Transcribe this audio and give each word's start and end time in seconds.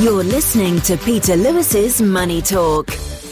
You're 0.00 0.24
listening 0.24 0.80
to 0.80 0.96
Peter 0.96 1.36
Lewis's 1.36 2.02
Money 2.02 2.42
Talk. 2.42 2.88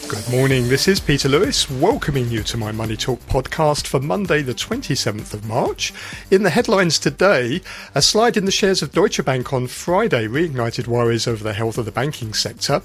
Good 0.08 0.30
morning, 0.30 0.68
this 0.68 0.86
is 0.86 1.00
Peter 1.00 1.28
Lewis, 1.28 1.68
welcoming 1.68 2.30
you 2.30 2.44
to 2.44 2.56
my 2.56 2.70
Money 2.70 2.96
Talk 2.96 3.18
podcast 3.26 3.88
for 3.88 3.98
Monday, 3.98 4.42
the 4.42 4.54
27th 4.54 5.34
of 5.34 5.44
March. 5.44 5.92
In 6.30 6.44
the 6.44 6.50
headlines 6.50 7.00
today, 7.00 7.62
a 7.96 8.00
slide 8.00 8.36
in 8.36 8.44
the 8.44 8.52
shares 8.52 8.80
of 8.80 8.92
Deutsche 8.92 9.24
Bank 9.24 9.52
on 9.52 9.66
Friday 9.66 10.28
reignited 10.28 10.86
worries 10.86 11.26
over 11.26 11.42
the 11.42 11.52
health 11.52 11.78
of 11.78 11.84
the 11.84 11.90
banking 11.90 12.32
sector. 12.32 12.80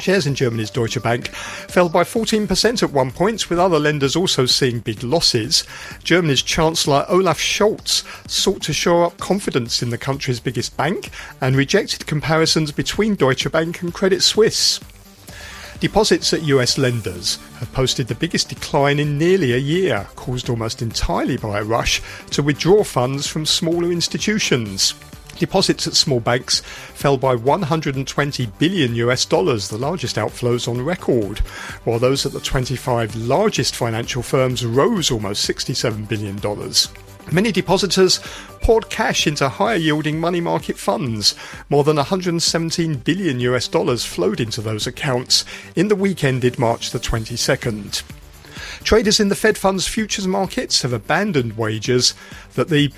Shares 0.00 0.26
in 0.26 0.34
Germany's 0.34 0.70
Deutsche 0.70 1.02
Bank 1.02 1.28
fell 1.28 1.88
by 1.88 2.04
14% 2.04 2.82
at 2.82 2.92
one 2.92 3.10
point, 3.10 3.50
with 3.50 3.58
other 3.58 3.78
lenders 3.78 4.14
also 4.14 4.46
seeing 4.46 4.78
big 4.78 5.02
losses. 5.02 5.64
Germany's 6.04 6.42
Chancellor 6.42 7.04
Olaf 7.08 7.38
Scholz 7.38 8.04
sought 8.30 8.62
to 8.62 8.72
shore 8.72 9.06
up 9.06 9.18
confidence 9.18 9.82
in 9.82 9.90
the 9.90 9.98
country's 9.98 10.40
biggest 10.40 10.76
bank 10.76 11.10
and 11.40 11.56
rejected 11.56 12.06
comparisons 12.06 12.70
between 12.70 13.16
Deutsche 13.16 13.50
Bank 13.50 13.82
and 13.82 13.92
Credit 13.92 14.22
Suisse. 14.22 14.80
Deposits 15.80 16.32
at 16.32 16.42
US 16.42 16.76
lenders 16.76 17.38
have 17.60 17.72
posted 17.72 18.08
the 18.08 18.14
biggest 18.14 18.48
decline 18.48 18.98
in 18.98 19.16
nearly 19.16 19.52
a 19.52 19.58
year, 19.58 20.08
caused 20.16 20.48
almost 20.48 20.82
entirely 20.82 21.36
by 21.36 21.60
a 21.60 21.64
rush 21.64 22.02
to 22.30 22.42
withdraw 22.42 22.82
funds 22.82 23.28
from 23.28 23.46
smaller 23.46 23.92
institutions. 23.92 24.94
Deposits 25.38 25.86
at 25.86 25.94
small 25.94 26.18
banks 26.18 26.60
fell 26.60 27.16
by 27.16 27.34
120 27.34 28.46
billion 28.58 28.94
US 28.96 29.24
dollars, 29.24 29.68
the 29.68 29.78
largest 29.78 30.16
outflows 30.16 30.66
on 30.66 30.84
record, 30.84 31.38
while 31.84 32.00
those 32.00 32.26
at 32.26 32.32
the 32.32 32.40
25 32.40 33.14
largest 33.14 33.76
financial 33.76 34.22
firms 34.22 34.66
rose 34.66 35.10
almost 35.12 35.42
67 35.44 36.06
billion 36.06 36.36
dollars. 36.36 36.88
Many 37.30 37.52
depositors 37.52 38.20
poured 38.62 38.90
cash 38.90 39.26
into 39.26 39.48
higher 39.48 39.76
yielding 39.76 40.18
money 40.18 40.40
market 40.40 40.78
funds. 40.78 41.34
More 41.68 41.84
than 41.84 41.96
117 41.96 42.94
billion 42.96 43.38
US 43.40 43.68
dollars 43.68 44.04
flowed 44.04 44.40
into 44.40 44.60
those 44.60 44.86
accounts 44.86 45.44
in 45.76 45.86
the 45.86 45.96
week 45.96 46.24
ended 46.24 46.58
March 46.58 46.90
the 46.90 46.98
22nd. 46.98 48.02
Traders 48.82 49.20
in 49.20 49.28
the 49.28 49.36
Fed 49.36 49.58
funds 49.58 49.86
futures 49.86 50.26
markets 50.26 50.82
have 50.82 50.92
abandoned 50.92 51.56
wagers 51.56 52.14
that 52.54 52.68
the 52.68 52.92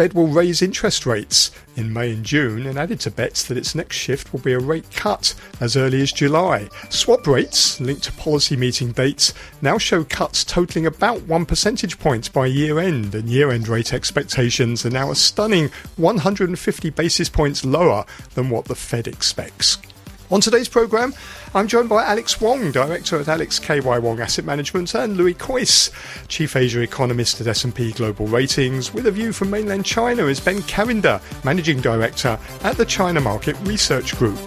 Fed 0.00 0.14
will 0.14 0.28
raise 0.28 0.62
interest 0.62 1.04
rates 1.04 1.50
in 1.76 1.92
May 1.92 2.10
and 2.12 2.24
June 2.24 2.66
and 2.66 2.78
added 2.78 3.00
to 3.00 3.10
bets 3.10 3.44
that 3.44 3.58
its 3.58 3.74
next 3.74 3.96
shift 3.96 4.32
will 4.32 4.40
be 4.40 4.54
a 4.54 4.58
rate 4.58 4.90
cut 4.94 5.34
as 5.60 5.76
early 5.76 6.00
as 6.00 6.10
July. 6.10 6.70
Swap 6.88 7.26
rates, 7.26 7.78
linked 7.82 8.04
to 8.04 8.12
policy 8.12 8.56
meeting 8.56 8.92
dates, 8.92 9.34
now 9.60 9.76
show 9.76 10.02
cuts 10.02 10.42
totaling 10.42 10.86
about 10.86 11.20
one 11.24 11.44
percentage 11.44 11.98
point 11.98 12.32
by 12.32 12.46
year 12.46 12.78
end, 12.78 13.14
and 13.14 13.28
year 13.28 13.50
end 13.50 13.68
rate 13.68 13.92
expectations 13.92 14.86
are 14.86 14.90
now 14.90 15.10
a 15.10 15.14
stunning 15.14 15.70
150 15.96 16.88
basis 16.88 17.28
points 17.28 17.62
lower 17.62 18.06
than 18.32 18.48
what 18.48 18.64
the 18.64 18.74
Fed 18.74 19.06
expects. 19.06 19.76
On 20.30 20.40
today's 20.40 20.68
programme, 20.68 21.12
I'm 21.56 21.66
joined 21.66 21.88
by 21.88 22.04
Alex 22.04 22.40
Wong, 22.40 22.70
Director 22.70 23.18
at 23.18 23.26
Alex 23.26 23.58
KY 23.58 23.80
Wong 23.80 24.20
Asset 24.20 24.44
Management, 24.44 24.94
and 24.94 25.16
Louis 25.16 25.34
Kuijs, 25.34 25.90
Chief 26.28 26.54
Asia 26.54 26.82
Economist 26.82 27.40
at 27.40 27.48
S&P 27.48 27.90
Global 27.90 28.28
Ratings. 28.28 28.94
With 28.94 29.08
a 29.08 29.10
view 29.10 29.32
from 29.32 29.50
mainland 29.50 29.84
China 29.84 30.26
is 30.26 30.38
Ben 30.38 30.62
Cavender, 30.62 31.20
Managing 31.42 31.80
Director 31.80 32.38
at 32.62 32.76
the 32.76 32.84
China 32.84 33.20
Market 33.20 33.56
Research 33.62 34.16
Group. 34.16 34.38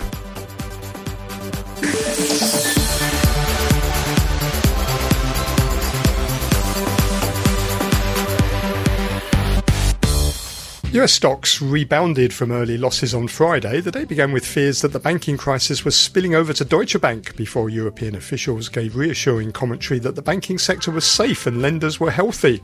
US 10.93 11.13
stocks 11.13 11.59
rebounded 11.59 12.31
from 12.31 12.51
early 12.51 12.77
losses 12.77 13.15
on 13.15 13.27
Friday. 13.27 13.81
The 13.81 13.91
day 13.91 14.05
began 14.05 14.31
with 14.31 14.45
fears 14.45 14.81
that 14.81 14.93
the 14.93 14.99
banking 14.99 15.37
crisis 15.37 15.83
was 15.83 15.95
spilling 15.95 16.35
over 16.35 16.53
to 16.53 16.63
Deutsche 16.63 17.01
Bank 17.01 17.35
before 17.35 17.71
European 17.71 18.13
officials 18.13 18.69
gave 18.69 18.95
reassuring 18.95 19.53
commentary 19.53 19.99
that 20.01 20.13
the 20.13 20.21
banking 20.21 20.59
sector 20.59 20.91
was 20.91 21.03
safe 21.03 21.47
and 21.47 21.63
lenders 21.63 21.99
were 21.99 22.11
healthy. 22.11 22.61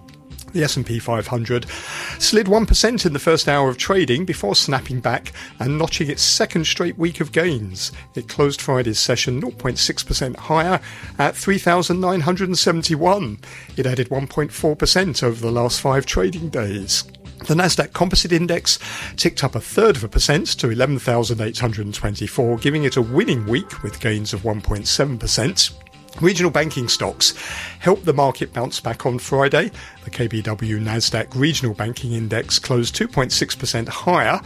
The 0.53 0.63
S&P 0.63 0.99
500 0.99 1.67
slid 2.19 2.45
1% 2.45 3.05
in 3.07 3.13
the 3.13 3.19
first 3.19 3.47
hour 3.47 3.67
of 3.67 3.77
trading 3.77 4.25
before 4.25 4.55
snapping 4.55 4.99
back 4.99 5.33
and 5.57 5.79
notching 5.79 6.11
its 6.11 6.21
second 6.21 6.65
straight 6.65 6.99
week 6.99 7.21
of 7.21 7.31
gains. 7.31 7.91
It 8.13 8.29
closed 8.29 8.61
Friday's 8.61 8.99
session 8.99 9.41
0.6% 9.41 10.35
higher 10.35 10.79
at 11.17 11.35
3,971. 11.35 13.39
It 13.75 13.87
added 13.87 14.09
1.4% 14.09 15.23
over 15.23 15.41
the 15.41 15.51
last 15.51 15.81
five 15.81 16.05
trading 16.05 16.49
days. 16.49 17.05
The 17.47 17.55
Nasdaq 17.55 17.93
Composite 17.93 18.31
Index 18.31 18.77
ticked 19.15 19.43
up 19.43 19.55
a 19.55 19.61
third 19.61 19.95
of 19.95 20.03
a 20.03 20.07
percent 20.07 20.47
to 20.59 20.69
11,824, 20.69 22.57
giving 22.57 22.83
it 22.83 22.97
a 22.97 23.01
winning 23.01 23.47
week 23.47 23.81
with 23.81 23.99
gains 23.99 24.33
of 24.33 24.41
1.7%. 24.41 25.73
Regional 26.21 26.51
banking 26.51 26.87
stocks 26.89 27.33
helped 27.79 28.05
the 28.05 28.13
market 28.13 28.53
bounce 28.53 28.79
back 28.79 29.05
on 29.05 29.17
Friday. 29.17 29.71
The 30.03 30.11
KBW 30.11 30.79
Nasdaq 30.79 31.33
Regional 31.33 31.73
Banking 31.73 32.11
Index 32.11 32.59
closed 32.59 32.95
2.6% 32.95 33.87
higher 33.87 34.41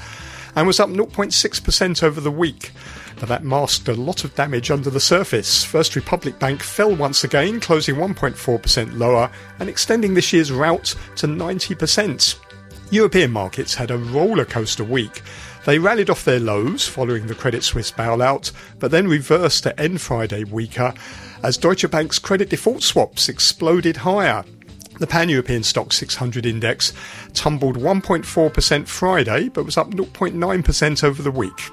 and 0.55 0.67
was 0.67 0.79
up 0.79 0.89
0.6% 0.89 2.03
over 2.03 2.21
the 2.21 2.31
week. 2.31 2.71
But 3.19 3.29
that 3.29 3.43
masked 3.43 3.87
a 3.87 3.93
lot 3.93 4.23
of 4.23 4.35
damage 4.35 4.69
under 4.71 4.89
the 4.89 4.99
surface. 4.99 5.63
First 5.63 5.95
Republic 5.95 6.37
Bank 6.39 6.61
fell 6.61 6.95
once 6.95 7.23
again, 7.23 7.59
closing 7.59 7.95
1.4% 7.95 8.97
lower 8.97 9.31
and 9.59 9.67
extending 9.67 10.13
this 10.13 10.31
year's 10.31 10.51
rout 10.51 10.95
to 11.15 11.27
90%. 11.27 12.39
European 12.93 13.31
markets 13.31 13.73
had 13.73 13.89
a 13.89 13.97
roller 13.97 14.45
coaster 14.45 14.83
week. 14.83 15.23
They 15.65 15.79
rallied 15.79 16.11
off 16.11 16.25
their 16.25 16.39
lows 16.39 16.87
following 16.87 17.25
the 17.25 17.33
Credit 17.33 17.63
Suisse 17.63 17.91
bailout, 17.91 18.51
but 18.77 18.91
then 18.91 19.07
reversed 19.07 19.63
to 19.63 19.79
end 19.79 19.99
Friday 19.99 20.43
weaker 20.43 20.93
as 21.41 21.57
Deutsche 21.57 21.89
Bank's 21.89 22.19
credit 22.19 22.49
default 22.49 22.83
swaps 22.83 23.29
exploded 23.29 23.97
higher. 23.97 24.45
The 24.99 25.07
Pan 25.07 25.27
European 25.29 25.63
Stoxx 25.63 25.93
600 25.93 26.45
index 26.45 26.93
tumbled 27.33 27.77
1.4% 27.77 28.87
Friday, 28.87 29.49
but 29.49 29.65
was 29.65 29.75
up 29.75 29.89
0.9% 29.89 31.03
over 31.03 31.23
the 31.23 31.31
week. 31.31 31.71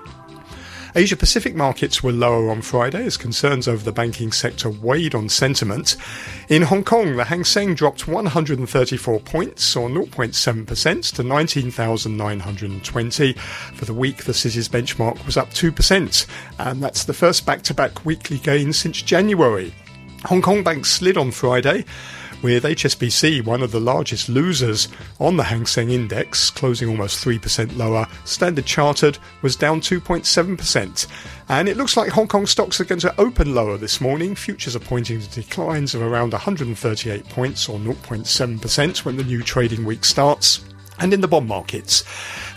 Asia 0.95 1.17
Pacific 1.17 1.55
markets 1.55 2.03
were 2.03 2.11
lower 2.11 2.51
on 2.51 2.63
Friday 2.63 3.05
as 3.05 3.17
concerns 3.17 3.69
over 3.69 3.85
the 3.85 3.93
banking 3.93 4.33
sector 4.33 4.69
weighed 4.69 5.15
on 5.15 5.29
sentiment. 5.29 5.97
In 6.49 6.63
Hong 6.63 6.83
Kong, 6.83 7.17
the 7.17 7.25
Hang 7.25 7.45
Seng 7.45 7.75
dropped 7.75 8.09
134 8.09 9.21
points, 9.21 9.77
or 9.77 9.89
0.7%, 9.89 11.15
to 11.15 11.23
19,920. 11.23 13.33
For 13.33 13.85
the 13.85 13.95
week, 13.95 14.25
the 14.25 14.35
city's 14.35 14.69
benchmark 14.69 15.25
was 15.25 15.37
up 15.37 15.51
2%, 15.51 16.27
and 16.59 16.83
that's 16.83 17.05
the 17.05 17.15
first 17.15 17.47
back 17.47 17.63
to 17.63 17.75
back 17.75 18.05
weekly 18.05 18.39
gain 18.39 18.73
since 18.73 19.01
January. 19.01 19.73
Hong 20.25 20.43
Kong 20.43 20.65
banks 20.65 20.91
slid 20.91 21.17
on 21.17 21.31
Friday 21.31 21.85
with 22.43 22.65
HSBC 22.65 23.45
one 23.45 23.63
of 23.63 23.73
the 23.73 23.81
largest 23.81 24.29
losers 24.29 24.89
on 25.19 25.37
the 25.37 25.45
Hang 25.45 25.67
Seng 25.67 25.91
Index, 25.91 26.51
closing 26.51 26.89
almost 26.89 27.25
3% 27.25 27.77
lower. 27.77 28.07
Standard 28.25 28.67
Chartered 28.67 29.19
was 29.43 29.57
down 29.57 29.81
2.7%. 29.81 31.07
And 31.49 31.69
it 31.69 31.77
looks 31.77 31.97
like 31.97 32.11
Hong 32.11 32.29
Kong 32.29 32.47
stocks 32.47 32.81
are 32.81 32.85
going 32.85 33.01
to 33.01 33.21
open 33.21 33.55
lower 33.55 33.77
this 33.77 34.01
morning. 34.01 34.35
Futures 34.35 34.77
are 34.77 34.81
pointing 34.81 35.21
to 35.21 35.31
declines 35.31 35.95
of 35.95 36.03
around 36.03 36.33
138 36.33 37.29
points 37.29 37.69
or 37.69 37.79
0.7% 37.79 39.05
when 39.05 39.17
the 39.17 39.25
new 39.25 39.43
trading 39.43 39.85
week 39.85 40.05
starts. 40.05 40.65
And 41.01 41.15
in 41.15 41.23
the 41.23 41.29
bond 41.29 41.49
markets, 41.49 42.05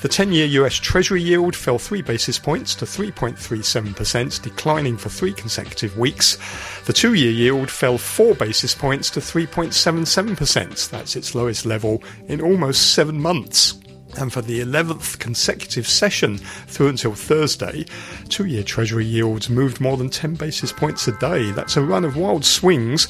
the 0.02 0.10
10 0.10 0.34
year 0.34 0.46
US 0.64 0.76
Treasury 0.76 1.22
yield 1.22 1.56
fell 1.56 1.80
3 1.80 2.02
basis 2.02 2.38
points 2.38 2.76
to 2.76 2.86
3.37%, 2.86 4.42
declining 4.42 4.98
for 4.98 5.10
three 5.10 5.34
consecutive 5.34 5.98
weeks. 5.98 6.38
The 6.86 6.94
2 6.94 7.14
year 7.14 7.32
yield 7.32 7.72
fell 7.72 7.98
4 7.98 8.36
basis 8.36 8.76
points 8.76 9.10
to 9.12 9.22
3.77%. 9.22 10.90
That's 10.90 11.16
its 11.16 11.34
lowest 11.34 11.66
level 11.66 12.04
in 12.28 12.42
almost 12.42 12.94
seven 12.94 13.20
months. 13.20 13.80
And 14.18 14.32
for 14.32 14.42
the 14.42 14.60
11th 14.60 15.20
consecutive 15.20 15.88
session 15.88 16.38
through 16.38 16.90
until 16.90 17.14
Thursday, 17.14 17.86
two 18.30 18.46
year 18.46 18.64
Treasury 18.64 19.06
yields 19.06 19.50
moved 19.50 19.82
more 19.82 19.98
than 19.98 20.10
10 20.10 20.36
basis 20.36 20.72
points 20.72 21.08
a 21.08 21.18
day. 21.18 21.52
That's 21.52 21.78
a 21.78 21.82
run 21.82 22.06
of 22.06 22.16
wild 22.16 22.46
swings 22.46 23.08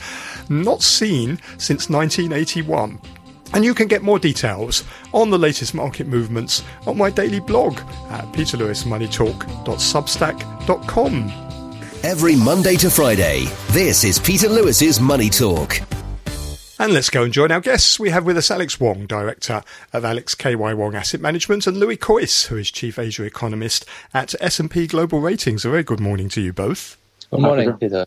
not 0.50 0.81
seen 0.81 1.40
since 1.58 1.90
1981. 1.90 3.00
And 3.54 3.64
you 3.64 3.74
can 3.74 3.88
get 3.88 4.02
more 4.02 4.20
details 4.20 4.84
on 5.14 5.30
the 5.30 5.38
latest 5.38 5.74
market 5.74 6.08
movements 6.08 6.62
on 6.88 6.98
my 6.98 7.10
daily 7.10 7.40
blog 7.40 7.80
at 8.10 8.26
peterlewismoneytalk.substack.com. 8.34 11.32
Every 12.04 12.36
Monday 12.36 12.76
to 12.76 12.90
Friday, 12.90 13.46
this 13.70 14.04
is 14.04 14.20
Peter 14.20 14.50
Lewis's 14.50 15.00
Money 15.00 15.30
Talk. 15.30 15.80
And 16.80 16.92
let's 16.92 17.10
go 17.10 17.24
and 17.24 17.32
join 17.32 17.52
our 17.52 17.62
guests. 17.62 17.98
We 18.00 18.10
have 18.10 18.26
with 18.26 18.36
us 18.36 18.52
Alex 18.52 18.78
Wong, 18.80 19.06
Director 19.06 19.64
of 19.94 20.04
Alex 20.04 20.36
KY 20.36 20.56
Wong 20.56 20.96
Asset 20.96 21.22
Management, 21.22 21.66
and 21.68 21.78
Louis 21.78 21.96
Kuijs, 21.96 22.48
who 22.48 22.58
is 22.58 22.70
Chief 22.72 23.00
Asia 23.00 23.24
Economist 23.24 23.86
at 24.14 24.36
S&P 24.42 24.88
Global 24.88 25.22
Ratings. 25.22 25.64
A 25.64 25.70
very 25.70 25.84
good 25.84 26.02
morning 26.02 26.28
to 26.30 26.42
you 26.42 26.52
both. 26.52 26.98
Good 27.30 27.40
morning, 27.40 27.72
Peter. 27.74 28.06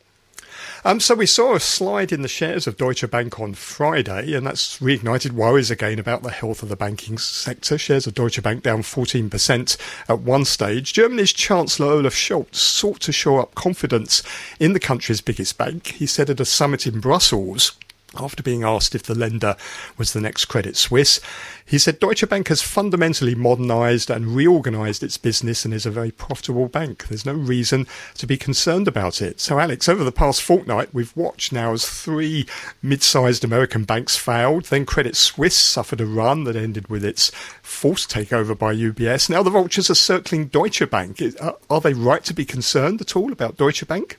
Um, 0.85 1.01
so 1.01 1.15
we 1.15 1.27
saw 1.27 1.55
a 1.55 1.61
slide 1.61 2.13
in 2.13 2.23
the 2.23 2.29
shares 2.29 2.67
of 2.67 2.77
Deutsche 2.77 3.09
Bank 3.11 3.41
on 3.41 3.55
Friday, 3.55 4.35
and 4.35 4.47
that's 4.47 4.79
reignited 4.79 5.33
worries 5.33 5.71
again 5.71 5.99
about 5.99 6.23
the 6.23 6.31
health 6.31 6.63
of 6.63 6.69
the 6.69 6.77
banking 6.77 7.19
sector. 7.19 7.79
Shares 7.79 8.07
of 8.07 8.15
Deutsche 8.15 8.43
Bank 8.43 8.63
down 8.63 8.83
14% 8.83 9.77
at 10.09 10.21
one 10.21 10.45
stage. 10.45 10.93
Germany's 10.93 11.33
Chancellor 11.33 11.89
Olaf 11.89 12.15
Scholz 12.15 12.55
sought 12.55 13.01
to 13.01 13.13
shore 13.13 13.41
up 13.41 13.55
confidence 13.55 14.23
in 14.61 14.73
the 14.73 14.81
country's 14.81 15.21
biggest 15.21 15.59
bank. 15.59 15.89
He 15.89 16.07
said 16.07 16.31
at 16.31 16.41
a 16.41 16.45
summit 16.45 16.87
in 16.87 17.01
Brussels 17.01 17.73
after 18.19 18.43
being 18.43 18.65
asked 18.65 18.95
if 18.95 19.03
the 19.03 19.15
lender 19.15 19.57
was 19.97 20.13
the 20.13 20.21
next 20.21 20.47
Credit 20.47 20.77
Suisse. 20.77 21.21
He 21.65 21.79
said 21.79 21.99
Deutsche 21.99 22.29
Bank 22.29 22.49
has 22.49 22.63
fundamentally 22.63 23.35
modernised 23.35 24.09
and 24.09 24.29
reorganised 24.29 25.03
its 25.03 25.19
business 25.19 25.65
and 25.65 25.75
is 25.75 25.87
a 25.87 25.91
very 25.91 26.11
profitable 26.11 26.69
bank. 26.69 27.09
There's 27.09 27.27
no 27.27 27.35
reason 27.35 27.87
to 28.15 28.27
be 28.27 28.37
concerned 28.37 28.87
about 28.87 29.21
it. 29.21 29.41
So, 29.41 29.59
Alex, 29.59 29.89
over 29.89 30.05
the 30.05 30.13
past 30.13 30.43
fortnight, 30.43 30.95
we've 30.95 31.17
watched 31.17 31.53
now 31.53 31.73
as 31.73 31.89
three 31.89 32.47
mid 32.83 33.03
sized 33.03 33.45
American 33.45 33.85
banks 33.85 34.17
failed. 34.17 34.67
Then 34.67 34.87
Credit 34.87 35.17
Suisse 35.17 35.57
suffered 35.57 36.01
a 36.01 36.07
run 36.07 36.45
that 36.45 36.57
ended 36.57 36.89
with 36.89 37.05
its 37.05 37.31
forced 37.63 38.11
takeover 38.11 38.57
by 38.57 38.75
UBS. 38.75 39.29
Now 39.29 39.43
the 39.43 39.51
vultures 39.51 39.91
are 39.91 39.95
circling 39.95 40.47
Deutsche 40.47 40.89
Bank. 40.89 41.21
Are 41.69 41.81
they 41.81 41.95
right 41.95 42.25
to 42.25 42.35
be 42.35 42.45
concerned 42.45 43.01
at 43.01 43.17
all 43.17 43.33
about 43.33 43.57
Deutsche 43.57 43.87
Bank? 43.87 44.19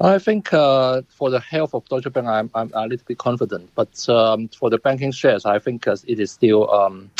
I 0.00 0.18
think 0.18 0.52
uh, 0.54 1.02
for 1.08 1.28
the 1.30 1.40
health 1.40 1.74
of 1.74 1.86
Deutsche 1.88 2.10
Bank, 2.10 2.26
I'm, 2.26 2.50
I'm 2.54 2.70
a 2.72 2.86
little 2.86 3.04
bit 3.06 3.18
confident. 3.18 3.70
But 3.74 4.08
um, 4.08 4.48
for 4.48 4.70
the 4.70 4.78
banking 4.78 5.12
shares, 5.12 5.44
I 5.44 5.58
think 5.58 5.86
uh, 5.86 5.96
it 6.06 6.18
is 6.18 6.30
still 6.30 6.72
um, 6.72 7.10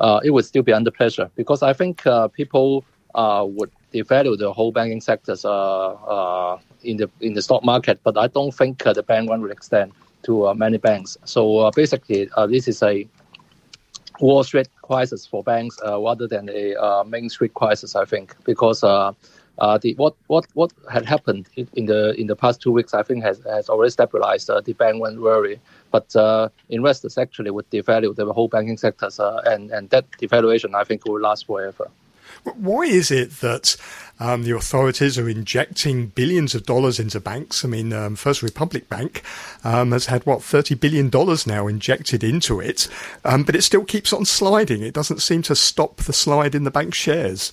uh, 0.00 0.20
it 0.24 0.30
would 0.30 0.44
still 0.44 0.62
be 0.62 0.72
under 0.72 0.90
pressure 0.90 1.30
because 1.36 1.62
I 1.62 1.72
think 1.72 2.04
uh, 2.04 2.28
people 2.28 2.84
uh, 3.14 3.44
would 3.48 3.70
devalue 3.94 4.36
the 4.36 4.52
whole 4.52 4.72
banking 4.72 5.00
sectors 5.00 5.44
uh, 5.44 6.58
in 6.82 6.96
the 6.96 7.08
in 7.20 7.34
the 7.34 7.42
stock 7.42 7.62
market. 7.62 8.00
But 8.02 8.18
I 8.18 8.26
don't 8.26 8.52
think 8.52 8.82
the 8.82 9.04
bank 9.04 9.30
run 9.30 9.40
will 9.40 9.52
extend 9.52 9.92
to 10.24 10.52
many 10.54 10.78
banks. 10.78 11.16
So 11.24 11.70
basically, 11.76 12.28
this 12.48 12.66
is 12.66 12.82
a 12.82 13.06
Wall 14.18 14.42
Street 14.42 14.68
crisis 14.86 15.26
for 15.26 15.42
banks 15.42 15.76
rather 15.82 16.26
than 16.26 16.48
a 16.48 17.04
Main 17.04 17.28
Street 17.28 17.54
crisis. 17.54 17.96
I 17.96 18.04
think 18.04 18.34
because 18.44 18.84
uh, 19.58 19.78
the 19.78 19.94
what 19.94 20.14
what 20.26 20.46
what 20.54 20.72
had 20.90 21.04
happened 21.06 21.48
in 21.56 21.86
the 21.86 22.14
in 22.20 22.26
the 22.26 22.36
past 22.36 22.60
two 22.60 22.70
weeks, 22.70 22.92
I 22.92 23.02
think 23.02 23.24
has 23.24 23.40
has 23.44 23.68
already 23.68 23.90
stabilized 23.90 24.50
uh, 24.50 24.60
the 24.60 24.74
bank 24.74 25.00
went 25.00 25.20
worry. 25.20 25.60
But 25.90 26.14
uh, 26.14 26.48
investors 26.68 27.16
actually 27.16 27.50
would 27.50 27.68
devalue 27.70 28.14
the 28.14 28.30
whole 28.32 28.48
banking 28.48 28.76
sectors, 28.76 29.18
uh, 29.18 29.40
and 29.46 29.70
and 29.70 29.88
that 29.90 30.10
devaluation 30.20 30.74
I 30.74 30.84
think 30.84 31.06
will 31.06 31.20
last 31.20 31.46
forever. 31.46 31.88
Why 32.54 32.82
is 32.82 33.10
it 33.10 33.30
that 33.40 33.76
um, 34.20 34.44
the 34.44 34.56
authorities 34.56 35.18
are 35.18 35.28
injecting 35.28 36.06
billions 36.06 36.54
of 36.54 36.64
dollars 36.64 37.00
into 37.00 37.20
banks? 37.20 37.64
I 37.64 37.68
mean, 37.68 37.92
um, 37.92 38.16
First 38.16 38.42
Republic 38.42 38.88
Bank 38.88 39.22
um, 39.64 39.92
has 39.92 40.06
had 40.06 40.24
what 40.26 40.42
thirty 40.42 40.74
billion 40.74 41.08
dollars 41.10 41.46
now 41.46 41.66
injected 41.66 42.22
into 42.22 42.60
it, 42.60 42.88
um, 43.24 43.42
but 43.42 43.56
it 43.56 43.62
still 43.62 43.84
keeps 43.84 44.12
on 44.12 44.24
sliding. 44.24 44.82
It 44.82 44.94
doesn't 44.94 45.22
seem 45.22 45.42
to 45.42 45.56
stop 45.56 45.96
the 45.96 46.12
slide 46.12 46.54
in 46.54 46.64
the 46.64 46.70
bank 46.70 46.94
shares. 46.94 47.52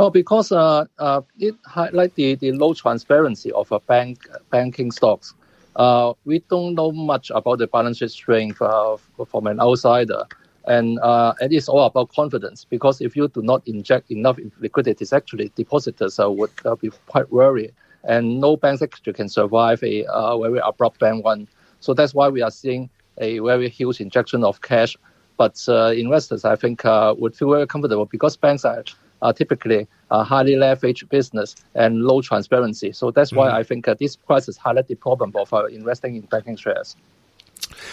Oh, 0.00 0.10
because 0.10 0.52
uh, 0.52 0.84
uh, 0.98 1.22
it 1.38 1.56
highlight 1.64 2.14
the, 2.14 2.36
the 2.36 2.52
low 2.52 2.72
transparency 2.72 3.50
of 3.52 3.70
a 3.72 3.80
bank 3.80 4.28
banking 4.50 4.92
stocks. 4.92 5.34
Uh, 5.74 6.12
we 6.24 6.40
don't 6.50 6.74
know 6.74 6.92
much 6.92 7.30
about 7.34 7.58
the 7.58 7.66
balance 7.66 7.98
sheet 7.98 8.10
strength 8.10 8.60
uh, 8.60 8.96
from 9.26 9.46
an 9.46 9.60
outsider, 9.60 10.24
and 10.68 10.98
uh, 11.00 11.32
it 11.40 11.52
is 11.52 11.68
all 11.68 11.84
about 11.84 12.12
confidence. 12.14 12.64
Because 12.64 13.00
if 13.00 13.16
you 13.16 13.28
do 13.28 13.42
not 13.42 13.66
inject 13.66 14.10
enough 14.10 14.38
liquidity, 14.60 15.04
actually 15.12 15.50
depositors 15.56 16.18
uh, 16.18 16.30
would 16.30 16.50
uh, 16.64 16.76
be 16.76 16.90
quite 17.06 17.30
worried, 17.32 17.72
and 18.04 18.40
no 18.40 18.56
bank 18.56 18.82
actually 18.82 19.14
can 19.14 19.28
survive 19.28 19.82
a 19.82 20.04
uh, 20.06 20.38
very 20.38 20.60
abrupt 20.64 21.00
bank 21.00 21.24
run. 21.24 21.48
So 21.80 21.94
that's 21.94 22.14
why 22.14 22.28
we 22.28 22.42
are 22.42 22.50
seeing 22.50 22.90
a 23.18 23.38
very 23.40 23.68
huge 23.68 24.00
injection 24.00 24.44
of 24.44 24.60
cash. 24.60 24.96
But 25.36 25.64
uh, 25.68 25.92
investors, 25.96 26.44
I 26.44 26.56
think, 26.56 26.84
uh, 26.84 27.14
would 27.18 27.34
feel 27.34 27.50
very 27.50 27.66
comfortable 27.66 28.06
because 28.06 28.36
banks 28.36 28.64
are 28.64 28.84
are 29.22 29.32
typically 29.32 29.86
a 30.10 30.22
highly 30.22 30.54
leveraged 30.54 31.08
business 31.08 31.56
and 31.74 32.02
low 32.02 32.20
transparency. 32.20 32.92
So 32.92 33.10
that's 33.10 33.32
why 33.32 33.48
mm-hmm. 33.48 33.56
I 33.56 33.62
think 33.64 33.88
uh, 33.88 33.94
this 33.98 34.16
crisis 34.16 34.58
highlighted 34.58 34.88
the 34.88 34.94
problem 34.94 35.32
of 35.34 35.52
uh, 35.52 35.64
investing 35.66 36.16
in 36.16 36.22
banking 36.22 36.56
shares. 36.56 36.96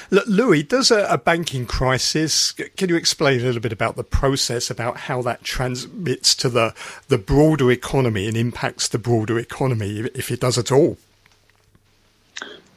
Louis, 0.09 0.63
does 0.63 0.91
a, 0.91 1.05
a, 1.05 1.17
banking 1.17 1.65
crisis? 1.65 2.51
Can 2.51 2.89
you 2.89 2.95
explain 2.95 3.41
a 3.41 3.43
little 3.43 3.61
bit 3.61 3.73
about 3.73 3.95
the 3.95 4.03
process, 4.03 4.69
about 4.69 4.97
how 4.97 5.21
that 5.23 5.43
transmits 5.43 6.35
to 6.35 6.49
the 6.49 6.73
the 7.07 7.17
broader 7.17 7.71
economy 7.71 8.27
and 8.27 8.37
impacts 8.37 8.87
the 8.87 8.99
broader 8.99 9.39
economy, 9.39 10.09
if 10.13 10.31
it 10.31 10.39
does 10.39 10.57
at 10.57 10.71
all? 10.71 10.97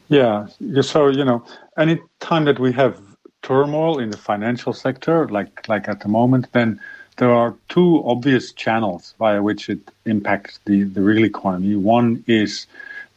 Yeah. 0.09 0.47
So 0.81 1.09
you 1.09 1.25
know, 1.25 1.45
any 1.77 2.01
time 2.21 2.45
that 2.47 2.59
we 2.59 2.73
have 2.73 3.01
turmoil 3.43 3.99
in 3.99 4.11
the 4.11 4.19
financial 4.19 4.73
sector, 4.73 5.29
like 5.29 5.69
like 5.69 5.89
at 5.89 6.01
the 6.01 6.09
moment, 6.09 6.53
then 6.53 6.81
there 7.19 7.33
are 7.33 7.55
two 7.69 8.03
obvious 8.07 8.53
channels 8.53 9.15
via 9.19 9.43
which 9.43 9.69
it 9.69 9.81
impacts 10.07 10.61
the, 10.65 10.85
the 10.85 11.03
real 11.03 11.25
economy. 11.25 11.75
One 11.75 12.25
is 12.27 12.67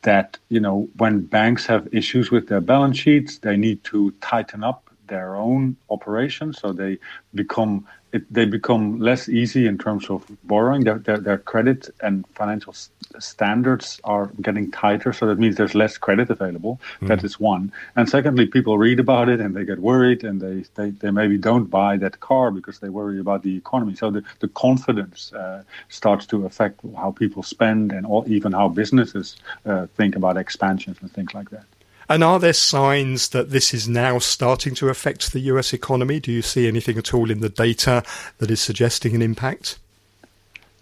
that, 0.04 0.38
you 0.50 0.60
know, 0.60 0.88
when 0.98 1.22
banks 1.22 1.66
have 1.66 1.88
issues 1.94 2.32
with 2.32 2.48
their 2.48 2.62
balance 2.62 2.98
sheets, 2.98 3.38
they 3.40 3.58
need 3.58 3.84
to 3.86 4.12
tighten 4.22 4.64
up 4.64 4.90
their 5.08 5.36
own 5.36 5.76
operations, 5.90 6.60
so 6.60 6.72
they 6.72 6.98
become 7.36 7.86
it, 8.14 8.32
they 8.34 8.46
become 8.46 9.00
less 9.00 9.30
easy 9.30 9.68
in 9.68 9.78
terms 9.78 10.10
of 10.10 10.26
borrowing. 10.44 10.84
Their, 10.84 11.00
their, 11.00 11.18
their 11.18 11.38
credit 11.38 11.90
and 12.02 12.26
financial 12.30 12.76
standards 13.20 14.00
are 14.04 14.32
getting 14.42 14.72
tighter, 14.72 15.14
so 15.14 15.26
that 15.28 15.40
means 15.40 15.56
there's 15.56 15.76
less 15.76 15.98
credit 15.98 16.30
available. 16.30 16.80
Mm. 17.02 17.08
That 17.08 17.24
is 17.24 17.40
one. 17.40 17.72
And 17.96 18.10
secondly, 18.10 18.46
people 18.46 18.78
read 18.78 19.00
about 19.00 19.30
it 19.30 19.40
and 19.40 19.56
they 19.56 19.66
get 19.66 19.80
worried, 19.80 20.24
and 20.24 20.42
they, 20.42 20.66
they, 20.76 20.92
they 20.92 21.12
maybe 21.12 21.38
don't 21.38 21.66
buy 21.66 21.98
that 21.98 22.20
car 22.20 22.52
because 22.52 22.80
they 22.80 22.90
worry 22.90 23.20
about 23.20 23.44
the 23.44 23.56
economy. 23.56 23.96
So 23.96 24.12
the, 24.12 24.24
the 24.40 24.48
confidence 24.50 25.32
uh, 25.34 25.64
starts 25.90 26.26
to 26.28 26.46
affect 26.46 26.82
how 26.98 27.12
people 27.12 27.44
spend 27.44 27.92
and 27.92 28.06
all, 28.06 28.24
even 28.28 28.52
how 28.52 28.68
businesses 28.70 29.38
uh, 29.66 29.88
think 29.96 30.16
about 30.16 30.38
expansions 30.38 30.98
and 31.02 31.12
things 31.12 31.34
like 31.34 31.50
that. 31.52 31.66
And 32.12 32.26
are 32.26 32.40
there 32.40 32.52
signs 32.52 33.30
that 33.30 33.52
this 33.52 33.74
is 33.74 33.88
now 33.88 34.20
starting 34.20 34.76
to 34.76 34.90
affect 34.90 35.32
the 35.32 35.40
US 35.52 35.72
economy? 35.72 36.20
Do 36.20 36.30
you 36.30 36.42
see 36.42 36.68
anything 36.68 36.98
at 36.98 37.14
all 37.14 37.32
in 37.32 37.40
the 37.40 37.48
data 37.48 38.04
that 38.40 38.52
is 38.52 38.60
suggesting 38.60 39.16
an 39.16 39.22
impact? 39.22 39.80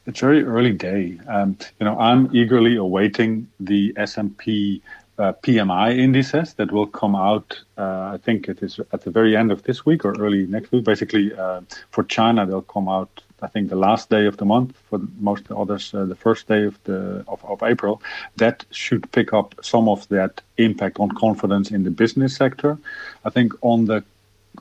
It's 0.07 0.21
very 0.21 0.43
early 0.43 0.73
day. 0.73 1.19
Um, 1.27 1.55
you 1.79 1.85
know, 1.85 1.99
I'm 1.99 2.35
eagerly 2.35 2.77
awaiting 2.77 3.47
the 3.59 3.93
S&P 3.95 4.81
uh, 5.19 5.33
PMI 5.43 5.95
indices 5.99 6.55
that 6.55 6.71
will 6.71 6.87
come 6.87 7.15
out. 7.15 7.61
Uh, 7.77 8.09
I 8.13 8.17
think 8.23 8.49
it 8.49 8.63
is 8.63 8.79
at 8.91 9.03
the 9.03 9.11
very 9.11 9.37
end 9.37 9.51
of 9.51 9.61
this 9.61 9.85
week 9.85 10.05
or 10.05 10.19
early 10.19 10.47
next 10.47 10.71
week. 10.71 10.83
Basically, 10.83 11.31
uh, 11.31 11.61
for 11.91 12.05
China, 12.05 12.47
they'll 12.47 12.63
come 12.63 12.89
out 12.89 13.21
I 13.41 13.47
think 13.47 13.69
the 13.69 13.75
last 13.75 14.09
day 14.09 14.25
of 14.25 14.37
the 14.37 14.45
month 14.45 14.77
for 14.89 14.99
most 15.19 15.51
others, 15.51 15.93
uh, 15.93 16.05
the 16.05 16.15
first 16.15 16.47
day 16.47 16.63
of 16.65 16.81
the 16.83 17.23
of, 17.27 17.43
of 17.45 17.63
April, 17.63 18.01
that 18.37 18.65
should 18.71 19.11
pick 19.11 19.33
up 19.33 19.55
some 19.61 19.87
of 19.87 20.07
that 20.09 20.41
impact 20.57 20.99
on 20.99 21.09
confidence 21.11 21.71
in 21.71 21.83
the 21.83 21.91
business 21.91 22.35
sector. 22.35 22.77
I 23.25 23.29
think 23.29 23.53
on 23.61 23.85
the 23.85 24.03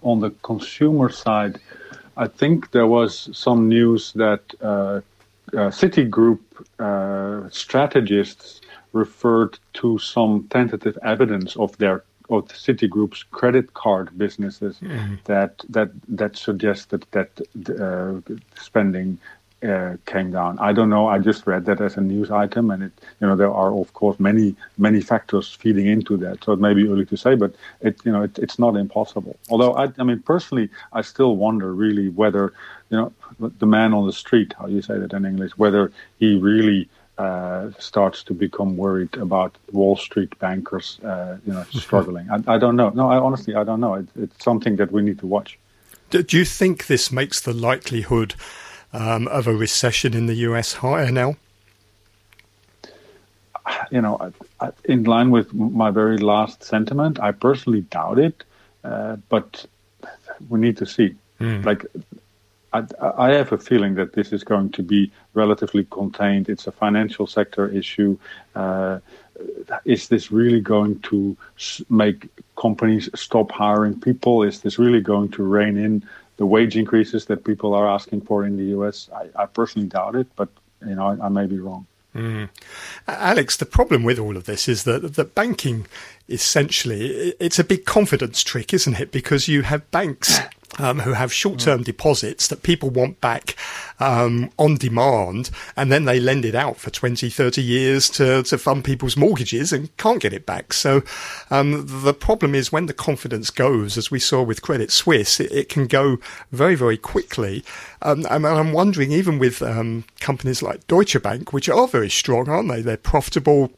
on 0.02 0.20
the 0.20 0.30
consumer 0.42 1.11
side, 1.11 1.58
I 2.16 2.26
think 2.26 2.70
there 2.70 2.87
was 2.87 3.30
some 3.32 3.68
news 3.68 4.12
that 4.12 4.42
uh, 4.61 5.00
uh, 5.52 5.70
Citigroup 5.70 6.40
uh, 6.78 7.49
strategists 7.50 8.61
referred 8.92 9.58
to 9.75 9.99
some 9.99 10.47
tentative 10.50 10.99
evidence 11.02 11.56
of 11.56 11.76
their 11.78 12.04
of 12.30 12.49
Citigroup's 12.49 13.23
credit 13.23 13.75
card 13.75 14.16
businesses 14.16 14.78
mm-hmm. 14.78 15.14
that 15.25 15.62
that 15.68 15.90
that 16.08 16.37
suggested 16.37 17.06
that 17.12 17.30
uh, 17.80 18.20
spending 18.61 19.18
uh, 19.62 19.97
came 20.06 20.30
down. 20.30 20.58
I 20.61 20.73
don't 20.73 20.88
know. 20.88 21.08
I 21.08 21.18
just 21.18 21.47
read 21.47 21.64
that 21.64 21.80
as 21.80 21.97
a 21.97 22.00
news 22.00 22.30
item, 22.30 22.70
and 22.70 22.85
it 22.85 22.92
you 23.20 23.26
know 23.26 23.35
there 23.35 23.52
are 23.52 23.73
of 23.73 23.92
course 23.92 24.20
many 24.20 24.54
many 24.76 25.00
factors 25.00 25.52
feeding 25.52 25.87
into 25.87 26.16
that. 26.18 26.44
So 26.44 26.52
it 26.52 26.61
may 26.61 26.75
be 26.75 26.87
early 26.88 27.06
to 27.06 27.16
say, 27.16 27.35
but 27.35 27.54
it 27.80 27.99
you 28.04 28.12
know 28.12 28.23
it, 28.23 28.38
it's 28.38 28.58
not 28.58 28.76
impossible. 28.76 29.37
Although 29.50 29.75
I, 29.75 29.88
I 29.99 30.04
mean 30.04 30.20
personally, 30.20 30.70
I 30.92 31.02
still 31.02 31.37
wonder 31.37 31.75
really 31.75 32.08
whether 32.11 32.52
you 32.90 32.97
know 32.99 33.12
the 33.40 33.66
man 33.66 33.94
on 33.94 34.06
the 34.06 34.12
street, 34.12 34.54
how 34.58 34.66
you 34.66 34.82
say 34.82 34.99
that 34.99 35.12
in 35.12 35.25
English, 35.25 35.52
whether 35.58 35.92
he 36.18 36.37
really 36.37 36.88
uh, 37.18 37.70
starts 37.78 38.22
to 38.22 38.32
become 38.32 38.76
worried 38.76 39.16
about 39.16 39.56
Wall 39.72 39.96
Street 39.96 40.38
bankers, 40.38 41.00
uh, 41.02 41.37
you 41.44 41.52
know, 41.52 41.64
struggling. 41.70 42.30
I, 42.30 42.54
I, 42.54 42.58
don't 42.58 42.76
know. 42.76 42.90
No, 42.90 43.10
I 43.10 43.18
honestly, 43.18 43.56
I 43.56 43.64
don't 43.64 43.80
know. 43.80 43.94
It, 43.94 44.06
it's 44.14 44.44
something 44.44 44.76
that 44.76 44.92
we 44.92 45.02
need 45.02 45.18
to 45.18 45.26
watch. 45.26 45.58
Do, 46.10 46.22
do 46.22 46.38
you 46.38 46.44
think 46.44 46.87
this 46.87 47.10
makes 47.10 47.40
the 47.40 47.52
likelihood 47.52 48.37
um, 48.92 49.26
of 49.28 49.48
a 49.48 49.52
recession 49.52 50.14
in 50.14 50.26
the 50.26 50.34
US 50.34 50.75
higher 50.75 51.10
now? 51.10 51.37
You 53.90 54.00
know, 54.00 54.32
in 54.84 55.04
line 55.04 55.30
with 55.30 55.52
my 55.52 55.90
very 55.90 56.18
last 56.18 56.62
sentiment, 56.62 57.20
I 57.20 57.32
personally 57.32 57.82
doubt 57.82 58.18
it, 58.18 58.44
uh, 58.84 59.16
but 59.28 59.66
we 60.48 60.58
need 60.58 60.76
to 60.78 60.87
see. 60.87 61.16
Mm. 61.40 61.64
Like 61.64 61.84
I, 62.72 63.30
have 63.30 63.52
a 63.52 63.58
feeling 63.58 63.94
that 63.94 64.12
this 64.12 64.32
is 64.32 64.44
going 64.44 64.70
to 64.72 64.82
be 64.82 65.10
relatively 65.34 65.87
contained. 65.90 66.48
It's 66.48 66.66
a 66.66 66.72
financial 66.72 67.26
sector 67.26 67.68
issue. 67.68 68.18
Uh, 68.54 68.98
is 69.84 70.08
this 70.08 70.30
really 70.30 70.60
going 70.60 71.00
to 71.00 71.37
make 71.88 72.28
companies 72.56 73.08
stop 73.14 73.50
hiring 73.52 73.98
people? 73.98 74.42
Is 74.42 74.60
this 74.60 74.78
really 74.78 75.00
going 75.00 75.30
to 75.30 75.42
rein 75.42 75.76
in 75.76 76.04
the 76.37 76.46
wage 76.46 76.76
increases 76.76 77.26
that 77.26 77.44
people 77.44 77.75
are 77.75 77.88
asking 77.88 78.22
for 78.22 78.44
in 78.44 78.56
the 78.56 78.78
US? 78.78 79.08
I, 79.14 79.42
I 79.42 79.46
personally 79.46 79.88
doubt 79.88 80.14
it, 80.16 80.26
but 80.37 80.48
you 80.87 80.94
know, 80.94 81.06
I, 81.06 81.26
I 81.26 81.28
may 81.28 81.46
be 81.46 81.58
wrong. 81.58 81.87
Mm. 82.14 82.48
Alex, 83.06 83.56
the 83.56 83.66
problem 83.66 84.02
with 84.02 84.18
all 84.18 84.37
of 84.37 84.44
this 84.44 84.66
is 84.68 84.84
that 84.84 85.14
the 85.14 85.25
banking 85.25 85.87
essentially 86.28 87.34
it's 87.38 87.58
a 87.58 87.64
big 87.64 87.84
confidence 87.84 88.42
trick, 88.42 88.75
isn't 88.75 88.98
it? 88.98 89.12
Because 89.12 89.46
you 89.48 89.62
have 89.62 89.90
banks 89.90 90.40
um, 90.78 91.00
who 91.00 91.12
have 91.12 91.32
short-term 91.32 91.80
mm. 91.80 91.84
deposits 91.84 92.48
that 92.48 92.62
people 92.62 92.90
want 92.90 93.20
back 93.20 93.56
um, 94.00 94.50
on 94.58 94.76
demand, 94.76 95.50
and 95.76 95.90
then 95.90 96.04
they 96.04 96.20
lend 96.20 96.44
it 96.44 96.54
out 96.54 96.76
for 96.76 96.90
20, 96.90 97.30
30 97.30 97.62
years 97.62 98.08
to, 98.10 98.42
to 98.44 98.58
fund 98.58 98.84
people's 98.84 99.16
mortgages 99.16 99.72
and 99.72 99.94
can't 99.96 100.20
get 100.20 100.32
it 100.32 100.46
back. 100.46 100.72
So 100.72 101.02
um, 101.50 101.84
the 102.02 102.14
problem 102.14 102.54
is 102.54 102.70
when 102.70 102.87
the 102.87 102.94
confidence 102.94 103.50
goes, 103.50 103.96
as 103.96 104.10
we 104.10 104.18
saw 104.18 104.42
with 104.42 104.62
Credit 104.62 104.90
Suisse, 104.92 105.40
it, 105.40 105.50
it 105.52 105.68
can 105.68 105.87
go 105.87 106.18
very, 106.52 106.75
very 106.75 106.96
quickly. 106.96 107.64
Um, 108.02 108.26
and 108.30 108.46
I'm 108.46 108.72
wondering, 108.72 109.12
even 109.12 109.38
with 109.38 109.62
um, 109.62 110.04
companies 110.20 110.62
like 110.62 110.87
Deutsche 110.87 111.20
Bank, 111.22 111.52
which 111.52 111.68
are 111.68 111.88
very 111.88 112.10
strong, 112.10 112.48
aren't 112.48 112.68
they? 112.68 112.82
They're 112.82 112.96
profitable. 112.96 113.72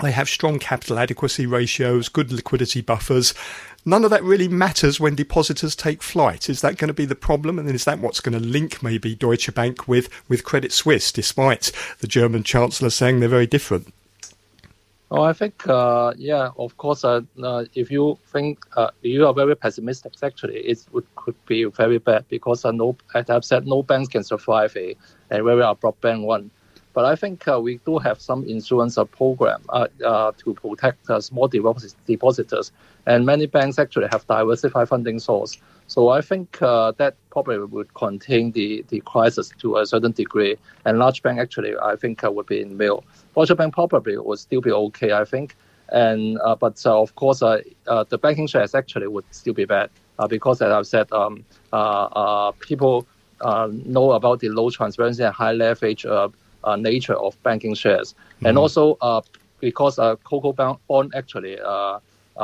They 0.00 0.12
have 0.12 0.28
strong 0.28 0.58
capital 0.58 0.98
adequacy 0.98 1.46
ratios, 1.46 2.08
good 2.08 2.30
liquidity 2.32 2.80
buffers 2.82 3.34
none 3.86 4.04
of 4.04 4.10
that 4.10 4.22
really 4.24 4.48
matters 4.48 5.00
when 5.00 5.14
depositors 5.14 5.74
take 5.74 6.02
flight. 6.02 6.50
Is 6.50 6.60
that 6.60 6.76
going 6.76 6.88
to 6.88 6.94
be 6.94 7.06
the 7.06 7.14
problem? 7.14 7.58
And 7.58 7.70
is 7.70 7.84
that 7.84 8.00
what's 8.00 8.20
going 8.20 8.38
to 8.38 8.44
link 8.44 8.82
maybe 8.82 9.14
Deutsche 9.14 9.54
Bank 9.54 9.88
with, 9.88 10.10
with 10.28 10.44
Credit 10.44 10.72
Suisse, 10.72 11.12
despite 11.12 11.70
the 12.00 12.08
German 12.08 12.42
Chancellor 12.42 12.90
saying 12.90 13.20
they're 13.20 13.28
very 13.28 13.46
different? 13.46 13.94
Oh, 15.08 15.22
I 15.22 15.32
think, 15.34 15.68
uh, 15.68 16.14
yeah, 16.16 16.50
of 16.58 16.76
course, 16.78 17.04
uh, 17.04 17.20
uh, 17.40 17.64
if 17.74 17.92
you 17.92 18.18
think 18.32 18.66
uh, 18.76 18.90
you 19.02 19.24
are 19.24 19.32
very 19.32 19.54
pessimistic, 19.54 20.14
actually, 20.20 20.58
it 20.58 20.84
would, 20.90 21.06
could 21.14 21.36
be 21.46 21.62
very 21.62 21.98
bad 21.98 22.24
because, 22.28 22.64
uh, 22.64 22.72
no, 22.72 22.96
as 23.14 23.30
I've 23.30 23.44
said, 23.44 23.68
no 23.68 23.84
banks 23.84 24.08
can 24.08 24.24
survive 24.24 24.76
a, 24.76 24.96
a 25.30 25.44
very 25.44 25.62
abrupt 25.62 26.00
bank 26.00 26.26
run. 26.28 26.50
But 26.96 27.04
I 27.04 27.14
think 27.14 27.46
uh, 27.46 27.60
we 27.60 27.72
do 27.84 27.98
have 27.98 28.18
some 28.20 28.40
insurance 28.54 28.96
program 29.12 29.60
to 29.70 30.54
protect 30.62 31.00
small 31.22 31.46
depositors 31.46 32.72
and 33.06 33.24
many 33.24 33.46
banks 33.46 33.78
actually 33.78 34.08
have 34.10 34.26
diversified 34.26 34.88
funding 34.88 35.18
source. 35.18 35.58
So 35.88 36.08
I 36.08 36.20
think 36.20 36.60
uh, 36.60 36.92
that 36.98 37.14
probably 37.30 37.58
would 37.58 37.94
contain 37.94 38.50
the, 38.50 38.84
the 38.88 39.00
crisis 39.00 39.52
to 39.60 39.76
a 39.76 39.86
certain 39.86 40.12
degree. 40.12 40.56
And 40.84 40.98
large 40.98 41.22
bank 41.22 41.38
actually, 41.38 41.74
I 41.80 41.94
think, 41.94 42.24
uh, 42.24 42.32
would 42.32 42.46
be 42.46 42.60
in 42.60 42.76
middle. 42.76 43.04
Deutsche 43.34 43.56
Bank 43.56 43.74
probably 43.74 44.18
would 44.18 44.38
still 44.38 44.60
be 44.60 44.72
okay, 44.72 45.12
I 45.12 45.24
think. 45.24 45.56
And 45.90 46.38
uh, 46.44 46.56
but 46.56 46.84
uh, 46.84 47.00
of 47.00 47.14
course, 47.14 47.42
uh, 47.42 47.62
uh, 47.86 48.04
the 48.08 48.18
banking 48.18 48.48
shares 48.48 48.74
actually 48.74 49.06
would 49.06 49.24
still 49.30 49.54
be 49.54 49.66
bad 49.66 49.90
because, 50.28 50.60
as 50.60 50.72
I've 50.72 50.86
said, 50.86 51.12
um, 51.12 51.44
people 52.58 53.06
know 53.40 54.12
about 54.12 54.40
the 54.40 54.48
low 54.48 54.70
transparency 54.70 55.22
and 55.22 55.32
high 55.32 55.52
leverage 55.52 56.04
nature 56.74 57.14
of 57.14 57.40
banking 57.42 57.74
shares, 57.74 58.14
mm-hmm. 58.14 58.46
and 58.46 58.58
also 58.58 58.96
because 59.60 59.98
uh, 59.98 60.16
CoCo 60.16 60.78
bond 60.88 61.12
actually 61.14 61.58
uh, 61.60 61.98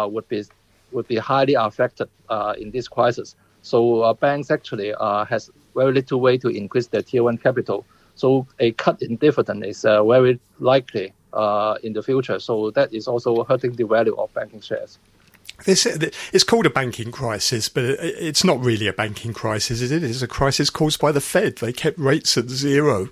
would 0.08 0.28
be 0.28 0.44
would 0.92 1.08
be 1.08 1.16
highly 1.16 1.54
affected 1.54 2.08
uh, 2.28 2.54
in 2.58 2.70
this 2.70 2.88
crisis. 2.88 3.34
So 3.62 4.02
uh, 4.02 4.12
banks 4.12 4.50
actually 4.50 4.92
has 5.28 5.50
very 5.74 5.92
little 5.92 6.20
way 6.20 6.36
to 6.38 6.48
increase 6.48 6.88
their 6.88 7.02
tier 7.02 7.22
one 7.22 7.38
capital. 7.38 7.86
So 8.14 8.46
a 8.58 8.72
cut 8.72 9.00
in 9.00 9.16
dividend 9.16 9.64
is 9.64 9.82
very 9.82 10.38
likely 10.58 11.12
in 11.82 11.92
the 11.94 12.02
future. 12.02 12.38
So 12.40 12.70
that 12.72 12.92
is 12.92 13.08
also 13.08 13.44
hurting 13.44 13.72
the 13.72 13.86
value 13.86 14.14
of 14.16 14.34
banking 14.34 14.60
shares. 14.60 14.98
This, 15.64 15.86
it's 16.32 16.44
called 16.44 16.66
a 16.66 16.70
banking 16.70 17.12
crisis, 17.12 17.68
but 17.68 17.84
it's 17.84 18.44
not 18.44 18.60
really 18.60 18.86
a 18.86 18.92
banking 18.92 19.32
crisis, 19.32 19.80
is 19.80 19.92
it? 19.92 20.02
It's 20.02 20.22
a 20.22 20.28
crisis 20.28 20.70
caused 20.70 21.00
by 21.00 21.12
the 21.12 21.20
Fed. 21.20 21.56
They 21.56 21.72
kept 21.72 21.98
rates 21.98 22.36
at 22.36 22.50
zero 22.50 23.08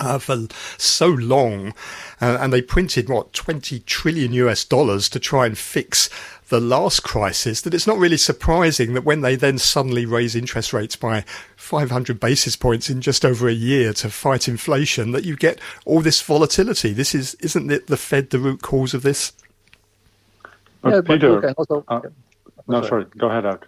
uh, 0.00 0.18
for 0.18 0.46
so 0.78 1.08
long, 1.08 1.74
uh, 2.20 2.38
and 2.40 2.52
they 2.52 2.62
printed 2.62 3.08
what 3.08 3.32
20 3.32 3.80
trillion 3.80 4.32
US 4.34 4.64
dollars 4.64 5.08
to 5.10 5.20
try 5.20 5.46
and 5.46 5.56
fix 5.56 6.08
the 6.48 6.60
last 6.60 7.02
crisis. 7.02 7.60
That 7.60 7.74
it's 7.74 7.86
not 7.86 7.98
really 7.98 8.16
surprising 8.16 8.94
that 8.94 9.04
when 9.04 9.20
they 9.20 9.36
then 9.36 9.58
suddenly 9.58 10.06
raise 10.06 10.34
interest 10.34 10.72
rates 10.72 10.96
by 10.96 11.24
500 11.56 12.18
basis 12.20 12.56
points 12.56 12.88
in 12.90 13.00
just 13.00 13.24
over 13.24 13.48
a 13.48 13.52
year 13.52 13.92
to 13.94 14.10
fight 14.10 14.48
inflation, 14.48 15.12
that 15.12 15.24
you 15.24 15.36
get 15.36 15.60
all 15.84 16.00
this 16.00 16.20
volatility. 16.20 16.92
This 16.92 17.14
is 17.14 17.34
isn't 17.36 17.70
it 17.70 17.86
the 17.86 17.96
Fed 17.96 18.30
the 18.30 18.38
root 18.38 18.62
cause 18.62 18.94
of 18.94 19.02
this? 19.02 19.32
But 20.80 20.94
yeah, 20.94 21.00
Peter, 21.02 21.40
but 21.40 21.54
also, 21.56 21.84
uh, 21.88 22.00
no, 22.66 22.80
sorry. 22.80 22.88
sorry, 22.88 23.06
go 23.16 23.28
ahead, 23.28 23.46
Out. 23.46 23.66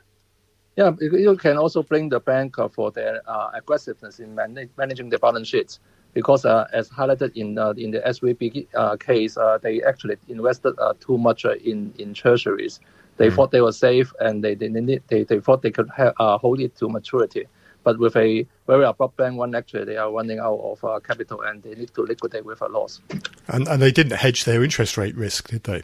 Yeah, 0.77 0.91
you 1.01 1.37
can 1.37 1.57
also 1.57 1.85
blame 1.85 2.09
the 2.09 2.19
bank 2.19 2.57
for 2.73 2.91
their 2.91 3.23
uh, 3.29 3.51
aggressiveness 3.55 4.19
in 4.19 4.35
man- 4.35 4.69
managing 4.77 5.09
the 5.09 5.21
balance 5.21 5.47
sheets 5.47 5.79
because 6.15 6.45
uh, 6.45 6.67
as 6.73 6.89
highlighted 6.89 7.37
in 7.37 7.59
uh, 7.59 7.75
in 7.77 7.91
the 7.91 8.01
SVB 8.01 8.69
uh, 8.75 8.97
case, 8.97 9.37
uh, 9.37 9.59
they 9.61 9.83
actually 9.83 10.17
invested 10.29 10.75
uh, 10.79 10.95
too 11.01 11.19
much 11.19 11.45
uh, 11.45 11.55
in 11.57 11.93
in 11.99 12.15
treasuries. 12.15 12.81
They 13.17 13.29
mm. 13.29 13.35
thought 13.35 13.51
they 13.51 13.61
were 13.61 13.73
safe 13.73 14.13
and 14.21 14.43
they 14.43 14.55
they, 14.55 14.69
they, 14.69 15.25
they 15.25 15.41
thought 15.41 15.63
they 15.63 15.71
could 15.71 15.91
ha- 15.91 16.39
hold 16.39 16.61
it 16.61 16.77
to 16.77 16.89
maturity. 16.89 17.47
But 17.83 17.99
with 17.99 18.17
a 18.17 18.47
very 18.67 18.85
abrupt 18.85 19.19
bank 19.19 19.39
run, 19.39 19.55
actually, 19.55 19.85
they 19.85 19.99
are 19.99 20.11
running 20.11 20.39
out 20.39 20.59
of 20.59 21.03
capital 21.05 21.43
and 21.43 21.63
they 21.63 21.75
need 21.75 21.93
to 21.95 22.03
liquidate 22.03 22.47
with 22.47 22.63
a 22.63 22.69
loss. 22.69 23.03
And, 23.47 23.69
and 23.69 23.83
they 23.83 23.93
didn't 23.93 24.17
hedge 24.17 24.45
their 24.45 24.65
interest 24.65 24.97
rate 24.97 25.15
risk, 25.15 25.49
did 25.49 25.65
they? 25.65 25.83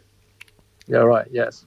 Yeah, 0.87 1.01
right. 1.01 1.29
Yes. 1.31 1.67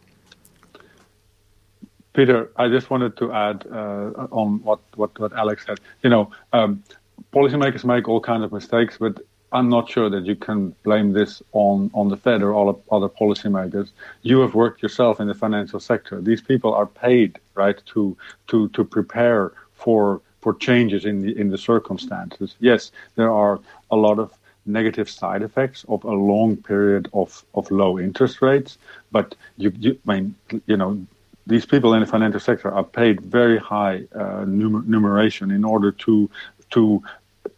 Peter, 2.13 2.51
I 2.57 2.67
just 2.67 2.89
wanted 2.89 3.15
to 3.17 3.31
add 3.31 3.65
uh, 3.71 4.27
on 4.31 4.63
what, 4.63 4.79
what, 4.95 5.17
what 5.19 5.33
Alex 5.33 5.65
said. 5.67 5.79
You 6.03 6.09
know, 6.09 6.31
um, 6.51 6.83
policymakers 7.31 7.83
make 7.83 8.07
all 8.07 8.19
kinds 8.19 8.43
of 8.43 8.51
mistakes, 8.51 8.97
but 8.99 9.19
I'm 9.51 9.69
not 9.69 9.87
sure 9.89 10.09
that 10.09 10.25
you 10.25 10.35
can 10.35 10.75
blame 10.83 11.13
this 11.13 11.41
on, 11.51 11.91
on 11.93 12.09
the 12.09 12.17
Fed 12.17 12.41
or 12.41 12.53
all 12.53 12.83
other 12.91 13.07
policymakers. 13.07 13.89
You 14.23 14.39
have 14.39 14.55
worked 14.55 14.81
yourself 14.81 15.19
in 15.19 15.27
the 15.27 15.35
financial 15.35 15.79
sector. 15.79 16.19
These 16.19 16.41
people 16.41 16.73
are 16.73 16.87
paid, 16.87 17.39
right, 17.53 17.79
to 17.93 18.17
to 18.47 18.67
to 18.69 18.83
prepare 18.83 19.51
for 19.73 20.21
for 20.41 20.55
changes 20.55 21.05
in 21.05 21.21
the 21.21 21.39
in 21.39 21.51
the 21.51 21.57
circumstances. 21.57 22.55
Yes, 22.59 22.91
there 23.15 23.31
are 23.31 23.59
a 23.91 23.95
lot 23.95 24.17
of 24.17 24.33
negative 24.65 25.09
side 25.09 25.43
effects 25.43 25.85
of 25.87 26.03
a 26.03 26.11
long 26.11 26.55
period 26.57 27.09
of, 27.13 27.43
of 27.53 27.69
low 27.69 27.99
interest 27.99 28.41
rates, 28.41 28.77
but 29.11 29.35
you, 29.57 29.71
you 29.77 29.99
I 30.07 30.13
mean 30.13 30.35
you 30.65 30.77
know 30.77 31.05
these 31.45 31.65
people 31.65 31.93
in 31.93 31.99
the 31.99 32.05
financial 32.05 32.39
sector 32.39 32.71
are 32.71 32.83
paid 32.83 33.19
very 33.21 33.57
high 33.57 34.03
uh, 34.15 34.45
numer- 34.45 34.85
numeration 34.85 35.51
in 35.51 35.65
order 35.65 35.91
to 35.91 36.29
to 36.75 37.01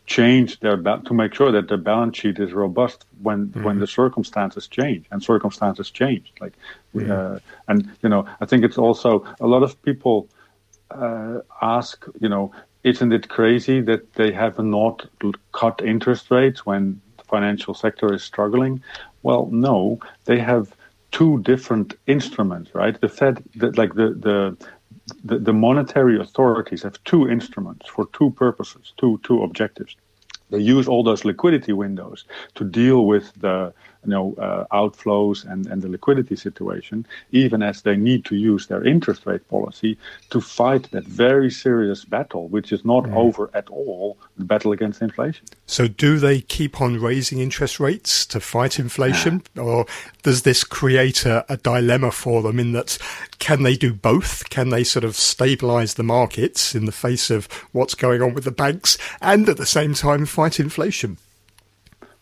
change 0.06 0.60
their 0.60 0.78
ba- 0.78 1.02
to 1.06 1.14
make 1.14 1.34
sure 1.34 1.52
that 1.52 1.68
their 1.68 1.84
balance 1.92 2.18
sheet 2.18 2.38
is 2.40 2.54
robust 2.54 3.06
when 3.22 3.48
mm-hmm. 3.48 3.64
when 3.64 3.80
the 3.80 3.88
circumstances 3.88 4.68
change 4.68 5.06
and 5.12 5.24
circumstances 5.24 5.90
change 5.90 6.32
like 6.40 6.54
uh, 7.10 7.40
and 7.68 7.78
you 8.04 8.10
know 8.10 8.24
i 8.42 8.46
think 8.46 8.64
it's 8.64 8.78
also 8.78 9.26
a 9.40 9.48
lot 9.48 9.64
of 9.64 9.72
people 9.82 10.28
uh, 10.92 11.40
ask 11.62 12.06
you 12.20 12.30
know 12.30 12.52
isn't 12.86 13.12
it 13.12 13.28
crazy 13.30 13.82
that 13.82 14.14
they 14.14 14.32
have 14.32 14.60
not 14.60 15.08
cut 15.52 15.82
interest 15.84 16.30
rates 16.30 16.66
when 16.68 17.02
the 17.18 17.24
financial 17.24 17.74
sector 17.74 18.14
is 18.14 18.24
struggling? 18.24 18.82
Well 19.24 19.50
no 19.52 20.00
they 20.26 20.40
have 20.40 20.74
two 21.12 21.42
different 21.42 21.96
instruments 22.06 22.76
right? 22.76 23.00
The 23.02 23.10
fed 23.10 23.44
the, 23.56 23.72
like 23.72 23.96
the 23.96 24.10
the 24.28 24.58
the, 25.24 25.40
the 25.40 25.54
monetary 25.54 26.20
authorities 26.20 26.84
have 26.84 27.04
two 27.04 27.30
instruments 27.30 27.88
for 27.88 28.08
two 28.14 28.32
purposes, 28.32 28.94
two 28.98 29.20
two 29.24 29.44
objectives. 29.44 29.96
They 30.50 30.60
use 30.60 30.88
all 30.88 31.04
those 31.04 31.26
liquidity 31.26 31.74
windows 31.74 32.26
to 32.56 32.64
deal 32.64 33.06
with 33.06 33.34
the 33.40 33.74
you 34.06 34.12
know, 34.12 34.36
uh, 34.36 34.66
outflows 34.72 35.50
and, 35.50 35.66
and 35.68 35.82
the 35.82 35.88
liquidity 35.88 36.36
situation, 36.36 37.06
even 37.32 37.64
as 37.64 37.82
they 37.82 37.96
need 37.96 38.26
to 38.26 38.36
use 38.36 38.68
their 38.68 38.84
interest 38.84 39.26
rate 39.26 39.48
policy 39.50 39.98
to 40.30 40.40
fight 40.40 40.90
that 40.92 41.06
very 41.06 41.50
serious 41.50 42.06
battle, 42.06 42.48
which 42.48 42.72
is 42.72 42.86
not 42.86 43.06
mm. 43.06 43.16
over 43.16 43.50
at 43.54 43.68
all, 43.70 44.18
the 44.38 44.44
battle 44.44 44.72
against 44.72 45.02
inflation. 45.02 45.46
So, 45.66 45.88
do 45.88 46.20
they 46.20 46.42
keep 46.42 46.82
on 46.82 47.00
raising 47.00 47.40
interest 47.40 47.80
rates 47.80 48.26
to 48.28 48.40
fight 48.40 48.80
inflation, 48.80 49.42
or 49.58 49.86
does 50.24 50.44
this 50.44 50.64
create 50.64 51.26
a, 51.26 51.46
a 51.50 51.58
dilemma 51.58 52.12
for 52.12 52.42
them 52.42 52.60
in 52.60 52.74
that 52.74 52.98
can 53.40 53.64
they 53.64 53.76
do 53.76 53.94
both? 53.94 54.50
Can 54.50 54.70
they 54.70 54.84
sort 54.84 55.04
of 55.04 55.16
stabilize 55.16 55.96
the 55.96 56.04
markets 56.04 56.76
in 56.76 56.86
the 56.86 56.92
face 56.92 57.30
of 57.30 57.46
what's 57.72 57.96
going 57.96 58.22
on 58.22 58.34
with 58.34 58.44
the 58.44 58.52
banks 58.52 58.98
and 59.22 59.48
at 59.50 59.58
the 59.58 59.66
same 59.66 59.94
time 59.94 60.26
fight 60.26 60.60
inflation? 60.60 61.18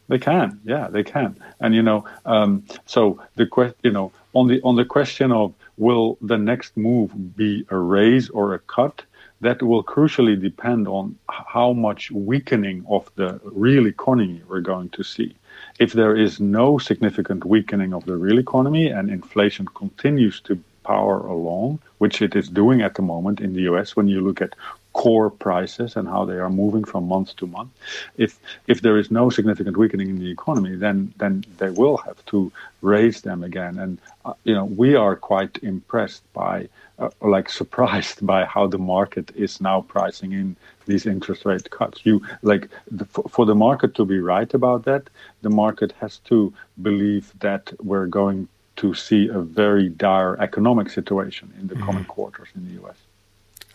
They 0.09 0.19
can, 0.19 0.59
yeah, 0.63 0.87
they 0.89 1.03
can. 1.03 1.37
And 1.59 1.73
you 1.73 1.81
know, 1.81 2.05
um, 2.25 2.63
so 2.85 3.21
the 3.35 3.45
question, 3.45 3.79
you 3.83 3.91
know, 3.91 4.11
on 4.33 4.47
the 4.47 4.61
on 4.63 4.75
the 4.75 4.85
question 4.85 5.31
of 5.31 5.53
will 5.77 6.17
the 6.21 6.37
next 6.37 6.75
move 6.77 7.11
be 7.35 7.65
a 7.69 7.77
raise 7.77 8.29
or 8.29 8.53
a 8.53 8.59
cut, 8.59 9.03
that 9.41 9.61
will 9.61 9.83
crucially 9.83 10.39
depend 10.39 10.87
on 10.87 11.17
how 11.29 11.73
much 11.73 12.11
weakening 12.11 12.85
of 12.89 13.09
the 13.15 13.39
real 13.43 13.87
economy 13.87 14.41
we're 14.47 14.61
going 14.61 14.89
to 14.89 15.03
see. 15.03 15.35
if 15.79 15.93
there 15.93 16.15
is 16.15 16.39
no 16.39 16.77
significant 16.77 17.45
weakening 17.45 17.93
of 17.93 18.05
the 18.05 18.15
real 18.15 18.39
economy 18.39 18.87
and 18.87 19.09
inflation 19.09 19.65
continues 19.67 20.39
to 20.41 20.59
power 20.83 21.19
along, 21.19 21.79
which 21.97 22.21
it 22.21 22.35
is 22.35 22.49
doing 22.49 22.81
at 22.81 22.95
the 22.95 23.01
moment 23.01 23.39
in 23.39 23.53
the 23.53 23.61
US 23.61 23.95
when 23.95 24.07
you 24.07 24.21
look 24.21 24.41
at 24.41 24.53
core 24.93 25.29
prices 25.29 25.95
and 25.95 26.07
how 26.07 26.23
they 26.25 26.37
are 26.37 26.49
moving 26.49 26.83
from 26.83 27.07
month 27.07 27.35
to 27.37 27.47
month. 27.47 27.71
If 28.17 28.39
if 28.67 28.81
there 28.81 28.97
is 28.97 29.11
no 29.11 29.29
significant 29.29 29.77
weakening 29.77 30.09
in 30.09 30.19
the 30.19 30.31
economy, 30.31 30.75
then 30.75 31.13
then 31.17 31.43
they 31.57 31.69
will 31.69 31.97
have 31.97 32.23
to 32.27 32.51
raise 32.81 33.21
them 33.21 33.43
again. 33.43 33.77
And 33.79 33.99
uh, 34.25 34.33
you 34.43 34.53
know 34.53 34.65
we 34.65 34.95
are 34.95 35.15
quite 35.15 35.57
impressed 35.63 36.23
by, 36.33 36.69
uh, 36.99 37.09
like 37.21 37.49
surprised 37.49 38.25
by 38.33 38.45
how 38.45 38.67
the 38.67 38.77
market 38.77 39.31
is 39.35 39.59
now 39.59 39.81
pricing 39.81 40.31
in 40.31 40.55
these 40.85 41.05
interest 41.05 41.45
rate 41.45 41.69
cuts. 41.69 42.05
You 42.05 42.21
like 42.41 42.69
the, 42.89 43.05
for 43.05 43.45
the 43.45 43.55
market 43.55 43.95
to 43.95 44.05
be 44.05 44.19
right 44.19 44.53
about 44.53 44.85
that, 44.85 45.09
the 45.41 45.49
market 45.49 45.93
has 45.99 46.17
to 46.29 46.53
believe 46.81 47.33
that 47.39 47.73
we're 47.81 48.07
going 48.07 48.47
to 48.75 48.93
see 48.93 49.27
a 49.27 49.39
very 49.39 49.89
dire 49.89 50.39
economic 50.41 50.89
situation 50.89 51.53
in 51.59 51.67
the 51.67 51.75
mm. 51.75 51.85
coming 51.85 52.05
quarters 52.05 52.49
in 52.55 52.65
the 52.67 52.83
US. 52.83 52.97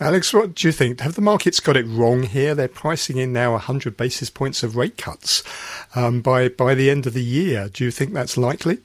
Alex, 0.01 0.33
what 0.33 0.55
do 0.55 0.69
you 0.69 0.73
think? 0.73 1.01
Have 1.01 1.17
the 1.17 1.21
markets 1.21 1.59
got 1.59 1.77
it 1.77 1.85
wrong 1.89 2.23
here? 2.23 2.55
They're 2.55 2.69
pricing 2.69 3.17
in 3.17 3.33
now 3.33 3.53
100 3.53 3.97
basis 3.97 4.31
points 4.31 4.63
of 4.63 4.77
rate 4.77 4.97
cuts 4.97 5.43
um, 5.97 6.21
by 6.21 6.49
by 6.49 6.75
the 6.75 6.89
end 6.89 7.09
of 7.09 7.15
the 7.15 7.23
year. 7.23 7.69
Do 7.69 7.83
you 7.83 7.91
think 7.91 8.13
that's 8.13 8.37
likely? 8.37 8.79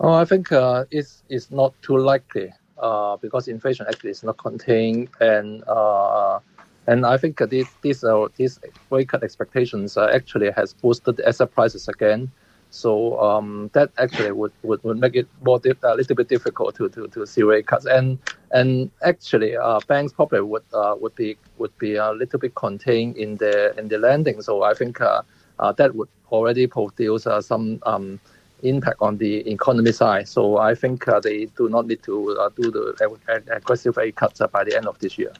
Oh, 0.00 0.12
I 0.12 0.24
think 0.24 0.50
uh, 0.50 0.84
it's 0.90 1.22
it's 1.28 1.48
not 1.52 1.74
too 1.80 1.96
likely 1.96 2.52
uh, 2.78 3.16
because 3.18 3.46
inflation 3.46 3.86
actually 3.88 4.10
is 4.10 4.24
not 4.24 4.36
contained, 4.36 5.10
and 5.20 5.62
uh, 5.68 6.40
and 6.88 7.06
I 7.06 7.16
think 7.16 7.38
this 7.38 7.68
this 7.82 8.02
uh, 8.02 8.26
these 8.36 8.58
rate 8.90 9.10
cut 9.10 9.22
expectations 9.22 9.96
uh, 9.96 10.10
actually 10.12 10.50
has 10.50 10.72
boosted 10.72 11.20
asset 11.20 11.54
prices 11.54 11.86
again. 11.86 12.32
So 12.74 13.20
um, 13.20 13.70
that 13.72 13.90
actually 13.98 14.32
would, 14.32 14.52
would, 14.64 14.82
would 14.82 14.98
make 14.98 15.14
it 15.14 15.28
more 15.44 15.60
a 15.64 15.94
little 15.94 16.16
bit 16.16 16.28
difficult 16.28 16.74
to, 16.74 16.88
to, 16.88 17.06
to 17.06 17.24
see 17.24 17.44
rate 17.44 17.68
cuts. 17.68 17.86
And 17.86 18.18
and 18.50 18.90
actually, 19.02 19.56
uh, 19.56 19.78
banks 19.86 20.12
probably 20.12 20.40
would 20.40 20.64
uh, 20.72 20.96
would 21.00 21.14
be 21.14 21.36
would 21.58 21.76
be 21.78 21.94
a 21.94 22.10
little 22.10 22.40
bit 22.40 22.56
contained 22.56 23.16
in 23.16 23.36
the 23.36 23.78
in 23.78 23.88
the 23.88 23.98
lending. 23.98 24.42
So 24.42 24.64
I 24.64 24.74
think 24.74 25.00
uh, 25.00 25.22
uh 25.60 25.70
that 25.72 25.94
would 25.94 26.08
already 26.32 26.66
produce 26.66 27.28
uh, 27.28 27.40
some 27.40 27.80
um, 27.84 28.18
impact 28.64 28.96
on 29.00 29.18
the 29.18 29.48
economy 29.48 29.92
side. 29.92 30.28
So 30.28 30.58
I 30.58 30.74
think 30.74 31.06
uh, 31.06 31.20
they 31.20 31.46
do 31.56 31.68
not 31.68 31.86
need 31.86 32.02
to 32.02 32.50
do 32.56 32.70
the 32.72 33.42
aggressive 33.52 33.96
rate 33.96 34.16
cuts 34.16 34.40
by 34.52 34.64
the 34.64 34.76
end 34.76 34.88
of 34.88 34.98
this 34.98 35.16
year. 35.16 35.32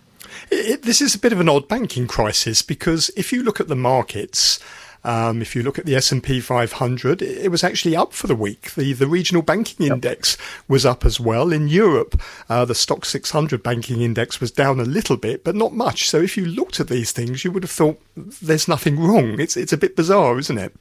It, 0.52 0.82
this 0.82 1.00
is 1.00 1.16
a 1.16 1.18
bit 1.18 1.32
of 1.32 1.40
an 1.40 1.48
odd 1.48 1.66
banking 1.66 2.06
crisis 2.06 2.62
because 2.62 3.10
if 3.16 3.32
you 3.32 3.42
look 3.42 3.60
at 3.60 3.66
the 3.66 3.76
markets. 3.76 4.60
Um, 5.04 5.42
if 5.42 5.54
you 5.54 5.62
look 5.62 5.78
at 5.78 5.84
the 5.84 5.94
S&P 5.96 6.40
500, 6.40 7.20
it 7.20 7.50
was 7.50 7.62
actually 7.62 7.94
up 7.94 8.12
for 8.14 8.26
the 8.26 8.34
week. 8.34 8.75
The 8.75 8.94
the 8.94 9.06
regional 9.06 9.42
banking 9.42 9.87
index 9.87 10.38
was 10.66 10.87
up 10.87 11.04
as 11.04 11.20
well. 11.20 11.52
In 11.52 11.68
Europe, 11.68 12.20
uh, 12.49 12.64
the 12.64 12.75
Stoxx 12.75 13.06
600 13.06 13.62
banking 13.62 14.00
index 14.00 14.40
was 14.40 14.50
down 14.50 14.80
a 14.80 14.84
little 14.84 15.18
bit, 15.18 15.44
but 15.44 15.54
not 15.54 15.75
much. 15.75 16.08
So 16.08 16.20
if 16.20 16.37
you 16.37 16.46
looked 16.46 16.80
at 16.80 16.88
these 16.88 17.12
things, 17.12 17.44
you 17.44 17.52
would 17.52 17.62
have 17.62 17.70
thought 17.70 18.00
there's 18.16 18.66
nothing 18.66 18.99
wrong. 18.99 19.38
It's 19.38 19.56
it's 19.56 19.73
a 19.73 19.76
bit 19.76 19.94
bizarre, 19.94 20.38
isn't 20.38 20.58
it? 20.58 20.75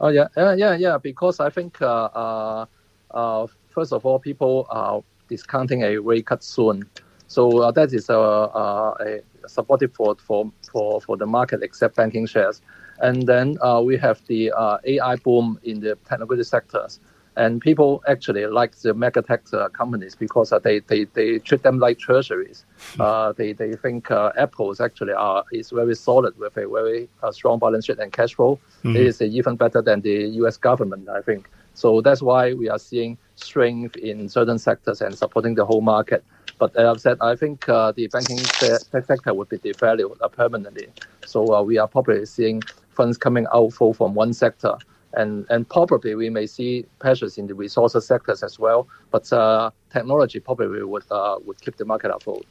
Oh 0.00 0.08
yeah, 0.08 0.28
yeah, 0.36 0.54
yeah, 0.54 0.74
yeah. 0.74 0.98
Because 0.98 1.40
I 1.40 1.48
think 1.48 1.80
uh, 1.80 1.86
uh, 2.14 2.66
uh 3.12 3.46
first 3.70 3.92
of 3.92 4.04
all, 4.04 4.18
people 4.18 4.66
are 4.68 5.02
discounting 5.28 5.82
a 5.82 5.96
rate 5.96 6.26
cut 6.26 6.44
soon. 6.44 6.84
So 7.28 7.62
uh, 7.62 7.70
that 7.70 7.92
is 7.92 8.10
a, 8.10 8.14
a, 8.14 9.20
a 9.44 9.48
supportive 9.48 9.94
for, 9.94 10.16
for, 10.16 10.50
for, 10.70 11.00
for 11.00 11.16
the 11.16 11.26
market, 11.26 11.62
except 11.62 11.94
banking 11.94 12.26
shares. 12.26 12.60
And 13.00 13.26
then 13.26 13.56
uh, 13.62 13.82
we 13.84 13.96
have 13.98 14.20
the 14.26 14.52
uh, 14.52 14.78
AI 14.84 15.16
boom 15.16 15.58
in 15.62 15.80
the 15.80 15.96
technology 16.08 16.44
sectors. 16.44 17.00
And 17.36 17.60
people 17.60 18.02
actually 18.08 18.44
like 18.46 18.76
the 18.76 18.92
mega 18.92 19.22
tech 19.22 19.42
uh, 19.52 19.68
companies 19.68 20.14
because 20.14 20.52
uh, 20.52 20.58
they, 20.58 20.80
they, 20.80 21.04
they 21.04 21.38
treat 21.38 21.62
them 21.62 21.78
like 21.78 21.98
treasuries. 21.98 22.64
They, 23.36 23.52
they 23.52 23.74
think 23.76 24.10
uh, 24.10 24.32
Apple's 24.36 24.80
actually 24.80 25.12
are, 25.12 25.44
is 25.52 25.70
very 25.70 25.94
solid 25.94 26.36
with 26.38 26.56
a 26.56 26.68
very 26.68 27.08
strong 27.30 27.58
balance 27.58 27.86
sheet 27.86 27.98
and 27.98 28.12
cash 28.12 28.34
flow. 28.34 28.58
Mm-hmm. 28.84 28.96
It 28.96 29.06
is 29.06 29.22
even 29.22 29.56
better 29.56 29.80
than 29.80 30.00
the 30.02 30.26
US 30.42 30.56
government, 30.56 31.08
I 31.08 31.22
think. 31.22 31.48
So 31.74 32.00
that's 32.00 32.20
why 32.20 32.52
we 32.52 32.68
are 32.68 32.78
seeing 32.78 33.16
strength 33.36 33.96
in 33.96 34.28
certain 34.28 34.58
sectors 34.58 35.00
and 35.00 35.16
supporting 35.16 35.54
the 35.54 35.64
whole 35.64 35.80
market. 35.80 36.24
But 36.58 36.76
as 36.76 36.86
I've 36.86 37.00
said, 37.00 37.16
I 37.22 37.36
think 37.36 37.66
uh, 37.68 37.92
the 37.92 38.06
banking 38.08 38.38
sector 38.38 39.32
would 39.32 39.48
be 39.48 39.56
devalued 39.58 40.18
permanently. 40.32 40.88
So 41.24 41.54
uh, 41.54 41.62
we 41.62 41.78
are 41.78 41.88
probably 41.88 42.26
seeing 42.26 42.62
funds 43.00 43.16
coming 43.16 43.46
outflow 43.54 43.92
from 43.94 44.14
one 44.14 44.32
sector. 44.34 44.74
And, 45.14 45.46
and 45.48 45.66
probably 45.68 46.14
we 46.14 46.28
may 46.28 46.46
see 46.46 46.84
pressures 46.98 47.38
in 47.38 47.46
the 47.46 47.54
resources 47.54 48.06
sectors 48.06 48.42
as 48.42 48.58
well. 48.58 48.86
But 49.10 49.32
uh, 49.32 49.70
technology 49.90 50.38
probably 50.38 50.84
would, 50.84 51.04
uh, 51.10 51.38
would 51.46 51.60
keep 51.62 51.76
the 51.78 51.86
market 51.86 52.14
afloat. 52.14 52.44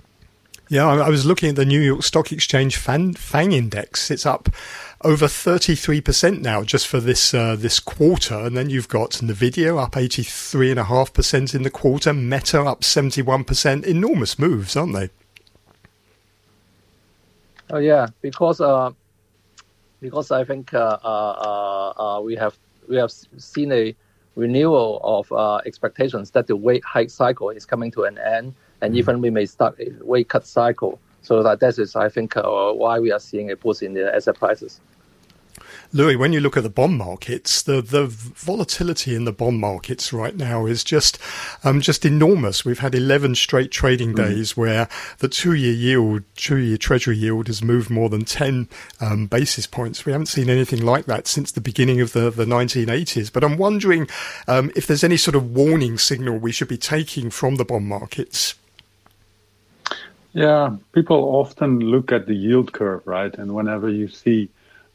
Yeah, 0.69 0.87
I 0.87 1.09
was 1.09 1.25
looking 1.25 1.49
at 1.49 1.55
the 1.55 1.65
New 1.65 1.79
York 1.79 2.03
Stock 2.03 2.31
Exchange 2.31 2.77
FAN, 2.77 3.13
FANG 3.13 3.51
index. 3.53 4.11
It's 4.11 4.25
up 4.25 4.49
over 5.03 5.25
33% 5.25 6.41
now 6.41 6.63
just 6.63 6.87
for 6.87 6.99
this 6.99 7.33
uh, 7.33 7.55
this 7.55 7.79
quarter. 7.79 8.35
And 8.35 8.55
then 8.55 8.69
you've 8.69 8.87
got 8.87 9.11
Nvidia 9.11 9.81
up 9.81 9.93
83.5% 9.93 11.55
in 11.55 11.63
the 11.63 11.71
quarter, 11.71 12.13
Meta 12.13 12.61
up 12.61 12.81
71%. 12.81 13.83
Enormous 13.83 14.37
moves, 14.37 14.75
aren't 14.75 14.93
they? 14.93 15.09
Oh, 17.71 17.79
yeah, 17.79 18.07
because 18.21 18.61
uh, 18.61 18.91
because 20.01 20.31
I 20.31 20.43
think 20.43 20.73
uh, 20.73 20.97
uh, 21.03 21.93
uh, 21.97 22.21
we 22.21 22.35
have 22.35 22.57
we 22.87 22.95
have 22.95 23.11
seen 23.11 23.71
a 23.71 23.95
renewal 24.35 24.99
of 25.03 25.31
uh, 25.31 25.61
expectations 25.65 26.31
that 26.31 26.47
the 26.47 26.55
rate 26.55 26.83
hike 26.83 27.09
cycle 27.09 27.49
is 27.49 27.65
coming 27.65 27.91
to 27.91 28.03
an 28.03 28.17
end, 28.17 28.53
and 28.81 28.91
mm-hmm. 28.91 28.99
even 28.99 29.21
we 29.21 29.29
may 29.29 29.45
start 29.45 29.79
a 29.79 29.91
rate 30.03 30.29
cut 30.29 30.45
cycle. 30.45 30.99
So 31.21 31.43
that 31.43 31.59
that 31.59 31.77
is, 31.77 31.95
I 31.95 32.09
think, 32.09 32.35
why 32.35 32.99
we 32.99 33.11
are 33.11 33.19
seeing 33.19 33.51
a 33.51 33.55
boost 33.55 33.83
in 33.83 33.93
the 33.93 34.13
asset 34.15 34.37
prices. 34.39 34.79
Louis, 35.91 36.15
when 36.15 36.33
you 36.33 36.39
look 36.39 36.55
at 36.55 36.61
the 36.61 36.69
bond 36.69 36.99
markets, 36.99 37.63
the 37.63 37.81
the 37.81 38.05
volatility 38.05 39.15
in 39.15 39.25
the 39.25 39.31
bond 39.31 39.59
markets 39.59 40.13
right 40.13 40.35
now 40.35 40.67
is 40.67 40.83
just 40.83 41.17
um, 41.63 41.81
just 41.81 42.05
enormous. 42.05 42.63
We've 42.63 42.77
had 42.77 42.93
eleven 42.93 43.33
straight 43.33 43.71
trading 43.71 44.13
mm-hmm. 44.13 44.29
days 44.29 44.53
mm. 44.53 44.57
where 44.57 44.89
the 45.17 45.27
two 45.27 45.53
year 45.53 45.73
yield, 45.73 46.23
two 46.35 46.57
year 46.57 46.77
Treasury 46.77 47.17
yield, 47.17 47.47
has 47.47 47.63
moved 47.63 47.89
more 47.89 48.07
than 48.07 48.23
ten 48.23 48.69
um, 49.01 49.25
basis 49.25 49.65
points. 49.65 50.05
We 50.05 50.11
haven't 50.11 50.27
seen 50.27 50.47
anything 50.47 50.85
like 50.85 51.05
that 51.05 51.27
since 51.27 51.51
the 51.51 51.61
beginning 51.61 52.01
of 52.01 52.13
the 52.13 52.29
the 52.29 52.45
1980s. 52.45 53.33
But 53.33 53.43
I'm 53.43 53.57
wondering 53.57 54.07
um, 54.47 54.71
if 54.75 54.85
there's 54.85 55.03
any 55.03 55.17
sort 55.17 55.35
of 55.35 55.55
warning 55.55 55.97
signal 55.97 56.37
we 56.37 56.51
should 56.51 56.67
be 56.67 56.77
taking 56.77 57.31
from 57.31 57.55
the 57.55 57.65
bond 57.65 57.87
markets. 57.87 58.53
Yeah, 60.33 60.75
people 60.91 61.17
often 61.17 61.79
look 61.79 62.11
at 62.11 62.27
the 62.27 62.35
yield 62.35 62.73
curve, 62.73 63.01
right? 63.07 63.33
And 63.33 63.55
whenever 63.55 63.89
you 63.89 64.07
see 64.07 64.49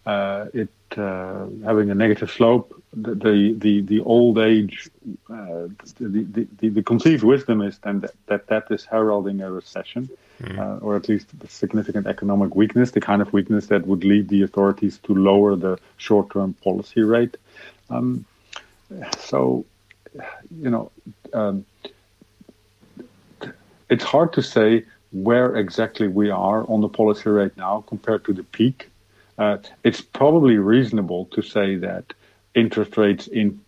uh, 0.07 0.47
it 0.55 0.69
uh, 0.99 1.47
having 1.65 1.91
a 1.91 1.95
negative 1.95 2.31
slope, 2.31 2.83
the 2.93 3.15
the 3.15 3.53
the, 3.55 3.81
the 3.81 4.01
old 4.01 4.39
age, 4.39 4.89
uh, 5.31 5.69
the, 5.99 6.47
the, 6.61 6.69
the 6.69 6.83
conceived 6.83 7.23
wisdom 7.23 7.61
is 7.61 7.79
then 7.79 8.01
that 8.01 8.15
that, 8.27 8.47
that 8.47 8.65
is 8.71 8.85
heralding 8.85 9.41
a 9.41 9.51
recession, 9.51 10.09
mm. 10.43 10.83
or 10.83 10.97
at 10.97 11.09
least 11.09 11.29
significant 11.49 12.07
economic 12.07 12.55
weakness, 12.55 12.91
the 12.93 13.01
kind 13.01 13.21
of 13.23 13.33
weakness 13.33 13.67
that 13.67 13.87
would 13.87 14.05
lead 14.05 14.29
the 14.29 14.43
authorities 14.43 14.99
to 14.99 15.15
lower 15.15 15.57
the 15.57 15.79
short-term 15.97 16.55
policy 16.65 17.03
rate. 17.03 17.37
Um, 17.91 18.25
so, 19.19 19.65
you 20.51 20.71
know, 20.71 20.91
um, 21.33 21.65
it's 23.89 24.05
hard 24.05 24.33
to 24.33 24.43
say 24.43 24.85
where 25.13 25.57
exactly 25.57 26.09
we 26.09 26.31
are 26.31 26.69
on 26.69 26.81
the 26.81 26.89
policy 26.89 27.31
rate 27.31 27.57
now 27.57 27.85
compared 27.87 28.25
to 28.25 28.33
the 28.33 28.43
peak 28.43 28.91
uh, 29.39 29.59
it's 29.83 30.01
probably 30.01 30.59
reasonable 30.59 31.27
to 31.27 31.43
say 31.43 31.77
that 31.77 32.13
interest 32.55 32.97
rates 32.97 33.27
in 33.27 33.61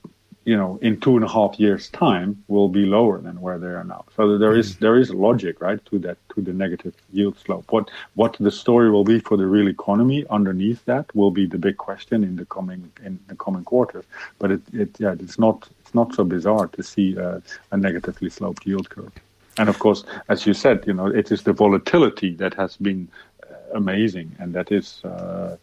you 0.47 0.57
know 0.57 0.79
in 0.81 0.99
two 0.99 1.17
and 1.17 1.25
a 1.25 1.29
half 1.29 1.59
years 1.59 1.89
time 1.91 2.43
will 2.49 2.69
be 2.69 2.87
lower 2.87 3.21
than 3.21 3.41
where 3.41 3.59
they 3.59 3.67
are 3.67 3.85
now. 3.85 4.05
So 4.17 4.39
there 4.39 4.57
is 4.57 4.71
mm-hmm. 4.71 4.85
there 4.85 4.97
is 4.97 5.13
logic 5.13 5.61
right 5.61 5.85
to 5.87 5.99
that 5.99 6.17
to 6.35 6.41
the 6.41 6.53
negative 6.53 6.95
yield 7.13 7.37
slope. 7.39 7.67
What 7.71 7.91
what 8.15 8.37
the 8.39 8.51
story 8.51 8.91
will 8.91 9.05
be 9.05 9.19
for 9.19 9.37
the 9.37 9.47
real 9.47 9.69
economy 9.69 10.25
underneath 10.31 10.85
that 10.87 11.15
will 11.15 11.33
be 11.33 11.47
the 11.47 11.59
big 11.59 11.77
question 11.77 12.25
in 12.25 12.37
the 12.37 12.47
coming 12.47 12.91
in 13.05 13.19
the 13.27 13.35
coming 13.35 13.65
quarters. 13.65 14.05
But 14.39 14.53
it, 14.53 14.63
it 14.73 14.91
yeah 14.99 15.15
it's 15.19 15.39
not 15.39 15.69
it's 15.81 15.95
not 15.95 16.15
so 16.15 16.25
bizarre 16.25 16.69
to 16.69 16.83
see 16.83 17.19
uh, 17.19 17.41
a 17.73 17.77
negatively 17.77 18.31
sloped 18.31 18.65
yield 18.67 18.89
curve. 18.89 19.13
And 19.59 19.69
of 19.69 19.79
course 19.81 20.05
as 20.29 20.47
you 20.47 20.55
said 20.55 20.85
you 20.87 20.95
know 20.95 21.07
it 21.07 21.33
is 21.33 21.43
the 21.43 21.53
volatility 21.53 22.35
that 22.37 22.55
has 22.55 22.77
been 22.77 23.09
amazing, 23.75 24.35
and 24.39 24.55
that 24.55 24.73
is, 24.73 25.05
uh, 25.05 25.57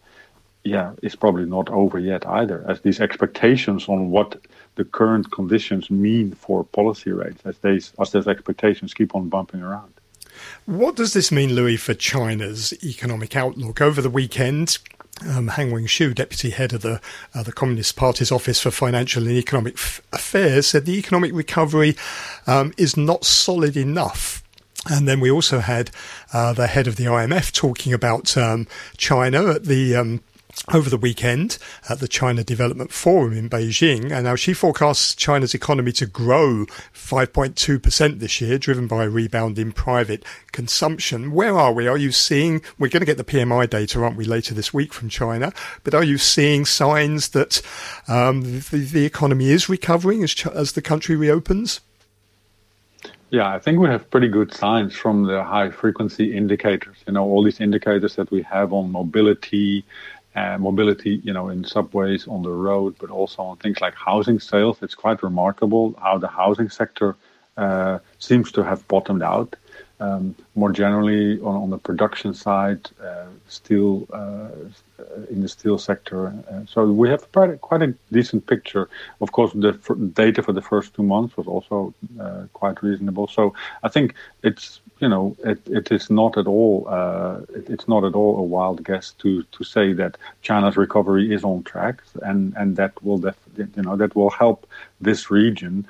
yeah, 0.62 0.92
is 1.02 1.16
probably 1.16 1.46
not 1.46 1.68
over 1.70 1.98
yet 1.98 2.26
either. 2.26 2.64
As 2.68 2.80
these 2.80 3.00
expectations 3.00 3.88
on 3.88 4.10
what 4.10 4.40
the 4.76 4.84
current 4.84 5.30
conditions 5.30 5.90
mean 5.90 6.32
for 6.32 6.64
policy 6.64 7.12
rates, 7.12 7.42
as 7.44 7.58
these 7.58 7.92
as 8.00 8.10
those 8.12 8.28
expectations 8.28 8.94
keep 8.94 9.14
on 9.14 9.28
bumping 9.28 9.62
around. 9.62 9.92
What 10.66 10.96
does 10.96 11.12
this 11.12 11.30
mean, 11.30 11.54
Louis, 11.54 11.76
for 11.76 11.94
China's 11.94 12.72
economic 12.82 13.36
outlook? 13.36 13.80
Over 13.80 14.02
the 14.02 14.10
weekend, 14.10 14.78
um, 15.28 15.48
Han 15.48 15.70
Wenxiu, 15.70 16.14
deputy 16.14 16.50
head 16.50 16.72
of 16.72 16.82
the 16.82 17.00
uh, 17.34 17.42
the 17.42 17.52
Communist 17.52 17.96
Party's 17.96 18.32
Office 18.32 18.60
for 18.60 18.70
Financial 18.70 19.26
and 19.26 19.36
Economic 19.36 19.74
F- 19.74 20.00
Affairs, 20.12 20.68
said 20.68 20.86
the 20.86 20.98
economic 20.98 21.32
recovery 21.32 21.96
um, 22.46 22.72
is 22.76 22.96
not 22.96 23.24
solid 23.24 23.76
enough. 23.76 24.43
And 24.90 25.08
then 25.08 25.20
we 25.20 25.30
also 25.30 25.60
had 25.60 25.90
uh, 26.32 26.52
the 26.52 26.66
head 26.66 26.86
of 26.86 26.96
the 26.96 27.04
IMF 27.04 27.52
talking 27.52 27.92
about 27.92 28.36
um, 28.36 28.66
China 28.96 29.50
at 29.50 29.64
the 29.64 29.96
um, 29.96 30.20
over 30.72 30.88
the 30.88 30.96
weekend 30.96 31.58
at 31.88 32.00
the 32.00 32.08
China 32.08 32.42
Development 32.42 32.92
Forum 32.92 33.32
in 33.32 33.50
Beijing. 33.50 34.10
And 34.10 34.24
now 34.24 34.36
she 34.36 34.54
forecasts 34.54 35.14
China's 35.14 35.54
economy 35.54 35.92
to 35.92 36.06
grow 36.06 36.66
5.2% 36.94 38.18
this 38.18 38.40
year, 38.40 38.58
driven 38.58 38.86
by 38.86 39.04
a 39.04 39.10
rebound 39.10 39.58
in 39.58 39.72
private 39.72 40.24
consumption. 40.52 41.32
Where 41.32 41.56
are 41.56 41.72
we? 41.72 41.86
Are 41.86 41.98
you 41.98 42.12
seeing, 42.12 42.62
we're 42.78 42.88
going 42.88 43.00
to 43.00 43.06
get 43.06 43.18
the 43.18 43.24
PMI 43.24 43.68
data, 43.68 44.02
aren't 44.02 44.16
we, 44.16 44.24
later 44.24 44.54
this 44.54 44.72
week 44.72 44.92
from 44.92 45.08
China, 45.08 45.52
but 45.82 45.94
are 45.94 46.04
you 46.04 46.18
seeing 46.18 46.64
signs 46.64 47.30
that 47.30 47.60
um, 48.08 48.42
the, 48.42 48.88
the, 48.90 49.04
economy 49.04 49.50
is 49.50 49.68
recovering 49.68 50.22
as, 50.22 50.46
as 50.46 50.72
the 50.72 50.82
country 50.82 51.16
reopens? 51.16 51.80
Yeah, 53.34 53.52
I 53.52 53.58
think 53.58 53.80
we 53.80 53.88
have 53.88 54.08
pretty 54.10 54.28
good 54.28 54.54
signs 54.54 54.94
from 54.94 55.24
the 55.24 55.42
high 55.42 55.68
frequency 55.68 56.36
indicators. 56.36 56.98
You 57.04 57.14
know, 57.14 57.24
all 57.24 57.42
these 57.42 57.60
indicators 57.60 58.14
that 58.14 58.30
we 58.30 58.42
have 58.42 58.72
on 58.72 58.92
mobility, 58.92 59.84
uh, 60.36 60.56
mobility, 60.58 61.20
you 61.24 61.32
know, 61.32 61.48
in 61.48 61.64
subways, 61.64 62.28
on 62.28 62.44
the 62.44 62.52
road, 62.52 62.94
but 63.00 63.10
also 63.10 63.42
on 63.42 63.56
things 63.56 63.80
like 63.80 63.96
housing 63.96 64.38
sales. 64.38 64.78
It's 64.82 64.94
quite 64.94 65.20
remarkable 65.24 65.96
how 66.00 66.16
the 66.16 66.28
housing 66.28 66.68
sector 66.68 67.16
uh, 67.56 67.98
seems 68.20 68.52
to 68.52 68.62
have 68.62 68.86
bottomed 68.86 69.24
out. 69.24 69.56
Um, 70.00 70.34
more 70.56 70.72
generally, 70.72 71.40
on, 71.40 71.54
on, 71.54 71.70
the 71.70 71.78
production 71.78 72.34
side, 72.34 72.90
uh, 73.00 73.26
steel 73.48 74.08
uh, 74.12 74.48
in 75.30 75.40
the 75.40 75.48
steel 75.48 75.78
sector. 75.78 76.34
Uh, 76.50 76.60
so 76.66 76.84
we 76.86 77.08
have 77.08 77.30
quite 77.30 77.50
a, 77.50 77.56
quite 77.56 77.82
a 77.82 77.94
decent 78.12 78.46
picture. 78.46 78.88
Of 79.20 79.30
course, 79.32 79.52
the 79.52 79.72
data 80.14 80.42
for 80.42 80.52
the 80.52 80.62
first 80.62 80.94
two 80.94 81.04
months 81.04 81.36
was 81.36 81.46
also 81.46 81.94
uh, 82.20 82.44
quite 82.52 82.82
reasonable. 82.82 83.28
So 83.28 83.54
I 83.84 83.88
think 83.88 84.14
it's 84.42 84.80
you 85.00 85.08
know 85.08 85.36
it, 85.44 85.60
it 85.66 85.92
is 85.92 86.10
not 86.10 86.38
at 86.38 86.46
all 86.46 86.86
uh, 86.88 87.40
it, 87.54 87.70
it's 87.70 87.88
not 87.88 88.04
at 88.04 88.14
all 88.14 88.38
a 88.38 88.42
wild 88.42 88.84
guess 88.84 89.12
to 89.18 89.42
to 89.44 89.64
say 89.64 89.92
that 89.92 90.16
China's 90.42 90.76
recovery 90.76 91.32
is 91.32 91.44
on 91.44 91.62
track 91.62 92.02
and 92.22 92.52
and 92.56 92.76
that 92.76 92.92
will 93.04 93.18
def- 93.18 93.48
you 93.56 93.82
know 93.82 93.96
that 93.96 94.16
will 94.16 94.30
help 94.30 94.66
this 95.00 95.30
region. 95.30 95.86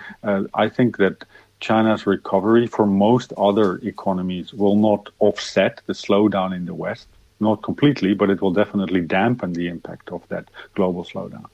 I 0.55 0.69
think 0.69 0.97
that 0.99 1.25
China's 1.65 2.07
recovery 2.07 2.67
for 2.67 2.85
most 2.85 3.33
other 3.39 3.79
economies 3.79 4.53
will 4.53 4.77
not 4.77 5.09
offset 5.19 5.81
the 5.87 5.95
slowdown 5.95 6.55
in 6.55 6.67
the 6.67 6.75
West. 6.75 7.09
Not 7.41 7.63
completely, 7.63 8.13
but 8.13 8.29
it 8.29 8.43
will 8.43 8.53
definitely 8.53 9.01
dampen 9.01 9.55
the 9.55 9.69
impact 9.69 10.13
of 10.13 10.23
that 10.29 10.51
global 10.75 11.05
slowdown. 11.05 11.47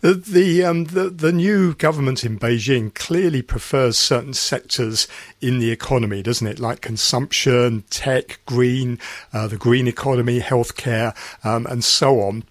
The 0.00 0.64
um, 0.64 0.84
the, 0.86 1.08
the 1.08 1.32
new 1.32 1.74
government 1.74 2.24
in 2.24 2.38
Beijing 2.38 2.92
clearly 2.92 3.40
prefers 3.40 3.96
certain 3.96 4.34
sectors 4.34 5.06
in 5.40 5.60
the 5.60 5.70
economy, 5.70 6.22
doesn't 6.22 6.46
it? 6.46 6.58
Like 6.58 6.80
consumption, 6.80 7.84
tech, 7.88 8.40
green, 8.44 8.98
uh, 9.32 9.46
the 9.46 9.56
green 9.56 9.86
economy, 9.86 10.40
healthcare, 10.40 11.14
um, 11.44 11.66
and 11.66 11.84
so 11.84 12.20
on. 12.20 12.44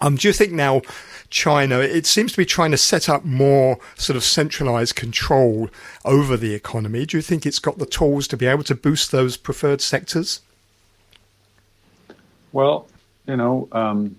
Um, 0.00 0.16
do 0.16 0.28
you 0.28 0.32
think 0.32 0.52
now 0.52 0.82
China, 1.30 1.80
it 1.80 2.06
seems 2.06 2.32
to 2.32 2.38
be 2.38 2.46
trying 2.46 2.70
to 2.70 2.78
set 2.78 3.08
up 3.08 3.24
more 3.24 3.78
sort 3.96 4.16
of 4.16 4.24
centralized 4.24 4.96
control 4.96 5.68
over 6.04 6.36
the 6.36 6.54
economy. 6.54 7.04
Do 7.04 7.18
you 7.18 7.22
think 7.22 7.44
it's 7.44 7.58
got 7.58 7.78
the 7.78 7.86
tools 7.86 8.26
to 8.28 8.36
be 8.36 8.46
able 8.46 8.64
to 8.64 8.74
boost 8.74 9.12
those 9.12 9.36
preferred 9.36 9.80
sectors? 9.80 10.40
Well, 12.52 12.88
you 13.26 13.36
know, 13.36 13.68
um, 13.72 14.16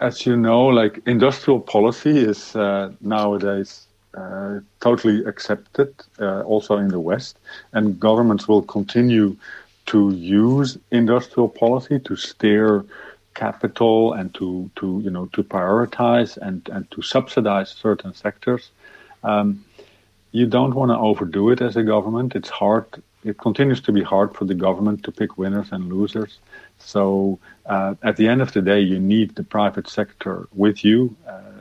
as 0.00 0.26
you 0.26 0.36
know, 0.36 0.66
like 0.66 1.00
industrial 1.06 1.60
policy 1.60 2.18
is 2.18 2.54
uh, 2.54 2.92
nowadays 3.00 3.86
uh, 4.14 4.60
totally 4.80 5.24
accepted, 5.24 5.94
uh, 6.20 6.42
also 6.42 6.76
in 6.76 6.88
the 6.88 7.00
West, 7.00 7.38
and 7.72 7.98
governments 7.98 8.46
will 8.46 8.62
continue 8.62 9.36
to 9.86 10.10
use 10.12 10.76
industrial 10.90 11.48
policy 11.48 11.98
to 12.00 12.16
steer 12.16 12.84
capital 13.44 14.12
and 14.18 14.34
to, 14.38 14.48
to 14.76 14.86
you 15.04 15.10
know 15.10 15.26
to 15.34 15.42
prioritize 15.42 16.36
and, 16.46 16.68
and 16.74 16.90
to 16.90 17.00
subsidize 17.02 17.70
certain 17.70 18.12
sectors. 18.14 18.70
Um, 19.22 19.64
you 20.32 20.46
don't 20.46 20.74
want 20.74 20.90
to 20.90 20.98
overdo 21.08 21.50
it 21.52 21.60
as 21.68 21.76
a 21.76 21.84
government. 21.94 22.34
It's 22.34 22.50
hard. 22.50 22.86
It 23.24 23.36
continues 23.38 23.80
to 23.82 23.92
be 23.92 24.02
hard 24.02 24.34
for 24.36 24.44
the 24.44 24.54
government 24.66 25.02
to 25.04 25.10
pick 25.20 25.38
winners 25.38 25.68
and 25.72 25.82
losers. 25.94 26.38
So 26.78 27.38
uh, 27.66 27.94
at 28.02 28.16
the 28.16 28.28
end 28.28 28.40
of 28.42 28.52
the 28.52 28.62
day, 28.62 28.80
you 28.80 28.98
need 29.14 29.34
the 29.34 29.42
private 29.42 29.88
sector 29.88 30.48
with 30.52 30.84
you. 30.84 31.16
Uh, 31.26 31.58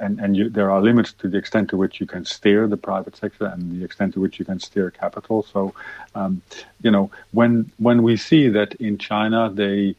and 0.00 0.18
and 0.20 0.36
you, 0.36 0.48
there 0.48 0.70
are 0.70 0.80
limits 0.80 1.12
to 1.20 1.28
the 1.28 1.38
extent 1.38 1.68
to 1.70 1.76
which 1.76 2.00
you 2.00 2.06
can 2.06 2.24
steer 2.24 2.66
the 2.66 2.76
private 2.76 3.16
sector 3.16 3.46
and 3.46 3.60
the 3.72 3.84
extent 3.84 4.14
to 4.14 4.20
which 4.20 4.38
you 4.38 4.44
can 4.44 4.58
steer 4.58 4.90
capital. 4.90 5.42
So, 5.42 5.74
um, 6.14 6.40
you 6.82 6.90
know, 6.90 7.10
when 7.32 7.70
when 7.78 8.02
we 8.02 8.16
see 8.16 8.48
that 8.50 8.74
in 8.76 8.96
China 8.98 9.50
they 9.52 9.94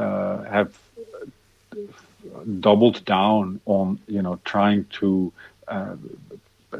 uh, 0.00 0.42
have 0.44 0.78
doubled 2.60 3.04
down 3.04 3.60
on 3.66 3.98
you 4.06 4.22
know 4.22 4.38
trying 4.44 4.84
to 4.86 5.32
uh, 5.68 5.96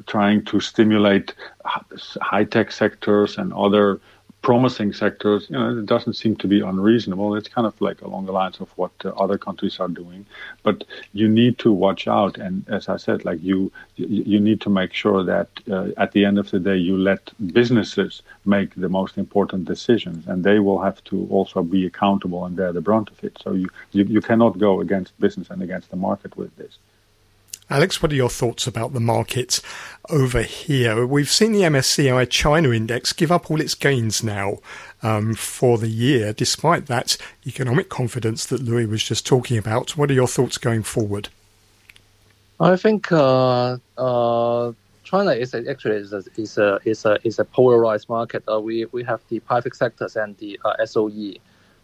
trying 0.06 0.44
to 0.44 0.60
stimulate 0.60 1.34
high 1.64 2.44
tech 2.44 2.72
sectors 2.72 3.38
and 3.38 3.52
other 3.52 4.00
promising 4.42 4.92
sectors, 4.92 5.48
you 5.50 5.58
know, 5.58 5.78
it 5.78 5.86
doesn't 5.86 6.14
seem 6.14 6.34
to 6.36 6.48
be 6.48 6.60
unreasonable. 6.60 7.34
It's 7.34 7.48
kind 7.48 7.66
of 7.66 7.78
like 7.80 8.00
along 8.00 8.26
the 8.26 8.32
lines 8.32 8.58
of 8.60 8.70
what 8.76 8.92
uh, 9.04 9.10
other 9.10 9.36
countries 9.36 9.78
are 9.80 9.88
doing, 9.88 10.24
but 10.62 10.84
you 11.12 11.28
need 11.28 11.58
to 11.58 11.70
watch 11.70 12.08
out. 12.08 12.38
And 12.38 12.66
as 12.68 12.88
I 12.88 12.96
said, 12.96 13.24
like 13.24 13.42
you, 13.42 13.70
you 13.96 14.40
need 14.40 14.60
to 14.62 14.70
make 14.70 14.94
sure 14.94 15.22
that 15.24 15.48
uh, 15.70 15.88
at 15.98 16.12
the 16.12 16.24
end 16.24 16.38
of 16.38 16.50
the 16.50 16.58
day, 16.58 16.76
you 16.76 16.96
let 16.96 17.30
businesses 17.52 18.22
make 18.44 18.74
the 18.74 18.88
most 18.88 19.18
important 19.18 19.66
decisions, 19.66 20.26
and 20.26 20.42
they 20.42 20.58
will 20.58 20.80
have 20.80 21.02
to 21.04 21.26
also 21.30 21.62
be 21.62 21.84
accountable 21.84 22.44
and 22.44 22.56
bear 22.56 22.72
the 22.72 22.80
brunt 22.80 23.10
of 23.10 23.22
it. 23.22 23.38
So 23.42 23.52
you, 23.52 23.68
you, 23.92 24.04
you 24.04 24.20
cannot 24.20 24.58
go 24.58 24.80
against 24.80 25.18
business 25.20 25.50
and 25.50 25.62
against 25.62 25.90
the 25.90 25.96
market 25.96 26.36
with 26.36 26.56
this. 26.56 26.78
Alex, 27.70 28.02
what 28.02 28.10
are 28.10 28.16
your 28.16 28.28
thoughts 28.28 28.66
about 28.66 28.94
the 28.94 29.00
market 29.00 29.60
over 30.08 30.42
here? 30.42 31.06
We've 31.06 31.30
seen 31.30 31.52
the 31.52 31.60
MSCI 31.60 32.28
China 32.28 32.72
index 32.72 33.12
give 33.12 33.30
up 33.30 33.48
all 33.48 33.60
its 33.60 33.76
gains 33.76 34.24
now 34.24 34.58
um, 35.04 35.34
for 35.34 35.78
the 35.78 35.86
year, 35.86 36.32
despite 36.32 36.86
that 36.86 37.16
economic 37.46 37.88
confidence 37.88 38.44
that 38.46 38.60
Louis 38.60 38.86
was 38.86 39.04
just 39.04 39.24
talking 39.24 39.56
about. 39.56 39.96
What 39.96 40.10
are 40.10 40.14
your 40.14 40.26
thoughts 40.26 40.58
going 40.58 40.82
forward? 40.82 41.28
I 42.58 42.74
think 42.74 43.12
uh, 43.12 43.76
uh, 43.96 44.72
China 45.04 45.30
is 45.30 45.54
actually 45.54 45.94
is 45.98 46.12
a, 46.12 46.24
is 46.36 46.58
a 46.58 46.80
is 46.84 47.04
a 47.04 47.18
is 47.22 47.38
a 47.38 47.44
polarized 47.44 48.08
market. 48.08 48.42
Uh, 48.50 48.58
we 48.60 48.86
we 48.86 49.04
have 49.04 49.20
the 49.28 49.38
private 49.38 49.76
sectors 49.76 50.16
and 50.16 50.36
the 50.38 50.58
uh, 50.64 50.84
SOE. 50.84 51.34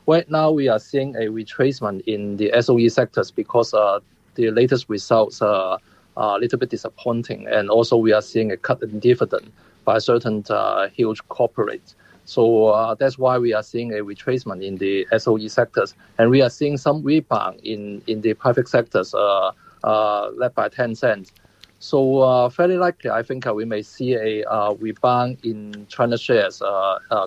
Right 0.08 0.28
now, 0.28 0.50
we 0.50 0.66
are 0.66 0.80
seeing 0.80 1.14
a 1.14 1.26
retracement 1.28 2.00
in 2.06 2.38
the 2.38 2.50
SOE 2.60 2.88
sectors 2.88 3.30
because 3.30 3.72
uh, 3.72 4.00
the 4.36 4.50
latest 4.50 4.88
results 4.88 5.42
are, 5.42 5.78
a 6.18 6.38
little 6.38 6.58
bit 6.58 6.70
disappointing. 6.70 7.46
And 7.46 7.68
also, 7.68 7.94
we 7.98 8.12
are 8.14 8.22
seeing 8.22 8.50
a 8.50 8.56
cut 8.56 8.82
in 8.82 9.00
dividend 9.00 9.52
by 9.84 9.98
certain 9.98 10.44
uh, 10.48 10.88
huge 10.88 11.22
corporates. 11.28 11.94
So 12.26 12.66
uh, 12.68 12.94
that's 12.94 13.16
why 13.18 13.38
we 13.38 13.54
are 13.54 13.62
seeing 13.62 13.92
a 13.92 13.98
retracement 13.98 14.64
in 14.64 14.76
the 14.76 15.06
SOE 15.16 15.46
sectors, 15.46 15.94
and 16.18 16.28
we 16.28 16.42
are 16.42 16.50
seeing 16.50 16.76
some 16.76 17.02
rebound 17.02 17.60
in, 17.62 18.02
in 18.08 18.20
the 18.20 18.34
private 18.34 18.68
sectors, 18.68 19.14
uh, 19.14 19.52
uh, 19.84 20.30
led 20.30 20.52
by 20.54 20.68
Tencent. 20.68 21.30
So 21.78 22.18
uh, 22.18 22.48
fairly 22.48 22.78
likely, 22.78 23.10
I 23.10 23.22
think 23.22 23.46
uh, 23.46 23.54
we 23.54 23.64
may 23.64 23.82
see 23.82 24.14
a 24.14 24.44
rebound 24.80 25.38
in 25.44 25.86
China 25.88 26.18
shares 26.18 26.60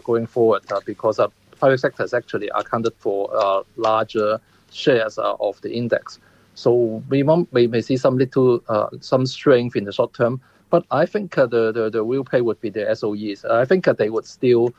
going 0.03 0.27
forward 0.27 0.63
because 0.85 1.19
private 1.57 1.79
sectors 1.79 2.13
actually 2.13 2.49
accounted 2.53 2.93
for 2.97 3.63
larger 3.77 4.41
shares 4.71 5.17
of 5.17 5.61
the 5.61 5.71
index. 5.71 6.19
So 6.59 7.01
we, 7.07 7.23
may 7.23 7.79
see 7.79 7.95
some 7.95 8.17
little 8.17 8.61
uh, 8.67 8.89
some 8.99 9.25
strength 9.25 9.77
in 9.77 9.85
the 9.85 9.93
short 9.93 10.13
term, 10.13 10.41
but 10.69 10.85
I 10.91 11.05
think 11.05 11.37
uh, 11.37 11.45
the, 11.45 12.03
real 12.05 12.25
pay 12.25 12.41
would 12.41 12.59
be 12.59 12.69
the 12.69 12.81
SOEs. 12.81 13.49
I 13.49 13.63
think 13.63 13.87
uh, 13.87 13.93
they 13.93 14.09
would 14.09 14.25
still 14.25 14.73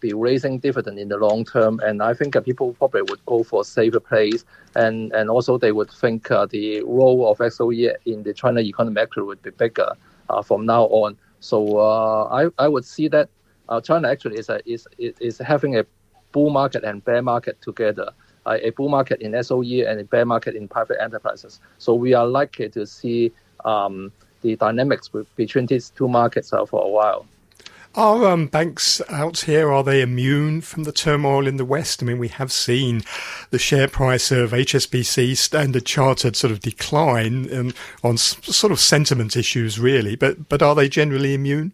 be 0.00 0.14
raising 0.14 0.58
dividend 0.60 0.98
in 0.98 1.08
the 1.08 1.18
long 1.18 1.44
term, 1.44 1.78
and 1.80 2.02
I 2.02 2.14
think 2.14 2.42
people 2.42 2.72
probably 2.72 3.02
would 3.02 3.22
go 3.26 3.42
for 3.42 3.64
safer 3.64 4.00
plays, 4.00 4.46
and, 4.74 5.12
also 5.28 5.58
they 5.58 5.72
would 5.72 5.90
think 5.90 6.28
the 6.28 6.82
role 6.86 7.30
of 7.30 7.52
SOE 7.52 7.92
in 8.06 8.22
the 8.22 8.32
China 8.32 8.60
economy 8.60 9.02
actually 9.02 9.24
would 9.24 9.42
be 9.42 9.50
bigger 9.50 9.92
from 10.42 10.64
now 10.64 10.84
on. 10.84 11.18
So 11.40 11.80
I, 12.30 12.46
I 12.58 12.66
would 12.66 12.86
see 12.86 13.08
that 13.08 13.28
China 13.84 14.08
actually 14.08 14.38
is, 14.38 14.48
a, 14.48 14.58
is, 14.64 14.88
is 14.96 15.36
having 15.36 15.76
a 15.76 15.84
bull 16.32 16.48
market 16.48 16.82
and 16.82 17.04
bear 17.04 17.20
market 17.20 17.60
together 17.60 18.10
a 18.46 18.70
bull 18.70 18.88
market 18.88 19.20
in 19.20 19.40
SOE 19.42 19.84
and 19.86 20.00
a 20.00 20.04
bear 20.04 20.24
market 20.24 20.56
in 20.56 20.68
private 20.68 21.00
enterprises. 21.00 21.60
So 21.78 21.94
we 21.94 22.14
are 22.14 22.26
likely 22.26 22.68
to 22.70 22.86
see 22.86 23.32
um, 23.64 24.12
the 24.42 24.56
dynamics 24.56 25.10
between 25.36 25.66
these 25.66 25.90
two 25.90 26.08
markets 26.08 26.52
uh, 26.52 26.64
for 26.64 26.84
a 26.84 26.88
while. 26.88 27.26
Are 27.96 28.24
um, 28.28 28.46
banks 28.46 29.02
out 29.08 29.40
here, 29.40 29.72
are 29.72 29.82
they 29.82 30.00
immune 30.00 30.60
from 30.60 30.84
the 30.84 30.92
turmoil 30.92 31.48
in 31.48 31.56
the 31.56 31.64
West? 31.64 32.00
I 32.00 32.06
mean, 32.06 32.18
we 32.18 32.28
have 32.28 32.52
seen 32.52 33.02
the 33.50 33.58
share 33.58 33.88
price 33.88 34.30
of 34.30 34.52
HSBC, 34.52 35.36
Standard 35.36 35.86
Chartered, 35.86 36.36
sort 36.36 36.52
of 36.52 36.60
decline 36.60 37.52
um, 37.52 37.74
on 38.04 38.14
s- 38.14 38.36
sort 38.42 38.70
of 38.70 38.78
sentiment 38.78 39.34
issues, 39.34 39.80
really. 39.80 40.14
But, 40.14 40.48
but 40.48 40.62
are 40.62 40.76
they 40.76 40.88
generally 40.88 41.34
immune? 41.34 41.72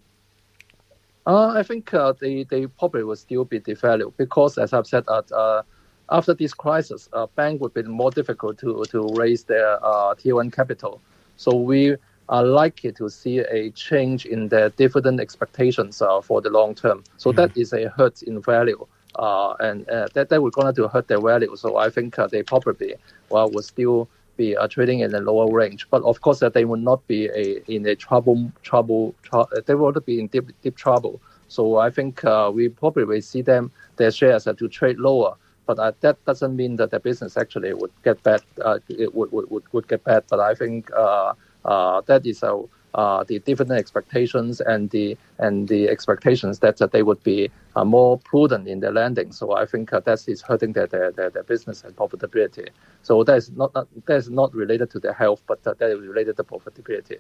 Uh, 1.27 1.49
I 1.49 1.63
think 1.63 1.93
uh, 1.93 2.15
they, 2.19 2.45
they 2.45 2.67
probably 2.67 3.05
will 3.05 3.17
still 3.17 3.45
be 3.45 3.61
devalued 3.61 4.15
because, 4.17 4.57
as 4.57 4.73
I've 4.73 4.87
said, 4.87 5.05
uh, 5.09 5.63
after 6.11 6.35
this 6.35 6.55
crisis, 6.55 7.09
uh, 7.13 7.27
bank 7.35 7.61
would 7.61 7.75
be 7.75 7.83
more 7.83 8.11
difficult 8.11 8.59
to, 8.59 8.85
to 8.91 9.09
raise 9.15 9.45
their 9.45 9.85
uh, 9.85 10.15
tier 10.15 10.37
one 10.37 10.51
capital. 10.51 11.01
So 11.37 11.55
we 11.57 11.97
are 12.29 12.45
likely 12.45 12.93
to 12.93 13.09
see 13.09 13.39
a 13.39 13.71
change 13.71 14.27
in 14.27 14.49
their 14.49 14.71
dividend 14.71 15.21
expectations 15.21 16.03
uh, 16.03 16.21
for 16.21 16.41
the 16.41 16.51
long 16.51 16.75
term. 16.75 17.05
So 17.17 17.33
mm. 17.33 17.37
that 17.37 17.57
is 17.57 17.73
a 17.73 17.89
hurt 17.89 18.23
in 18.23 18.41
value. 18.41 18.87
Uh, 19.17 19.55
and 19.61 19.89
uh, 19.89 20.09
that, 20.15 20.29
that 20.29 20.43
will 20.43 20.51
going 20.51 20.75
to 20.75 20.89
hurt 20.89 21.09
their 21.09 21.21
value. 21.21 21.55
So 21.57 21.77
I 21.77 21.89
think 21.91 22.19
uh, 22.19 22.27
they 22.27 22.43
probably 22.43 22.95
well 23.31 23.51
will 23.51 23.63
still 23.63 24.09
be 24.37 24.57
uh, 24.57 24.69
trading 24.69 25.01
in 25.01 25.15
a 25.15 25.21
lower 25.21 25.51
range. 25.51 25.89
But 25.91 26.03
of 26.03 26.21
course, 26.21 26.43
they 26.53 26.65
will 26.65 26.77
not 26.77 27.07
be 27.07 27.27
a, 27.27 27.63
in 27.71 27.87
a 27.87 27.95
trouble 27.97 28.53
trouble. 28.63 29.15
Tr- 29.23 29.61
they 29.65 29.75
will 29.75 29.93
not 29.93 30.05
be 30.05 30.21
in 30.21 30.27
deep 30.27 30.51
deep 30.63 30.77
trouble. 30.77 31.21
So 31.49 31.79
I 31.79 31.91
think 31.91 32.23
we 32.53 32.69
probably 32.69 33.05
will 33.05 33.23
see 33.23 33.41
them 33.41 33.71
their 33.97 34.11
shares 34.11 34.45
to 34.45 34.69
trade 34.69 34.99
lower 34.99 35.37
but 35.67 35.79
uh, 35.79 35.93
that 36.01 36.25
doesn't 36.25 36.55
mean 36.57 36.77
that 36.77 36.91
the 36.91 37.01
business 37.01 37.37
actually 37.37 37.75
would 37.75 37.91
get 38.05 38.23
bad. 38.23 38.43
Uh, 38.65 38.79
it 38.89 39.15
would, 39.15 39.31
would, 39.33 39.65
would 39.73 39.89
get 39.89 40.05
bad. 40.05 40.25
But 40.29 40.41
I 40.41 40.55
think 40.55 40.91
uh, 40.93 41.35
uh 41.65 42.01
that 42.07 42.25
is 42.25 42.43
uh, 42.43 42.63
uh, 42.95 43.25
the 43.25 43.39
dividend 43.41 43.79
expectations 43.79 44.61
and 44.61 44.91
the 44.91 45.17
and 45.39 45.69
the 45.69 45.89
expectations 45.89 46.61
that 46.61 46.79
they 46.93 47.03
would 47.03 47.23
be 47.23 47.51
more 47.85 48.19
prudent 48.19 48.67
in 48.69 48.81
their 48.81 48.93
lending. 48.93 49.33
So 49.33 49.53
I 49.55 49.67
think 49.67 49.91
that 49.91 50.25
is 50.27 50.41
hurting 50.41 50.73
their, 50.73 50.87
their, 50.87 51.13
their, 51.13 51.29
their, 51.29 51.43
business 51.43 51.85
and 51.85 51.95
profitability. 51.95 52.69
So 53.03 53.23
that 53.25 53.37
is 53.37 53.51
not, 53.51 53.75
that 53.75 54.17
is 54.17 54.31
not 54.31 54.55
related 54.55 54.91
to 54.93 54.99
their 54.99 55.13
health, 55.13 55.43
but 55.47 55.63
that 55.65 55.83
is 55.83 56.01
related 56.01 56.39
to 56.39 56.45
profitability. 56.45 57.19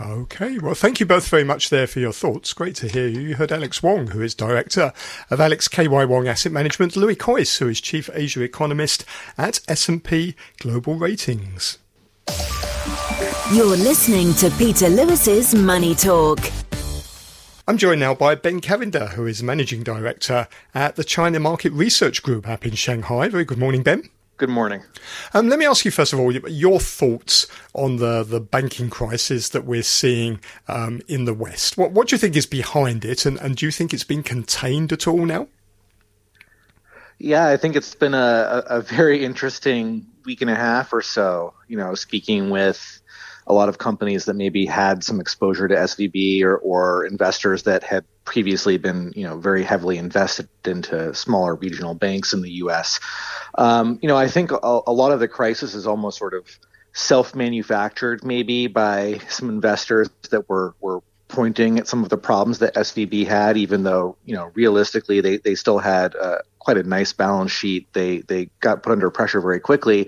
Okay, 0.00 0.58
well, 0.58 0.74
thank 0.74 1.00
you 1.00 1.06
both 1.06 1.28
very 1.28 1.42
much 1.42 1.70
there 1.70 1.88
for 1.88 1.98
your 1.98 2.12
thoughts. 2.12 2.52
Great 2.52 2.76
to 2.76 2.88
hear 2.88 3.08
you. 3.08 3.20
You 3.20 3.34
heard 3.34 3.50
Alex 3.50 3.82
Wong, 3.82 4.08
who 4.08 4.22
is 4.22 4.32
director 4.32 4.92
of 5.28 5.40
Alex 5.40 5.66
KY 5.66 5.88
Wong 5.88 6.28
Asset 6.28 6.52
Management, 6.52 6.94
Louis 6.94 7.16
Kuijs, 7.16 7.58
who 7.58 7.66
is 7.66 7.80
chief 7.80 8.08
Asia 8.14 8.42
economist 8.42 9.04
at 9.36 9.60
S&P 9.66 10.36
Global 10.58 10.94
Ratings. 10.94 11.78
You're 13.52 13.76
listening 13.76 14.34
to 14.34 14.50
Peter 14.50 14.88
Lewis's 14.88 15.54
Money 15.54 15.96
Talk. 15.96 16.38
I'm 17.66 17.76
joined 17.76 18.00
now 18.00 18.14
by 18.14 18.36
Ben 18.36 18.60
Cavender, 18.60 19.08
who 19.08 19.26
is 19.26 19.42
managing 19.42 19.82
director 19.82 20.46
at 20.74 20.94
the 20.94 21.04
China 21.04 21.40
Market 21.40 21.72
Research 21.72 22.22
Group 22.22 22.48
up 22.48 22.64
in 22.64 22.74
Shanghai. 22.74 23.28
Very 23.28 23.44
good 23.44 23.58
morning, 23.58 23.82
Ben. 23.82 24.08
Good 24.38 24.50
morning. 24.50 24.84
Um, 25.34 25.48
let 25.48 25.58
me 25.58 25.66
ask 25.66 25.84
you 25.84 25.90
first 25.90 26.12
of 26.12 26.20
all 26.20 26.32
your 26.32 26.78
thoughts 26.78 27.48
on 27.74 27.96
the, 27.96 28.22
the 28.22 28.38
banking 28.38 28.88
crisis 28.88 29.48
that 29.48 29.64
we're 29.64 29.82
seeing 29.82 30.38
um, 30.68 31.00
in 31.08 31.24
the 31.24 31.34
West. 31.34 31.76
What, 31.76 31.90
what 31.90 32.06
do 32.06 32.14
you 32.14 32.18
think 32.18 32.36
is 32.36 32.46
behind 32.46 33.04
it, 33.04 33.26
and, 33.26 33.36
and 33.40 33.56
do 33.56 33.66
you 33.66 33.72
think 33.72 33.92
it's 33.92 34.04
been 34.04 34.22
contained 34.22 34.92
at 34.92 35.08
all 35.08 35.26
now? 35.26 35.48
Yeah, 37.18 37.48
I 37.48 37.56
think 37.56 37.74
it's 37.74 37.96
been 37.96 38.14
a, 38.14 38.62
a 38.68 38.80
very 38.80 39.24
interesting 39.24 40.06
week 40.24 40.40
and 40.40 40.50
a 40.50 40.54
half 40.54 40.92
or 40.92 41.02
so. 41.02 41.52
You 41.66 41.76
know, 41.76 41.96
speaking 41.96 42.48
with 42.48 43.02
a 43.48 43.54
lot 43.54 43.68
of 43.68 43.78
companies 43.78 44.26
that 44.26 44.34
maybe 44.34 44.66
had 44.66 45.02
some 45.02 45.20
exposure 45.20 45.66
to 45.66 45.74
SVB 45.74 46.42
or, 46.42 46.56
or 46.58 47.06
investors 47.06 47.62
that 47.64 47.82
had 47.82 48.04
previously 48.24 48.76
been, 48.76 49.12
you 49.16 49.26
know, 49.26 49.38
very 49.38 49.64
heavily 49.64 49.96
invested 49.96 50.48
into 50.66 51.14
smaller 51.14 51.54
regional 51.54 51.94
banks 51.94 52.34
in 52.34 52.42
the 52.42 52.50
U.S. 52.52 53.00
Um, 53.56 53.98
you 54.02 54.08
know, 54.08 54.16
I 54.16 54.28
think 54.28 54.52
a, 54.52 54.80
a 54.86 54.92
lot 54.92 55.12
of 55.12 55.20
the 55.20 55.28
crisis 55.28 55.74
is 55.74 55.86
almost 55.86 56.18
sort 56.18 56.34
of 56.34 56.46
self-manufactured, 56.92 58.22
maybe 58.22 58.66
by 58.66 59.18
some 59.28 59.48
investors 59.48 60.10
that 60.30 60.48
were 60.48 60.74
were 60.80 61.00
pointing 61.28 61.78
at 61.78 61.86
some 61.86 62.02
of 62.02 62.08
the 62.08 62.16
problems 62.16 62.58
that 62.58 62.74
SVB 62.74 63.26
had, 63.26 63.56
even 63.56 63.82
though 63.82 64.16
you 64.26 64.34
know 64.34 64.50
realistically 64.54 65.20
they 65.20 65.38
they 65.38 65.54
still 65.54 65.78
had 65.78 66.14
uh, 66.16 66.38
quite 66.68 66.76
a 66.76 66.82
nice 66.82 67.14
balance 67.14 67.50
sheet. 67.50 67.90
They 67.94 68.18
they 68.18 68.50
got 68.60 68.82
put 68.82 68.92
under 68.92 69.08
pressure 69.08 69.40
very 69.40 69.58
quickly. 69.58 70.06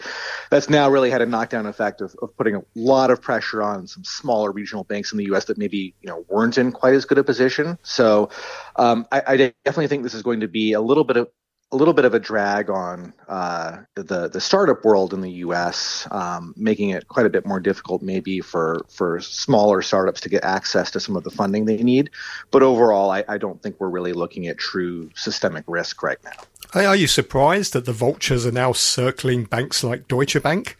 That's 0.50 0.68
now 0.68 0.90
really 0.90 1.10
had 1.10 1.22
a 1.22 1.26
knockdown 1.26 1.64
effect 1.64 2.02
of, 2.02 2.14
of 2.20 2.36
putting 2.36 2.54
a 2.54 2.62
lot 2.74 3.10
of 3.10 3.22
pressure 3.22 3.62
on 3.62 3.86
some 3.86 4.04
smaller 4.04 4.52
regional 4.52 4.84
banks 4.84 5.10
in 5.10 5.16
the 5.16 5.24
U.S. 5.24 5.46
that 5.46 5.56
maybe 5.56 5.94
you 6.02 6.06
know 6.10 6.26
weren't 6.28 6.58
in 6.58 6.70
quite 6.70 6.92
as 6.92 7.06
good 7.06 7.16
a 7.16 7.24
position. 7.24 7.78
So 7.82 8.28
um, 8.76 9.06
I, 9.10 9.22
I 9.26 9.36
definitely 9.64 9.88
think 9.88 10.02
this 10.02 10.12
is 10.12 10.22
going 10.22 10.40
to 10.40 10.48
be 10.48 10.74
a 10.74 10.82
little 10.82 11.04
bit 11.04 11.16
of 11.16 11.28
a 11.72 11.76
little 11.76 11.94
bit 11.94 12.04
of 12.04 12.14
a 12.14 12.18
drag 12.18 12.68
on 12.68 13.14
uh, 13.28 13.78
the 13.94 14.28
the 14.28 14.40
startup 14.40 14.84
world 14.84 15.14
in 15.14 15.20
the 15.20 15.30
U.S., 15.44 16.06
um, 16.10 16.52
making 16.56 16.90
it 16.90 17.08
quite 17.08 17.26
a 17.26 17.30
bit 17.30 17.46
more 17.46 17.60
difficult, 17.60 18.02
maybe 18.02 18.40
for 18.40 18.84
for 18.90 19.20
smaller 19.20 19.80
startups 19.80 20.20
to 20.22 20.28
get 20.28 20.44
access 20.44 20.90
to 20.90 21.00
some 21.00 21.16
of 21.16 21.24
the 21.24 21.30
funding 21.30 21.64
they 21.64 21.78
need. 21.78 22.10
But 22.50 22.62
overall, 22.62 23.10
I, 23.10 23.24
I 23.28 23.38
don't 23.38 23.62
think 23.62 23.76
we're 23.78 23.88
really 23.88 24.12
looking 24.12 24.48
at 24.48 24.58
true 24.58 25.10
systemic 25.14 25.64
risk 25.66 26.02
right 26.02 26.18
now. 26.24 26.49
Are 26.74 26.96
you 26.96 27.06
surprised 27.06 27.72
that 27.72 27.84
the 27.84 27.92
vultures 27.92 28.46
are 28.46 28.52
now 28.52 28.72
circling 28.72 29.44
banks 29.44 29.82
like 29.82 30.06
Deutsche 30.06 30.40
Bank? 30.42 30.76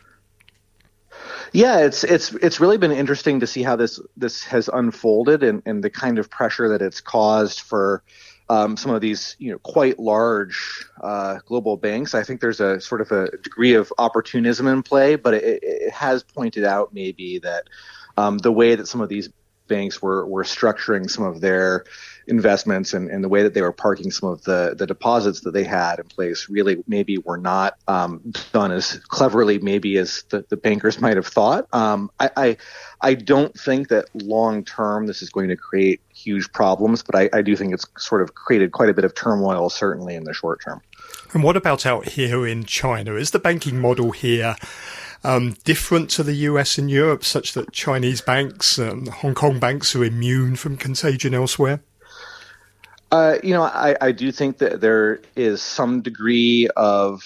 Yeah, 1.53 1.81
it's 1.81 2.05
it's 2.05 2.33
it's 2.35 2.61
really 2.61 2.79
been 2.79 2.93
interesting 2.93 3.41
to 3.41 3.47
see 3.47 3.65
how 3.65 3.75
this 3.75 3.99
this 4.17 4.45
has 4.45 4.69
unfolded 4.73 5.43
and, 5.43 5.63
and 5.67 5.83
the 5.83 5.91
kind 5.91 6.19
of 6.19 6.31
pressure 6.31 6.69
that 6.69 6.81
it's 6.81 7.01
caused 7.01 7.61
for 7.61 8.05
um, 8.49 8.77
some 8.77 8.93
of 8.93 9.01
these, 9.01 9.35
you 9.39 9.51
know, 9.51 9.59
quite 9.59 9.99
large 9.99 10.87
uh, 11.01 11.39
global 11.47 11.77
banks. 11.77 12.15
I 12.15 12.23
think 12.23 12.41
there's 12.41 12.61
a 12.61 12.81
sort 12.81 13.01
of 13.01 13.11
a 13.11 13.37
degree 13.39 13.75
of 13.75 13.93
opportunism 13.99 14.69
in 14.69 14.83
play, 14.83 15.17
but 15.17 15.35
it, 15.35 15.61
it 15.63 15.93
has 15.93 16.23
pointed 16.23 16.65
out 16.65 16.95
maybe 16.95 17.41
that 17.41 17.69
um, 18.17 18.39
the 18.39 18.53
way 18.53 18.77
that 18.77 18.87
some 18.87 19.01
of 19.01 19.09
these 19.09 19.29
banks 19.67 20.03
were 20.03 20.27
were 20.27 20.45
structuring 20.45 21.09
some 21.09 21.25
of 21.25 21.41
their 21.41 21.85
investments 22.31 22.95
and, 22.95 23.11
and 23.11 23.23
the 23.23 23.29
way 23.29 23.43
that 23.43 23.55
they 23.55 23.61
were 23.61 23.73
parking 23.73 24.11
some 24.11 24.29
of 24.29 24.43
the, 24.45 24.75
the 24.79 24.87
deposits 24.87 25.41
that 25.41 25.51
they 25.51 25.65
had 25.65 25.99
in 25.99 26.07
place 26.07 26.49
really 26.49 26.83
maybe 26.87 27.19
were 27.19 27.37
not 27.37 27.77
um, 27.89 28.33
done 28.53 28.71
as 28.71 28.99
cleverly 29.09 29.59
maybe 29.59 29.99
as 29.99 30.25
the, 30.31 30.45
the 30.49 30.57
bankers 30.57 31.01
might 31.01 31.17
have 31.17 31.27
thought. 31.27 31.67
Um, 31.73 32.11
I, 32.21 32.31
I, 32.37 32.57
I 33.01 33.15
don't 33.15 33.59
think 33.59 33.89
that 33.89 34.07
long 34.15 34.65
term 34.65 35.07
this 35.07 35.23
is 35.23 35.31
going 35.31 35.49
to 35.49 35.57
create 35.57 36.01
huge 36.15 36.51
problems, 36.53 37.03
but 37.03 37.15
I, 37.15 37.29
I 37.33 37.43
do 37.43 37.57
think 37.57 37.75
it's 37.75 37.87
sort 37.99 38.23
of 38.23 38.35
created 38.35 38.73
quite 38.73 38.89
a 38.89 38.95
bit 38.95 39.05
of 39.05 39.15
turmoil 39.15 39.69
certainly 39.69 40.15
in 40.15 40.25
the 40.25 40.33
short 40.33 40.63
term. 40.63 40.81
And 41.33 41.43
what 41.43 41.57
about 41.57 41.85
out 41.85 42.09
here 42.11 42.47
in 42.47 42.65
China? 42.65 43.15
Is 43.15 43.31
the 43.31 43.39
banking 43.39 43.81
model 43.81 44.13
here 44.13 44.57
um, 45.25 45.57
different 45.65 46.11
to 46.11 46.23
the 46.23 46.35
US 46.35 46.79
and 46.79 46.91
Europe, 46.91 47.25
such 47.25 47.53
that 47.53 47.73
Chinese 47.73 48.21
banks, 48.21 48.79
um, 48.79 49.07
Hong 49.07 49.35
Kong 49.35 49.59
banks, 49.59 49.95
are 49.95 50.05
immune 50.05 50.57
from 50.57 50.77
contagion 50.77 51.35
elsewhere? 51.35 51.81
Uh, 53.11 53.39
you 53.43 53.53
know, 53.53 53.63
I, 53.63 53.97
I 54.01 54.13
do 54.13 54.31
think 54.31 54.59
that 54.59 54.81
there 54.81 55.21
is 55.35 55.61
some 55.63 56.01
degree 56.01 56.69
of 56.77 57.23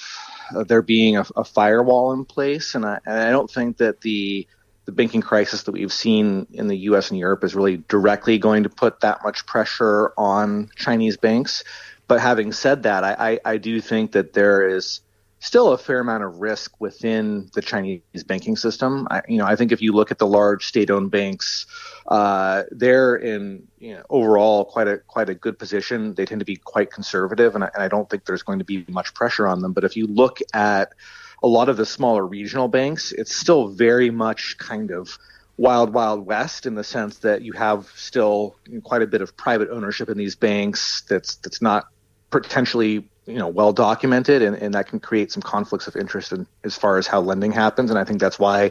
there 0.67 0.83
being 0.83 1.17
a, 1.17 1.27
a, 1.37 1.45
firewall 1.45 2.13
in 2.13 2.25
place, 2.25 2.75
and 2.75 2.87
I, 2.87 2.99
and 3.07 3.19
I 3.19 3.31
don't 3.31 3.51
think 3.51 3.79
that 3.79 4.01
the 4.01 4.47
the 4.87 4.93
banking 4.93 5.23
crisis 5.23 5.63
that 5.63 5.73
we've 5.73 5.93
seen 5.93 6.47
in 6.53 6.69
the 6.69 6.77
U.S. 6.77 7.11
and 7.11 7.19
Europe 7.19 7.43
is 7.43 7.55
really 7.55 7.79
directly 7.89 8.37
going 8.37 8.65
to 8.65 8.69
put 8.69 9.01
that 9.01 9.21
much 9.25 9.47
pressure 9.47 10.13
on 10.19 10.71
Chinese 10.77 11.17
banks. 11.17 11.65
But 12.07 12.21
having 12.21 12.53
said 12.53 12.83
that, 12.83 13.03
I, 13.03 13.17
I, 13.19 13.53
I 13.53 13.57
do 13.57 13.81
think 13.81 14.13
that 14.13 14.35
there 14.35 14.69
is 14.69 15.01
still 15.45 15.73
a 15.73 15.79
fair 15.79 16.01
amount 16.01 16.25
of 16.25 16.41
risk 16.41 16.81
within 16.81 17.51
the 17.53 17.61
Chinese 17.61 18.01
banking 18.27 18.57
system. 18.57 19.07
I, 19.11 19.21
you 19.29 19.37
know, 19.37 19.45
I 19.45 19.57
think 19.57 19.73
if 19.73 19.83
you 19.83 19.93
look 19.93 20.11
at 20.11 20.19
the 20.19 20.27
large 20.27 20.65
state-owned 20.65 21.11
banks, 21.11 21.67
uh, 22.09 22.63
they're 22.71 23.17
in 23.17 23.69
you 23.79 23.95
know, 23.95 24.03
overall 24.09 24.65
quite 24.65 24.89
a 24.89 24.99
quite 25.07 25.29
a 25.29 25.35
good 25.35 25.59
position. 25.59 26.15
They 26.15 26.25
tend 26.25 26.41
to 26.41 26.47
be 26.47 26.57
quite 26.57 26.91
conservative, 26.91 27.55
and 27.55 27.63
I, 27.63 27.71
and 27.75 27.83
I 27.83 27.89
don't 27.89 28.09
think 28.09 28.25
there's 28.25 28.43
going 28.43 28.61
to 28.61 28.65
be 28.65 28.87
much 28.89 29.13
pressure 29.13 29.47
on 29.47 29.61
them. 29.61 29.75
But 29.75 29.85
if 29.85 29.97
you 29.97 30.07
look 30.07 30.39
at 30.55 30.95
a 31.43 31.47
lot 31.47 31.69
of 31.69 31.77
the 31.77 31.85
smaller 31.85 32.27
regional 32.27 32.69
banks, 32.69 33.13
it's 33.13 33.37
still 33.37 33.69
very 33.69 34.09
much 34.09 34.57
kind 34.59 34.91
of 34.91 35.19
wild, 35.59 35.93
wild 35.93 36.25
west 36.25 36.65
in 36.65 36.75
the 36.75 36.85
sense 36.85 37.19
that 37.19 37.43
you 37.43 37.53
have 37.53 37.93
still 37.95 38.57
quite 38.83 39.03
a 39.03 39.07
bit 39.07 39.21
of 39.21 39.37
private 39.37 39.69
ownership 39.69 40.09
in 40.09 40.17
these 40.17 40.37
banks. 40.37 41.03
That's 41.07 41.37
that's 41.37 41.61
not 41.61 41.85
potentially 42.31 43.09
you 43.27 43.39
know 43.39 43.49
well 43.49 43.73
documented 43.73 44.43
and, 44.43 44.57
and 44.57 44.75
that 44.75 44.87
can 44.87 45.01
create 45.01 45.33
some 45.33 45.43
conflicts 45.43 45.87
of 45.87 45.97
interest 45.97 46.33
in, 46.33 46.47
as 46.65 46.77
far 46.77 46.99
as 46.99 47.07
how 47.07 47.21
lending 47.21 47.53
happens 47.53 47.91
and 47.91 47.99
i 47.99 48.05
think 48.05 48.21
that's 48.21 48.39
why 48.39 48.71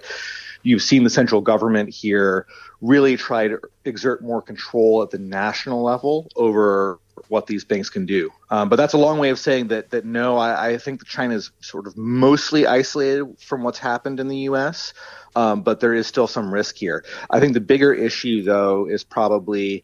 you've 0.64 0.82
seen 0.82 1.04
the 1.04 1.10
central 1.10 1.42
government 1.42 1.90
here 1.90 2.48
really 2.82 3.16
try 3.16 3.48
to 3.48 3.60
exert 3.86 4.22
more 4.22 4.42
control 4.42 5.02
at 5.04 5.10
the 5.12 5.18
national 5.18 5.84
level 5.84 6.28
over 6.36 7.00
what 7.28 7.48
these 7.48 7.64
banks 7.64 7.90
can 7.90 8.06
do. 8.06 8.30
Um, 8.50 8.70
but 8.70 8.76
that's 8.76 8.94
a 8.94 8.98
long 8.98 9.20
way 9.20 9.30
of 9.30 9.40
saying 9.40 9.68
that 9.70 9.92
that 9.92 10.06
no, 10.06 10.38
I, 10.38 10.72
I, 10.72 10.78
think 10.78 11.06
China 11.06 11.36
is 11.36 11.52
sort 11.62 11.88
of 11.88 11.96
mostly 11.96 12.68
isolated 12.68 13.40
from 13.40 13.64
what's 13.64 13.80
happened 13.80 14.20
in 14.20 14.28
the 14.28 14.38
U.S. 14.40 14.94
Um, 15.36 15.62
but 15.62 15.80
there 15.80 15.94
is 15.94 16.08
still 16.08 16.28
some 16.28 16.54
risk 16.54 16.76
here. 16.76 17.06
I 17.30 17.40
think 17.40 17.54
the 17.54 17.62
bigger 17.62 17.94
issue, 17.94 18.44
though, 18.44 18.88
is 18.88 19.04
probably 19.04 19.84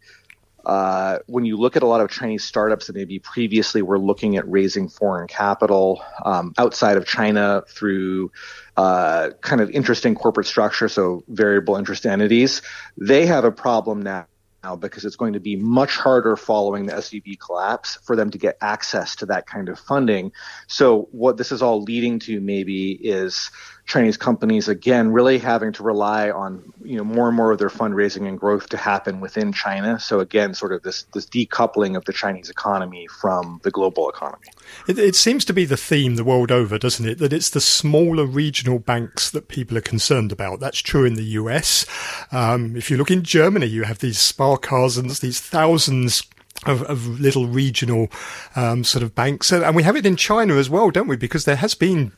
uh, 0.69 1.17
when 1.25 1.45
you 1.45 1.57
look 1.57 1.75
at 1.75 1.81
a 1.81 1.87
lot 1.87 1.99
of 1.99 2.11
Chinese 2.11 2.43
startups 2.43 2.85
that 2.85 2.95
maybe 2.95 3.17
previously 3.17 3.81
were 3.81 3.97
looking 3.97 4.37
at 4.37 4.47
raising 4.47 4.87
foreign 4.87 5.27
capital 5.27 5.99
um, 6.23 6.53
outside 6.59 6.95
of 6.95 7.07
China 7.07 7.63
through 7.67 8.31
uh, 8.77 9.31
kind 9.41 9.61
of 9.61 9.71
interesting 9.71 10.13
corporate 10.13 10.45
structure, 10.45 10.87
so 10.87 11.23
variable 11.27 11.75
interest 11.75 12.05
entities, 12.05 12.61
they 12.97 13.25
have 13.25 13.45
a 13.45 13.51
problem 13.51 14.03
now 14.03 14.27
now 14.63 14.75
because 14.75 15.05
it's 15.05 15.15
going 15.15 15.33
to 15.33 15.39
be 15.39 15.55
much 15.55 15.95
harder 15.95 16.35
following 16.35 16.85
the 16.85 16.93
SVB 16.93 17.39
collapse 17.39 17.97
for 18.03 18.15
them 18.15 18.29
to 18.29 18.37
get 18.37 18.57
access 18.61 19.15
to 19.15 19.25
that 19.25 19.47
kind 19.47 19.69
of 19.69 19.79
funding. 19.79 20.31
So 20.67 21.07
what 21.11 21.37
this 21.37 21.51
is 21.51 21.61
all 21.61 21.81
leading 21.81 22.19
to 22.19 22.39
maybe 22.41 22.91
is 22.91 23.51
Chinese 23.89 24.17
companies 24.17 24.67
again 24.67 25.11
really 25.11 25.39
having 25.39 25.73
to 25.73 25.81
rely 25.81 26.29
on 26.29 26.71
you 26.83 26.95
know 26.95 27.03
more 27.03 27.27
and 27.27 27.35
more 27.35 27.51
of 27.51 27.57
their 27.57 27.69
fundraising 27.69 28.27
and 28.27 28.39
growth 28.39 28.69
to 28.69 28.77
happen 28.77 29.19
within 29.19 29.51
China. 29.51 29.99
So 29.99 30.19
again, 30.19 30.53
sort 30.53 30.73
of 30.73 30.83
this 30.83 31.03
this 31.15 31.25
decoupling 31.25 31.97
of 31.97 32.05
the 32.05 32.13
Chinese 32.13 32.51
economy 32.51 33.07
from 33.07 33.59
the 33.63 33.71
global 33.71 34.07
economy. 34.07 34.45
It, 34.87 34.99
it 34.99 35.15
seems 35.15 35.43
to 35.45 35.53
be 35.53 35.65
the 35.65 35.75
theme 35.75 36.17
the 36.17 36.23
world 36.23 36.51
over, 36.51 36.77
doesn't 36.77 37.07
it? 37.07 37.17
That 37.17 37.33
it's 37.33 37.49
the 37.49 37.59
smaller 37.59 38.27
regional 38.27 38.77
banks 38.77 39.31
that 39.31 39.47
people 39.47 39.75
are 39.75 39.81
concerned 39.81 40.31
about. 40.31 40.59
That's 40.59 40.81
true 40.81 41.03
in 41.03 41.15
the 41.15 41.23
US. 41.23 41.87
Um, 42.31 42.75
if 42.75 42.91
you 42.91 42.97
look 42.97 43.09
in 43.09 43.23
Germany, 43.23 43.65
you 43.65 43.83
have 43.83 43.99
these 43.99 44.19
Sparkassen, 44.19 45.19
these 45.19 45.41
thousands 45.41 46.23
of, 46.67 46.83
of, 46.83 47.19
little 47.19 47.47
regional 47.47 48.09
um, 48.55 48.83
sort 48.83 49.01
of 49.01 49.15
banks. 49.15 49.51
And 49.51 49.75
we 49.75 49.83
have 49.83 49.95
it 49.95 50.05
in 50.05 50.15
China 50.15 50.55
as 50.55 50.69
well, 50.69 50.91
don't 50.91 51.07
we? 51.07 51.15
Because 51.15 51.45
there 51.45 51.55
has 51.55 51.73
been 51.73 52.11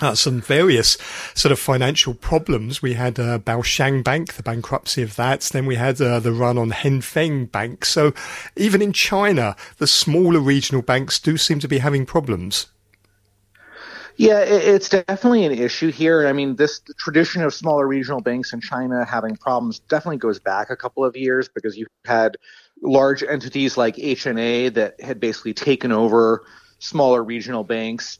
uh, 0.00 0.14
some 0.14 0.40
various 0.40 0.96
sort 1.34 1.52
of 1.52 1.58
financial 1.58 2.14
problems. 2.14 2.82
We 2.82 2.94
had 2.94 3.18
uh, 3.18 3.38
Baoshang 3.38 4.02
Bank, 4.02 4.34
the 4.34 4.42
bankruptcy 4.42 5.02
of 5.02 5.16
that. 5.16 5.42
Then 5.42 5.66
we 5.66 5.76
had 5.76 6.00
uh, 6.00 6.20
the 6.20 6.32
run 6.32 6.58
on 6.58 6.70
Hengfeng 6.70 7.50
Bank. 7.50 7.84
So 7.84 8.12
even 8.56 8.82
in 8.82 8.92
China, 8.92 9.56
the 9.78 9.86
smaller 9.86 10.40
regional 10.40 10.82
banks 10.82 11.18
do 11.18 11.36
seem 11.36 11.58
to 11.60 11.68
be 11.68 11.78
having 11.78 12.06
problems. 12.06 12.66
Yeah, 14.18 14.40
it's 14.40 14.88
definitely 14.88 15.44
an 15.44 15.52
issue 15.52 15.92
here. 15.92 16.26
I 16.26 16.32
mean, 16.32 16.56
this 16.56 16.80
tradition 16.98 17.42
of 17.44 17.54
smaller 17.54 17.86
regional 17.86 18.20
banks 18.20 18.52
in 18.52 18.60
China 18.60 19.04
having 19.04 19.36
problems 19.36 19.78
definitely 19.78 20.16
goes 20.16 20.40
back 20.40 20.70
a 20.70 20.76
couple 20.76 21.04
of 21.04 21.16
years 21.16 21.48
because 21.48 21.78
you 21.78 21.86
had 22.04 22.36
large 22.82 23.22
entities 23.22 23.76
like 23.76 23.94
HNA 23.94 24.74
that 24.74 25.00
had 25.00 25.20
basically 25.20 25.54
taken 25.54 25.92
over 25.92 26.44
smaller 26.80 27.22
regional 27.22 27.62
banks 27.62 28.18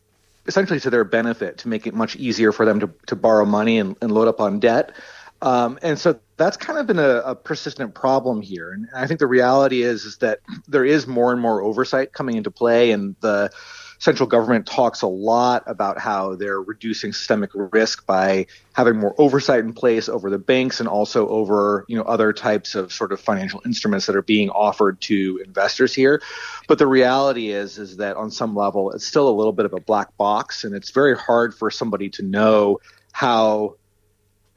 essentially 0.49 0.81
to 0.81 0.91
their 0.91 1.05
benefit 1.05 1.59
to 1.59 1.69
make 1.69 1.87
it 1.87 1.95
much 1.95 2.17
easier 2.17 2.51
for 2.51 2.65
them 2.65 2.81
to, 2.81 2.91
to 3.07 3.15
borrow 3.15 3.45
money 3.45 3.79
and, 3.79 3.97
and 4.03 4.11
load 4.11 4.27
up 4.27 4.41
on 4.41 4.59
debt. 4.59 4.93
Um, 5.41 5.79
and 5.83 5.97
so 5.99 6.19
that's 6.37 6.57
kind 6.57 6.79
of 6.79 6.87
been 6.87 6.99
a, 6.99 7.19
a, 7.19 7.35
persistent 7.37 7.95
problem 7.95 8.43
here. 8.43 8.73
And 8.73 8.89
I 8.93 9.07
think 9.07 9.21
the 9.21 9.29
reality 9.29 9.83
is 9.83 10.05
is 10.05 10.17
that 10.17 10.41
there 10.67 10.85
is 10.85 11.07
more 11.07 11.31
and 11.31 11.41
more 11.41 11.63
oversight 11.63 12.13
coming 12.13 12.37
into 12.37 12.51
play, 12.51 12.91
and 12.91 13.15
the 13.21 13.51
central 13.99 14.29
government 14.29 14.67
talks 14.67 15.03
a 15.03 15.07
lot 15.07 15.65
about 15.67 15.99
how 15.99 16.35
they're 16.37 16.61
reducing 16.61 17.13
systemic 17.13 17.51
risk 17.55 18.07
by 18.07 18.47
having 18.73 18.97
more 18.97 19.15
oversight 19.19 19.61
in 19.61 19.73
place 19.73 20.09
over 20.09 20.31
the 20.31 20.39
banks 20.39 20.81
and 20.81 20.89
also 20.89 21.29
over 21.29 21.85
you 21.89 21.97
know 21.97 22.05
other 22.05 22.33
types 22.33 22.75
of 22.75 22.93
sort 22.93 23.13
of 23.13 23.21
financial 23.21 23.61
instruments 23.67 24.07
that 24.07 24.17
are 24.17 24.23
being 24.23 24.51
offered 24.51 25.01
to 25.01 25.41
investors 25.45 25.95
here. 25.95 26.23
But 26.69 26.79
the 26.79 26.87
reality 26.87 27.51
is 27.51 27.79
is 27.79 27.97
that 27.97 28.17
on 28.17 28.31
some 28.31 28.55
level 28.55 28.93
it's 28.93 29.07
still 29.07 29.29
a 29.29 29.35
little 29.35 29.53
bit 29.53 29.67
of 29.67 29.73
a 29.73 29.81
black 29.81 30.17
box, 30.17 30.65
and 30.65 30.75
it's 30.75 30.91
very 30.91 31.17
hard 31.17 31.55
for 31.55 31.71
somebody 31.71 32.09
to 32.11 32.23
know 32.23 32.79
how 33.13 33.77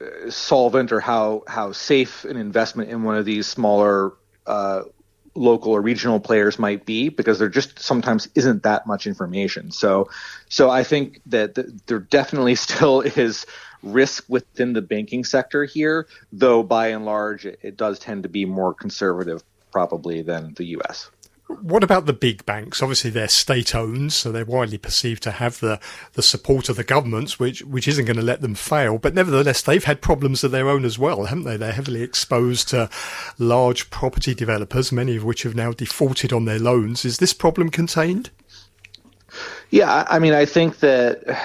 uh, 0.00 0.30
solvent 0.30 0.92
or 0.92 1.00
how 1.00 1.42
how 1.48 1.72
safe 1.72 2.24
an 2.24 2.36
investment 2.36 2.90
in 2.90 3.02
one 3.02 3.16
of 3.16 3.24
these 3.24 3.46
smaller 3.46 4.12
uh, 4.46 4.82
local 5.34 5.72
or 5.72 5.80
regional 5.80 6.20
players 6.20 6.58
might 6.58 6.84
be 6.84 7.08
because 7.08 7.38
there 7.38 7.48
just 7.48 7.78
sometimes 7.78 8.28
isn't 8.34 8.62
that 8.64 8.86
much 8.86 9.06
information. 9.06 9.70
So, 9.70 10.08
so 10.48 10.70
I 10.70 10.84
think 10.84 11.20
that 11.26 11.58
there 11.86 12.00
definitely 12.00 12.54
still 12.66 13.00
is 13.00 13.46
risk 13.82 14.24
within 14.28 14.72
the 14.72 14.82
banking 14.82 15.24
sector 15.24 15.64
here, 15.64 16.06
though 16.32 16.62
by 16.62 16.88
and 16.88 17.04
large 17.04 17.46
it, 17.46 17.58
it 17.62 17.76
does 17.76 17.98
tend 17.98 18.24
to 18.24 18.28
be 18.28 18.44
more 18.44 18.74
conservative 18.74 19.42
probably 19.70 20.22
than 20.22 20.54
the 20.54 20.64
U.S 20.66 21.10
what 21.60 21.84
about 21.84 22.06
the 22.06 22.12
big 22.12 22.44
banks? 22.46 22.82
Obviously, 22.82 23.10
they're 23.10 23.28
state 23.28 23.74
owned, 23.74 24.12
so 24.12 24.32
they're 24.32 24.44
widely 24.44 24.78
perceived 24.78 25.22
to 25.24 25.32
have 25.32 25.60
the, 25.60 25.80
the 26.14 26.22
support 26.22 26.68
of 26.68 26.76
the 26.76 26.84
governments, 26.84 27.38
which 27.38 27.62
which 27.62 27.88
isn't 27.88 28.04
going 28.04 28.16
to 28.16 28.22
let 28.22 28.40
them 28.40 28.54
fail. 28.54 28.98
But 28.98 29.14
nevertheless, 29.14 29.62
they've 29.62 29.84
had 29.84 30.00
problems 30.00 30.44
of 30.44 30.50
their 30.50 30.68
own 30.68 30.84
as 30.84 30.98
well, 30.98 31.24
haven't 31.24 31.44
they? 31.44 31.56
They're 31.56 31.72
heavily 31.72 32.02
exposed 32.02 32.68
to 32.68 32.88
large 33.38 33.90
property 33.90 34.34
developers, 34.34 34.92
many 34.92 35.16
of 35.16 35.24
which 35.24 35.42
have 35.42 35.54
now 35.54 35.72
defaulted 35.72 36.32
on 36.32 36.44
their 36.44 36.58
loans. 36.58 37.04
Is 37.04 37.18
this 37.18 37.32
problem 37.32 37.70
contained? 37.70 38.30
Yeah, 39.70 40.06
I 40.08 40.18
mean, 40.18 40.34
I 40.34 40.44
think 40.44 40.80
that 40.80 41.36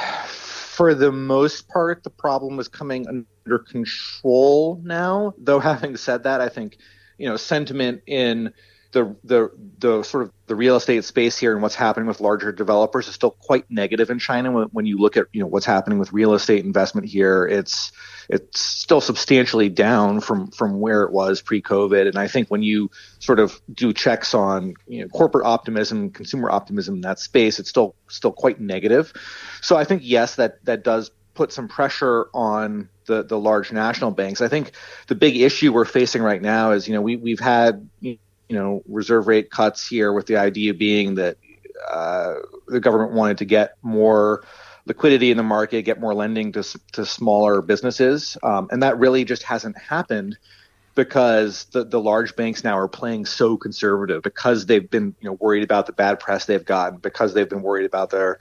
for 0.78 0.93
the 0.93 1.12
most 1.12 1.67
part, 1.70 2.04
the 2.04 2.10
problem 2.10 2.60
is 2.60 2.67
coming 2.67 3.08
under 3.08 3.60
control 3.60 4.82
now. 4.84 5.34
Though, 5.38 5.60
having 5.60 5.98
said 5.98 6.24
that, 6.24 6.41
I 6.41 6.50
think 6.50 6.78
you 7.17 7.28
know 7.28 7.38
sentiment 7.38 8.04
in 8.06 8.54
the 8.91 9.15
the 9.23 9.52
the 9.80 10.04
sort 10.04 10.23
of 10.23 10.32
the 10.47 10.56
real 10.56 10.76
estate 10.76 11.04
space 11.04 11.38
here 11.38 11.54
and 11.54 11.62
what's 11.62 11.76
happening 11.76 12.08
with 12.08 12.21
larger 12.21 12.52
developers 12.52 13.08
is 13.08 13.15
still 13.15 13.32
quite 13.32 13.69
negative 13.69 14.10
in 14.10 14.19
China. 14.19 14.52
When, 14.52 14.67
when 14.69 14.86
you 14.86 14.97
look 14.97 15.17
at 15.17 15.28
you 15.34 15.41
know 15.41 15.47
what's 15.47 15.65
happening 15.65 16.00
with 16.00 16.13
real 16.13 16.34
estate 16.34 16.63
investment 16.63 17.08
here, 17.08 17.45
it's 17.45 17.91
it's 18.30 18.60
still 18.60 19.02
substantially 19.02 19.69
down 19.69 20.21
from 20.21 20.52
from 20.52 20.80
where 20.80 21.04
it 21.04 21.12
was 21.12 21.41
pre-COVID. 21.41 22.08
And 22.08 22.17
I 22.17 22.28
think 22.28 22.50
when 22.50 22.63
you 22.63 22.89
sort 23.19 23.39
of 23.39 23.60
do 23.73 23.93
checks 23.93 24.34
on 24.34 24.76
you 24.88 25.02
know, 25.02 25.08
corporate 25.10 25.45
optimism, 25.45 26.12
consumer 26.12 26.50
optimism 26.50 26.95
in 26.95 27.02
that 27.02 27.19
space, 27.19 27.60
it's 27.60 27.69
still 27.69 27.95
still 28.08 28.32
quite 28.32 28.60
negative. 28.60 29.13
So 29.62 29.76
I 29.76 29.84
think 29.84 30.02
yes, 30.06 30.36
that 30.36 30.63
that 30.65 30.84
does 30.84 31.12
put 31.34 31.54
some 31.54 31.67
pressure 31.67 32.28
on 32.34 32.89
the 33.06 33.23
the 33.23 33.39
large 33.39 33.71
national 33.71 34.12
banks. 34.12 34.41
I 34.41 34.47
think 34.47 34.71
the 35.08 35.15
big 35.15 35.38
issue 35.38 35.71
we're 35.71 35.86
facing 35.86 36.21
right 36.21 36.41
now 36.41 36.71
is 36.71 36.88
you 36.88 36.93
know 36.93 37.02
we 37.02 37.15
we've 37.15 37.39
had 37.39 37.89
you 38.02 38.17
know 38.56 38.84
reserve 38.88 39.28
rate 39.28 39.52
cuts 39.52 39.88
here, 39.88 40.14
with 40.14 40.26
the 40.26 40.38
idea 40.38 40.74
being 40.74 41.16
that 41.16 41.38
uh, 41.90 42.36
the 42.68 42.80
government 42.80 43.14
wanted 43.14 43.40
to 43.40 43.46
get 43.46 43.76
more 43.82 44.44
liquidity 44.86 45.32
in 45.32 45.38
the 45.38 45.44
market, 45.44 45.84
get 45.84 46.00
more 46.00 46.14
lending 46.14 46.52
to 46.54 46.64
to 46.94 47.06
smaller 47.06 47.62
businesses, 47.62 48.38
um, 48.44 48.68
and 48.72 48.84
that 48.84 48.98
really 48.98 49.26
just 49.26 49.44
hasn't 49.44 49.78
happened 49.78 50.38
because 50.96 51.66
the, 51.66 51.84
the 51.84 52.00
large 52.00 52.36
banks 52.36 52.64
now 52.64 52.76
are 52.76 52.88
playing 52.88 53.24
so 53.24 53.56
conservative 53.56 54.24
because 54.24 54.66
they've 54.66 54.90
been 54.90 55.16
you 55.22 55.30
know 55.30 55.34
worried 55.34 55.64
about 55.64 55.86
the 55.86 55.94
bad 55.94 56.20
press 56.20 56.46
they've 56.46 56.66
gotten 56.66 56.98
because 56.98 57.36
they've 57.36 57.50
been 57.50 57.62
worried 57.62 57.86
about 57.86 58.10
their 58.10 58.40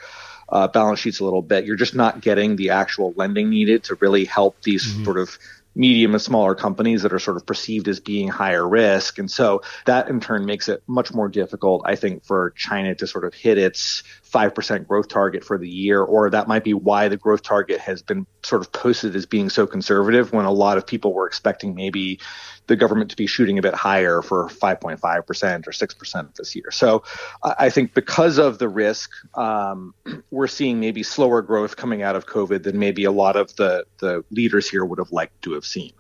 uh, 0.48 0.66
balance 0.66 0.98
sheets 0.98 1.20
a 1.20 1.24
little 1.24 1.42
bit. 1.42 1.64
You're 1.64 1.76
just 1.76 1.94
not 1.94 2.20
getting 2.22 2.56
the 2.56 2.70
actual 2.70 3.12
lending 3.16 3.50
needed 3.50 3.84
to 3.84 3.96
really 3.96 4.24
help 4.24 4.62
these 4.62 4.86
mm-hmm. 4.86 5.04
sort 5.04 5.18
of 5.18 5.38
medium 5.76 6.14
and 6.14 6.22
smaller 6.22 6.54
companies 6.54 7.02
that 7.02 7.12
are 7.12 7.18
sort 7.18 7.36
of 7.36 7.46
perceived 7.46 7.86
as 7.86 8.00
being 8.00 8.28
higher 8.28 8.66
risk. 8.66 9.18
And 9.18 9.30
so 9.30 9.62
that 9.84 10.08
in 10.08 10.20
turn 10.20 10.46
makes 10.46 10.68
it 10.68 10.82
much 10.86 11.12
more 11.12 11.28
difficult, 11.28 11.82
I 11.84 11.96
think, 11.96 12.24
for 12.24 12.50
China 12.56 12.94
to 12.94 13.06
sort 13.06 13.24
of 13.24 13.34
hit 13.34 13.58
its 13.58 14.02
5% 14.36 14.86
growth 14.86 15.08
target 15.08 15.42
for 15.42 15.56
the 15.56 15.68
year, 15.68 16.02
or 16.02 16.28
that 16.28 16.46
might 16.46 16.62
be 16.62 16.74
why 16.74 17.08
the 17.08 17.16
growth 17.16 17.42
target 17.42 17.80
has 17.80 18.02
been 18.02 18.26
sort 18.42 18.60
of 18.60 18.70
posted 18.70 19.16
as 19.16 19.24
being 19.24 19.48
so 19.48 19.66
conservative 19.66 20.30
when 20.30 20.44
a 20.44 20.52
lot 20.52 20.76
of 20.76 20.86
people 20.86 21.14
were 21.14 21.26
expecting 21.26 21.74
maybe 21.74 22.20
the 22.66 22.76
government 22.76 23.10
to 23.12 23.16
be 23.16 23.26
shooting 23.26 23.58
a 23.58 23.62
bit 23.62 23.72
higher 23.72 24.20
for 24.20 24.48
5.5% 24.48 25.66
or 25.66 25.70
6% 25.70 26.34
this 26.34 26.54
year. 26.54 26.70
So 26.70 27.02
I 27.42 27.70
think 27.70 27.94
because 27.94 28.36
of 28.36 28.58
the 28.58 28.68
risk, 28.68 29.10
um, 29.34 29.94
we're 30.30 30.48
seeing 30.48 30.80
maybe 30.80 31.02
slower 31.02 31.40
growth 31.40 31.76
coming 31.76 32.02
out 32.02 32.14
of 32.14 32.26
COVID 32.26 32.62
than 32.62 32.78
maybe 32.78 33.04
a 33.04 33.12
lot 33.12 33.36
of 33.36 33.56
the, 33.56 33.86
the 34.00 34.22
leaders 34.30 34.68
here 34.68 34.84
would 34.84 34.98
have 34.98 35.12
liked 35.12 35.40
to 35.42 35.54
have 35.54 35.64
seen. 35.64 35.92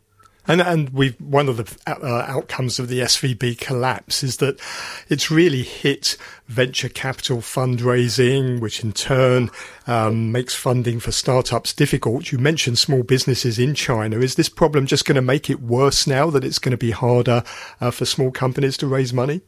And 0.48 0.60
and 0.60 0.90
we 0.90 1.10
one 1.18 1.48
of 1.48 1.56
the 1.56 1.76
uh, 1.86 2.24
outcomes 2.28 2.78
of 2.78 2.88
the 2.88 3.00
SVB 3.00 3.58
collapse 3.58 4.22
is 4.22 4.36
that 4.36 4.60
it's 5.08 5.30
really 5.30 5.62
hit 5.62 6.16
venture 6.46 6.88
capital 6.88 7.38
fundraising, 7.38 8.60
which 8.60 8.84
in 8.84 8.92
turn 8.92 9.50
um, 9.86 10.30
makes 10.30 10.54
funding 10.54 11.00
for 11.00 11.10
startups 11.10 11.72
difficult. 11.72 12.30
You 12.30 12.38
mentioned 12.38 12.78
small 12.78 13.02
businesses 13.02 13.58
in 13.58 13.74
China. 13.74 14.18
Is 14.18 14.36
this 14.36 14.48
problem 14.48 14.86
just 14.86 15.04
going 15.04 15.16
to 15.16 15.22
make 15.22 15.50
it 15.50 15.60
worse 15.60 16.06
now 16.06 16.30
that 16.30 16.44
it's 16.44 16.60
going 16.60 16.70
to 16.70 16.76
be 16.76 16.92
harder 16.92 17.42
uh, 17.80 17.90
for 17.90 18.04
small 18.04 18.30
companies 18.30 18.76
to 18.78 18.86
raise 18.86 19.12
money? 19.12 19.40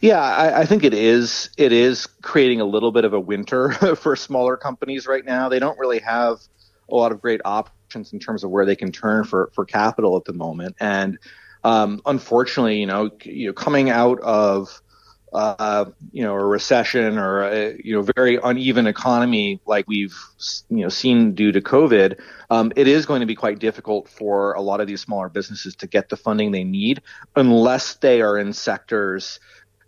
Yeah, 0.00 0.20
I, 0.20 0.60
I, 0.60 0.66
think 0.66 0.84
it 0.84 0.92
is. 0.92 1.48
It 1.56 1.72
is 1.72 2.06
creating 2.20 2.60
a 2.60 2.66
little 2.66 2.92
bit 2.92 3.06
of 3.06 3.14
a 3.14 3.20
winter 3.20 3.72
for 3.96 4.14
smaller 4.14 4.56
companies 4.56 5.06
right 5.06 5.24
now. 5.24 5.48
They 5.48 5.58
don't 5.58 5.78
really 5.78 6.00
have 6.00 6.40
a 6.90 6.94
lot 6.94 7.12
of 7.12 7.22
great 7.22 7.40
op- 7.44 7.70
options 7.96 8.12
in 8.12 8.18
terms 8.18 8.44
of 8.44 8.50
where 8.50 8.66
they 8.66 8.76
can 8.76 8.92
turn 8.92 9.24
for 9.24 9.50
for 9.54 9.64
capital 9.64 10.16
at 10.16 10.24
the 10.24 10.32
moment. 10.32 10.76
And 10.80 11.18
um, 11.64 12.00
unfortunately, 12.06 12.78
you 12.78 12.86
know, 12.86 13.10
you 13.24 13.48
know, 13.48 13.52
coming 13.52 13.90
out 13.90 14.20
of 14.20 14.80
uh, 15.32 15.84
you 16.12 16.22
know, 16.22 16.34
a 16.34 16.44
recession 16.44 17.18
or 17.18 17.42
a, 17.42 17.76
you 17.84 17.94
know, 17.94 18.06
very 18.16 18.38
uneven 18.42 18.86
economy 18.86 19.60
like 19.66 19.86
we've 19.88 20.16
you 20.70 20.82
know 20.82 20.88
seen 20.88 21.34
due 21.34 21.52
to 21.52 21.60
COVID, 21.60 22.18
um, 22.48 22.72
it 22.76 22.86
is 22.86 23.06
going 23.06 23.20
to 23.20 23.26
be 23.26 23.34
quite 23.34 23.58
difficult 23.58 24.08
for 24.08 24.52
a 24.52 24.60
lot 24.60 24.80
of 24.80 24.86
these 24.86 25.00
smaller 25.00 25.28
businesses 25.28 25.74
to 25.76 25.86
get 25.86 26.08
the 26.08 26.16
funding 26.16 26.52
they 26.52 26.64
need 26.64 27.02
unless 27.34 27.96
they 27.96 28.22
are 28.22 28.38
in 28.38 28.52
sectors 28.52 29.40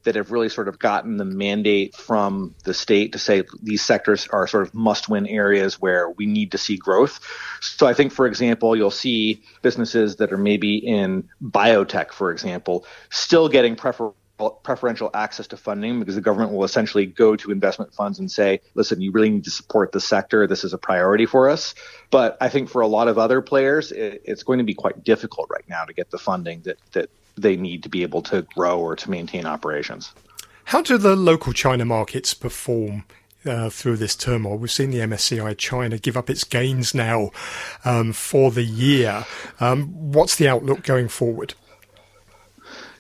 that 0.09 0.15
have 0.15 0.31
really 0.31 0.49
sort 0.49 0.69
of 0.69 0.79
gotten 0.79 1.19
the 1.19 1.25
mandate 1.27 1.95
from 1.95 2.55
the 2.65 2.73
state 2.73 3.13
to 3.13 3.19
say 3.19 3.43
these 3.63 3.83
sectors 3.83 4.27
are 4.29 4.47
sort 4.47 4.67
of 4.67 4.73
must 4.73 5.07
win 5.07 5.27
areas 5.27 5.79
where 5.79 6.09
we 6.09 6.25
need 6.25 6.53
to 6.53 6.57
see 6.57 6.79
growth. 6.79 7.21
So 7.61 7.87
I 7.87 7.93
think, 7.93 8.11
for 8.11 8.27
example, 8.27 8.75
you'll 8.75 8.91
see 8.91 9.43
businesses 9.61 10.17
that 10.17 10.33
are 10.33 10.39
maybe 10.39 10.79
in 10.79 11.29
biotech, 11.45 12.13
for 12.13 12.33
example, 12.33 12.87
still 13.11 13.51
getting 13.51 13.77
prefer- 13.77 14.13
preferential 14.63 15.11
access 15.13 15.47
to 15.49 15.59
funding 15.59 15.99
because 15.99 16.15
the 16.15 16.23
government 16.23 16.53
will 16.53 16.65
essentially 16.65 17.05
go 17.05 17.37
to 17.37 17.51
investment 17.51 17.93
funds 17.93 18.19
and 18.19 18.31
say, 18.31 18.63
listen, 18.75 19.03
you 19.03 19.13
really 19.13 19.29
need 19.29 19.45
to 19.45 19.51
support 19.51 19.93
the 19.93 20.01
sector. 20.01 20.47
This 20.47 20.65
is 20.65 20.73
a 20.73 20.79
priority 20.79 21.27
for 21.27 21.51
us. 21.51 21.75
But 22.11 22.39
I 22.41 22.49
think 22.49 22.71
for 22.71 22.81
a 22.81 22.87
lot 22.87 23.09
of 23.09 23.19
other 23.19 23.43
players, 23.43 23.93
it, 23.93 24.23
it's 24.25 24.43
going 24.43 24.59
to 24.59 24.65
be 24.65 24.73
quite 24.73 25.05
difficult 25.05 25.51
right 25.51 25.69
now 25.69 25.85
to 25.85 25.93
get 25.93 26.11
the 26.11 26.19
funding 26.19 26.63
that, 26.63 26.79
that 26.93 27.11
they 27.41 27.57
need 27.57 27.83
to 27.83 27.89
be 27.89 28.03
able 28.03 28.23
to 28.23 28.43
grow 28.55 28.79
or 28.79 28.97
to 28.97 29.11
maintain 29.11 29.47
operations. 29.47 30.13
How 30.65 30.83
do 30.83 30.99
the 30.99 31.17
local 31.17 31.53
China 31.53 31.85
markets 31.85 32.35
perform 32.35 33.05
uh, 33.47 33.71
through 33.71 33.97
this 33.97 34.17
turmoil. 34.17 34.59
We've 34.59 34.71
seen 34.71 34.91
the 34.91 34.99
MSCI 34.99 35.57
China 35.57 35.99
give 35.99 36.17
up 36.17 36.29
its 36.29 36.45
gains 36.45 36.95
now 36.95 37.31
um, 37.85 38.13
for 38.13 38.51
the 38.51 38.63
year. 38.63 39.25
Um, 39.61 40.13
what's 40.13 40.37
the 40.37 40.49
outlook 40.49 40.83
going 40.83 41.09
forward? 41.09 41.55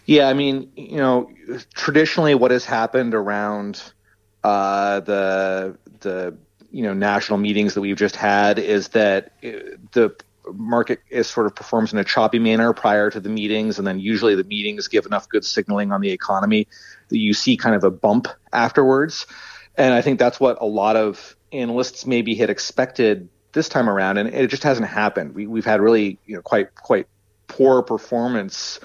Yeah, 0.07 0.29
I 0.29 0.33
mean, 0.33 0.71
you 0.75 0.97
know, 0.97 1.31
traditionally, 1.75 2.35
what 2.35 2.51
has 2.51 2.65
happened 2.65 3.15
around 3.15 3.93
uh, 4.43 5.01
the 5.01 5.77
the 6.01 6.37
you 6.71 6.83
know 6.83 6.95
national 6.95 7.39
meetings 7.39 7.75
that 7.75 7.81
we've 7.81 7.97
just 7.97 8.17
had 8.17 8.59
is 8.59 8.89
that 8.89 9.33
uh, 9.45 9.77
the 9.93 10.15
market 10.55 11.01
is 11.11 11.27
sort 11.27 11.47
of 11.47 11.55
performs 11.55 11.93
in 11.93 11.99
a 11.99 12.05
choppy 12.05 12.39
manner 12.39 12.73
prior 12.73 13.11
to 13.11 13.21
the 13.21 13.29
meetings, 13.29 13.79
and 13.79 13.87
then 13.87 13.99
usually 13.99 14.35
the 14.35 14.45
meetings 14.45 14.89
give 14.89 15.07
enough 15.07 15.29
good 15.29 15.45
signaling 15.45 15.93
on 15.93 16.01
the 16.01 16.11
economy 16.11 16.67
that 17.09 17.19
you 17.19 17.33
see 17.33 17.57
kind 17.57 17.75
of 17.75 17.85
a 17.85 17.91
bump 17.91 18.29
afterwards. 18.53 19.27
And 19.77 19.95
I 19.95 20.03
think 20.03 20.19
that's 20.19 20.41
what 20.41 20.59
a 20.61 20.67
lot 20.67 20.97
of 20.97 21.37
analysts 21.53 22.07
maybe 22.07 22.35
had 22.35 22.51
expected 22.51 23.29
this 23.53 23.69
time 23.69 23.89
around, 23.89 24.19
and 24.19 24.29
it 24.29 24.49
just 24.49 24.63
hasn't 24.63 24.89
happened. 24.89 25.35
We, 25.35 25.47
we've 25.47 25.65
had 25.65 25.81
really 25.81 26.19
you 26.27 26.37
know 26.37 26.43
quite 26.43 26.75
quite 26.75 27.07
poor 27.47 27.83
performance 27.83 28.81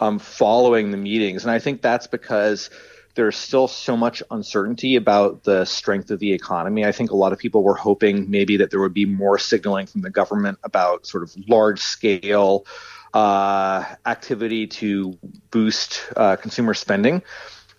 um, 0.00 0.18
following 0.18 0.90
the 0.90 0.96
meetings, 0.96 1.44
and 1.44 1.50
I 1.50 1.58
think 1.58 1.82
that's 1.82 2.06
because 2.06 2.70
there's 3.14 3.36
still 3.36 3.68
so 3.68 3.96
much 3.96 4.22
uncertainty 4.30 4.96
about 4.96 5.44
the 5.44 5.64
strength 5.64 6.10
of 6.10 6.18
the 6.18 6.32
economy. 6.32 6.84
I 6.84 6.92
think 6.92 7.10
a 7.10 7.16
lot 7.16 7.32
of 7.32 7.38
people 7.38 7.62
were 7.62 7.74
hoping 7.74 8.30
maybe 8.30 8.56
that 8.58 8.70
there 8.70 8.80
would 8.80 8.94
be 8.94 9.04
more 9.04 9.38
signaling 9.38 9.86
from 9.86 10.00
the 10.00 10.10
government 10.10 10.58
about 10.64 11.06
sort 11.06 11.22
of 11.22 11.34
large 11.48 11.80
scale 11.80 12.66
uh, 13.12 13.84
activity 14.06 14.66
to 14.66 15.18
boost 15.50 16.02
uh, 16.16 16.36
consumer 16.36 16.74
spending. 16.74 17.22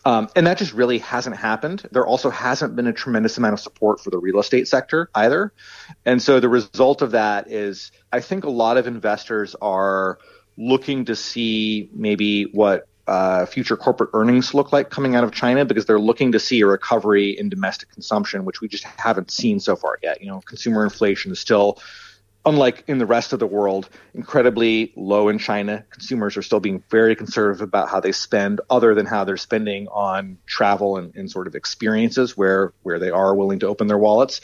Um, 0.05 0.29
and 0.35 0.45
that 0.47 0.57
just 0.57 0.73
really 0.73 0.97
hasn't 0.99 1.37
happened. 1.37 1.87
There 1.91 2.05
also 2.05 2.29
hasn't 2.29 2.75
been 2.75 2.87
a 2.87 2.93
tremendous 2.93 3.37
amount 3.37 3.53
of 3.53 3.59
support 3.59 4.01
for 4.01 4.09
the 4.09 4.19
real 4.19 4.39
estate 4.39 4.67
sector 4.67 5.09
either. 5.15 5.53
And 6.05 6.21
so 6.21 6.39
the 6.39 6.49
result 6.49 7.01
of 7.01 7.11
that 7.11 7.49
is 7.49 7.91
I 8.11 8.19
think 8.19 8.43
a 8.43 8.49
lot 8.49 8.77
of 8.77 8.85
investors 8.85 9.55
are 9.61 10.19
looking 10.57 11.05
to 11.05 11.15
see 11.15 11.89
maybe 11.93 12.43
what 12.43 12.87
uh, 13.07 13.45
future 13.45 13.75
corporate 13.75 14.09
earnings 14.13 14.53
look 14.53 14.71
like 14.71 14.89
coming 14.89 15.15
out 15.15 15.23
of 15.23 15.31
China 15.31 15.65
because 15.65 15.85
they're 15.85 15.99
looking 15.99 16.31
to 16.31 16.39
see 16.39 16.61
a 16.61 16.67
recovery 16.67 17.37
in 17.37 17.49
domestic 17.49 17.89
consumption, 17.91 18.45
which 18.45 18.61
we 18.61 18.67
just 18.67 18.83
haven't 18.83 19.29
seen 19.29 19.59
so 19.59 19.75
far 19.75 19.99
yet. 20.01 20.21
You 20.21 20.27
know, 20.27 20.41
consumer 20.41 20.83
inflation 20.85 21.31
is 21.31 21.39
still, 21.39 21.81
unlike 22.45 22.85
in 22.87 22.99
the 22.99 23.05
rest 23.05 23.33
of 23.33 23.39
the 23.39 23.47
world, 23.47 23.89
incredibly 24.13 24.93
low 24.95 25.27
in 25.27 25.37
China. 25.37 25.83
Consumers 25.89 26.37
are 26.37 26.41
still 26.41 26.61
being 26.61 26.81
very 26.89 27.13
conservative 27.13 27.61
about 27.61 27.89
how 27.89 27.99
they 27.99 28.13
spend, 28.13 28.61
other 28.69 28.95
than 28.95 29.05
how 29.05 29.25
they're 29.25 29.35
spending 29.35 29.89
on 29.89 30.37
travel 30.45 30.95
and, 30.95 31.13
and 31.13 31.29
sort 31.29 31.47
of 31.47 31.55
experiences 31.55 32.37
where 32.37 32.71
where 32.83 32.99
they 32.99 33.09
are 33.09 33.35
willing 33.35 33.59
to 33.59 33.67
open 33.67 33.87
their 33.87 33.97
wallets. 33.97 34.39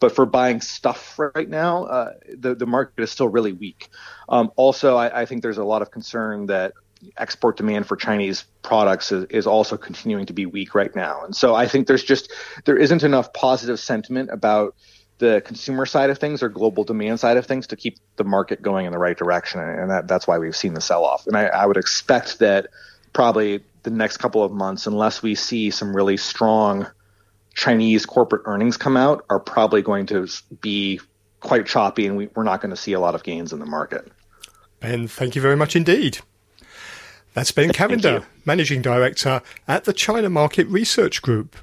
But 0.00 0.14
for 0.14 0.26
buying 0.26 0.60
stuff 0.60 1.18
right 1.18 1.48
now, 1.48 1.84
uh, 1.84 2.12
the 2.28 2.54
the 2.54 2.66
market 2.66 3.02
is 3.02 3.10
still 3.10 3.28
really 3.28 3.52
weak. 3.52 3.88
Um, 4.28 4.52
also, 4.56 4.96
I, 4.96 5.22
I 5.22 5.24
think 5.24 5.42
there's 5.42 5.58
a 5.58 5.64
lot 5.64 5.80
of 5.80 5.90
concern 5.90 6.46
that 6.46 6.74
export 7.16 7.56
demand 7.56 7.86
for 7.86 7.96
Chinese 7.96 8.44
products 8.62 9.12
is, 9.12 9.24
is, 9.30 9.46
also 9.46 9.76
continuing 9.76 10.26
to 10.26 10.32
be 10.32 10.46
weak 10.46 10.74
right 10.74 10.94
now. 10.94 11.24
And 11.24 11.34
so 11.34 11.54
I 11.54 11.66
think 11.66 11.86
there's 11.86 12.04
just 12.04 12.32
there 12.64 12.76
isn't 12.76 13.02
enough 13.02 13.32
positive 13.32 13.78
sentiment 13.80 14.30
about 14.30 14.74
the 15.18 15.42
consumer 15.44 15.86
side 15.86 16.10
of 16.10 16.18
things 16.18 16.42
or 16.42 16.48
global 16.48 16.84
demand 16.84 17.20
side 17.20 17.36
of 17.36 17.46
things 17.46 17.66
to 17.68 17.76
keep 17.76 17.98
the 18.16 18.24
market 18.24 18.62
going 18.62 18.86
in 18.86 18.92
the 18.92 18.98
right 18.98 19.16
direction. 19.16 19.60
And 19.60 19.90
that, 19.90 20.08
that's 20.08 20.26
why 20.26 20.38
we've 20.38 20.56
seen 20.56 20.74
the 20.74 20.80
sell 20.80 21.04
off. 21.04 21.26
And 21.26 21.36
I, 21.36 21.44
I 21.46 21.66
would 21.66 21.76
expect 21.76 22.38
that 22.40 22.66
probably 23.12 23.60
the 23.82 23.90
next 23.90 24.16
couple 24.18 24.42
of 24.42 24.52
months, 24.52 24.86
unless 24.86 25.22
we 25.22 25.34
see 25.34 25.70
some 25.70 25.94
really 25.94 26.16
strong 26.16 26.86
Chinese 27.54 28.06
corporate 28.06 28.42
earnings 28.46 28.76
come 28.76 28.96
out, 28.96 29.24
are 29.28 29.40
probably 29.40 29.82
going 29.82 30.06
to 30.06 30.26
be 30.60 31.00
quite 31.40 31.66
choppy, 31.66 32.06
and 32.06 32.16
we, 32.16 32.28
we're 32.34 32.44
not 32.44 32.60
going 32.60 32.70
to 32.70 32.76
see 32.76 32.92
a 32.92 33.00
lot 33.00 33.14
of 33.14 33.22
gains 33.22 33.52
in 33.52 33.58
the 33.58 33.66
market. 33.66 34.10
Ben, 34.80 35.06
thank 35.06 35.36
you 35.36 35.42
very 35.42 35.56
much 35.56 35.76
indeed. 35.76 36.18
That's 37.34 37.50
Ben 37.50 37.72
Cavender, 37.72 38.26
Managing 38.44 38.82
Director 38.82 39.40
at 39.66 39.84
the 39.84 39.92
China 39.92 40.28
Market 40.28 40.66
Research 40.68 41.22
Group. 41.22 41.56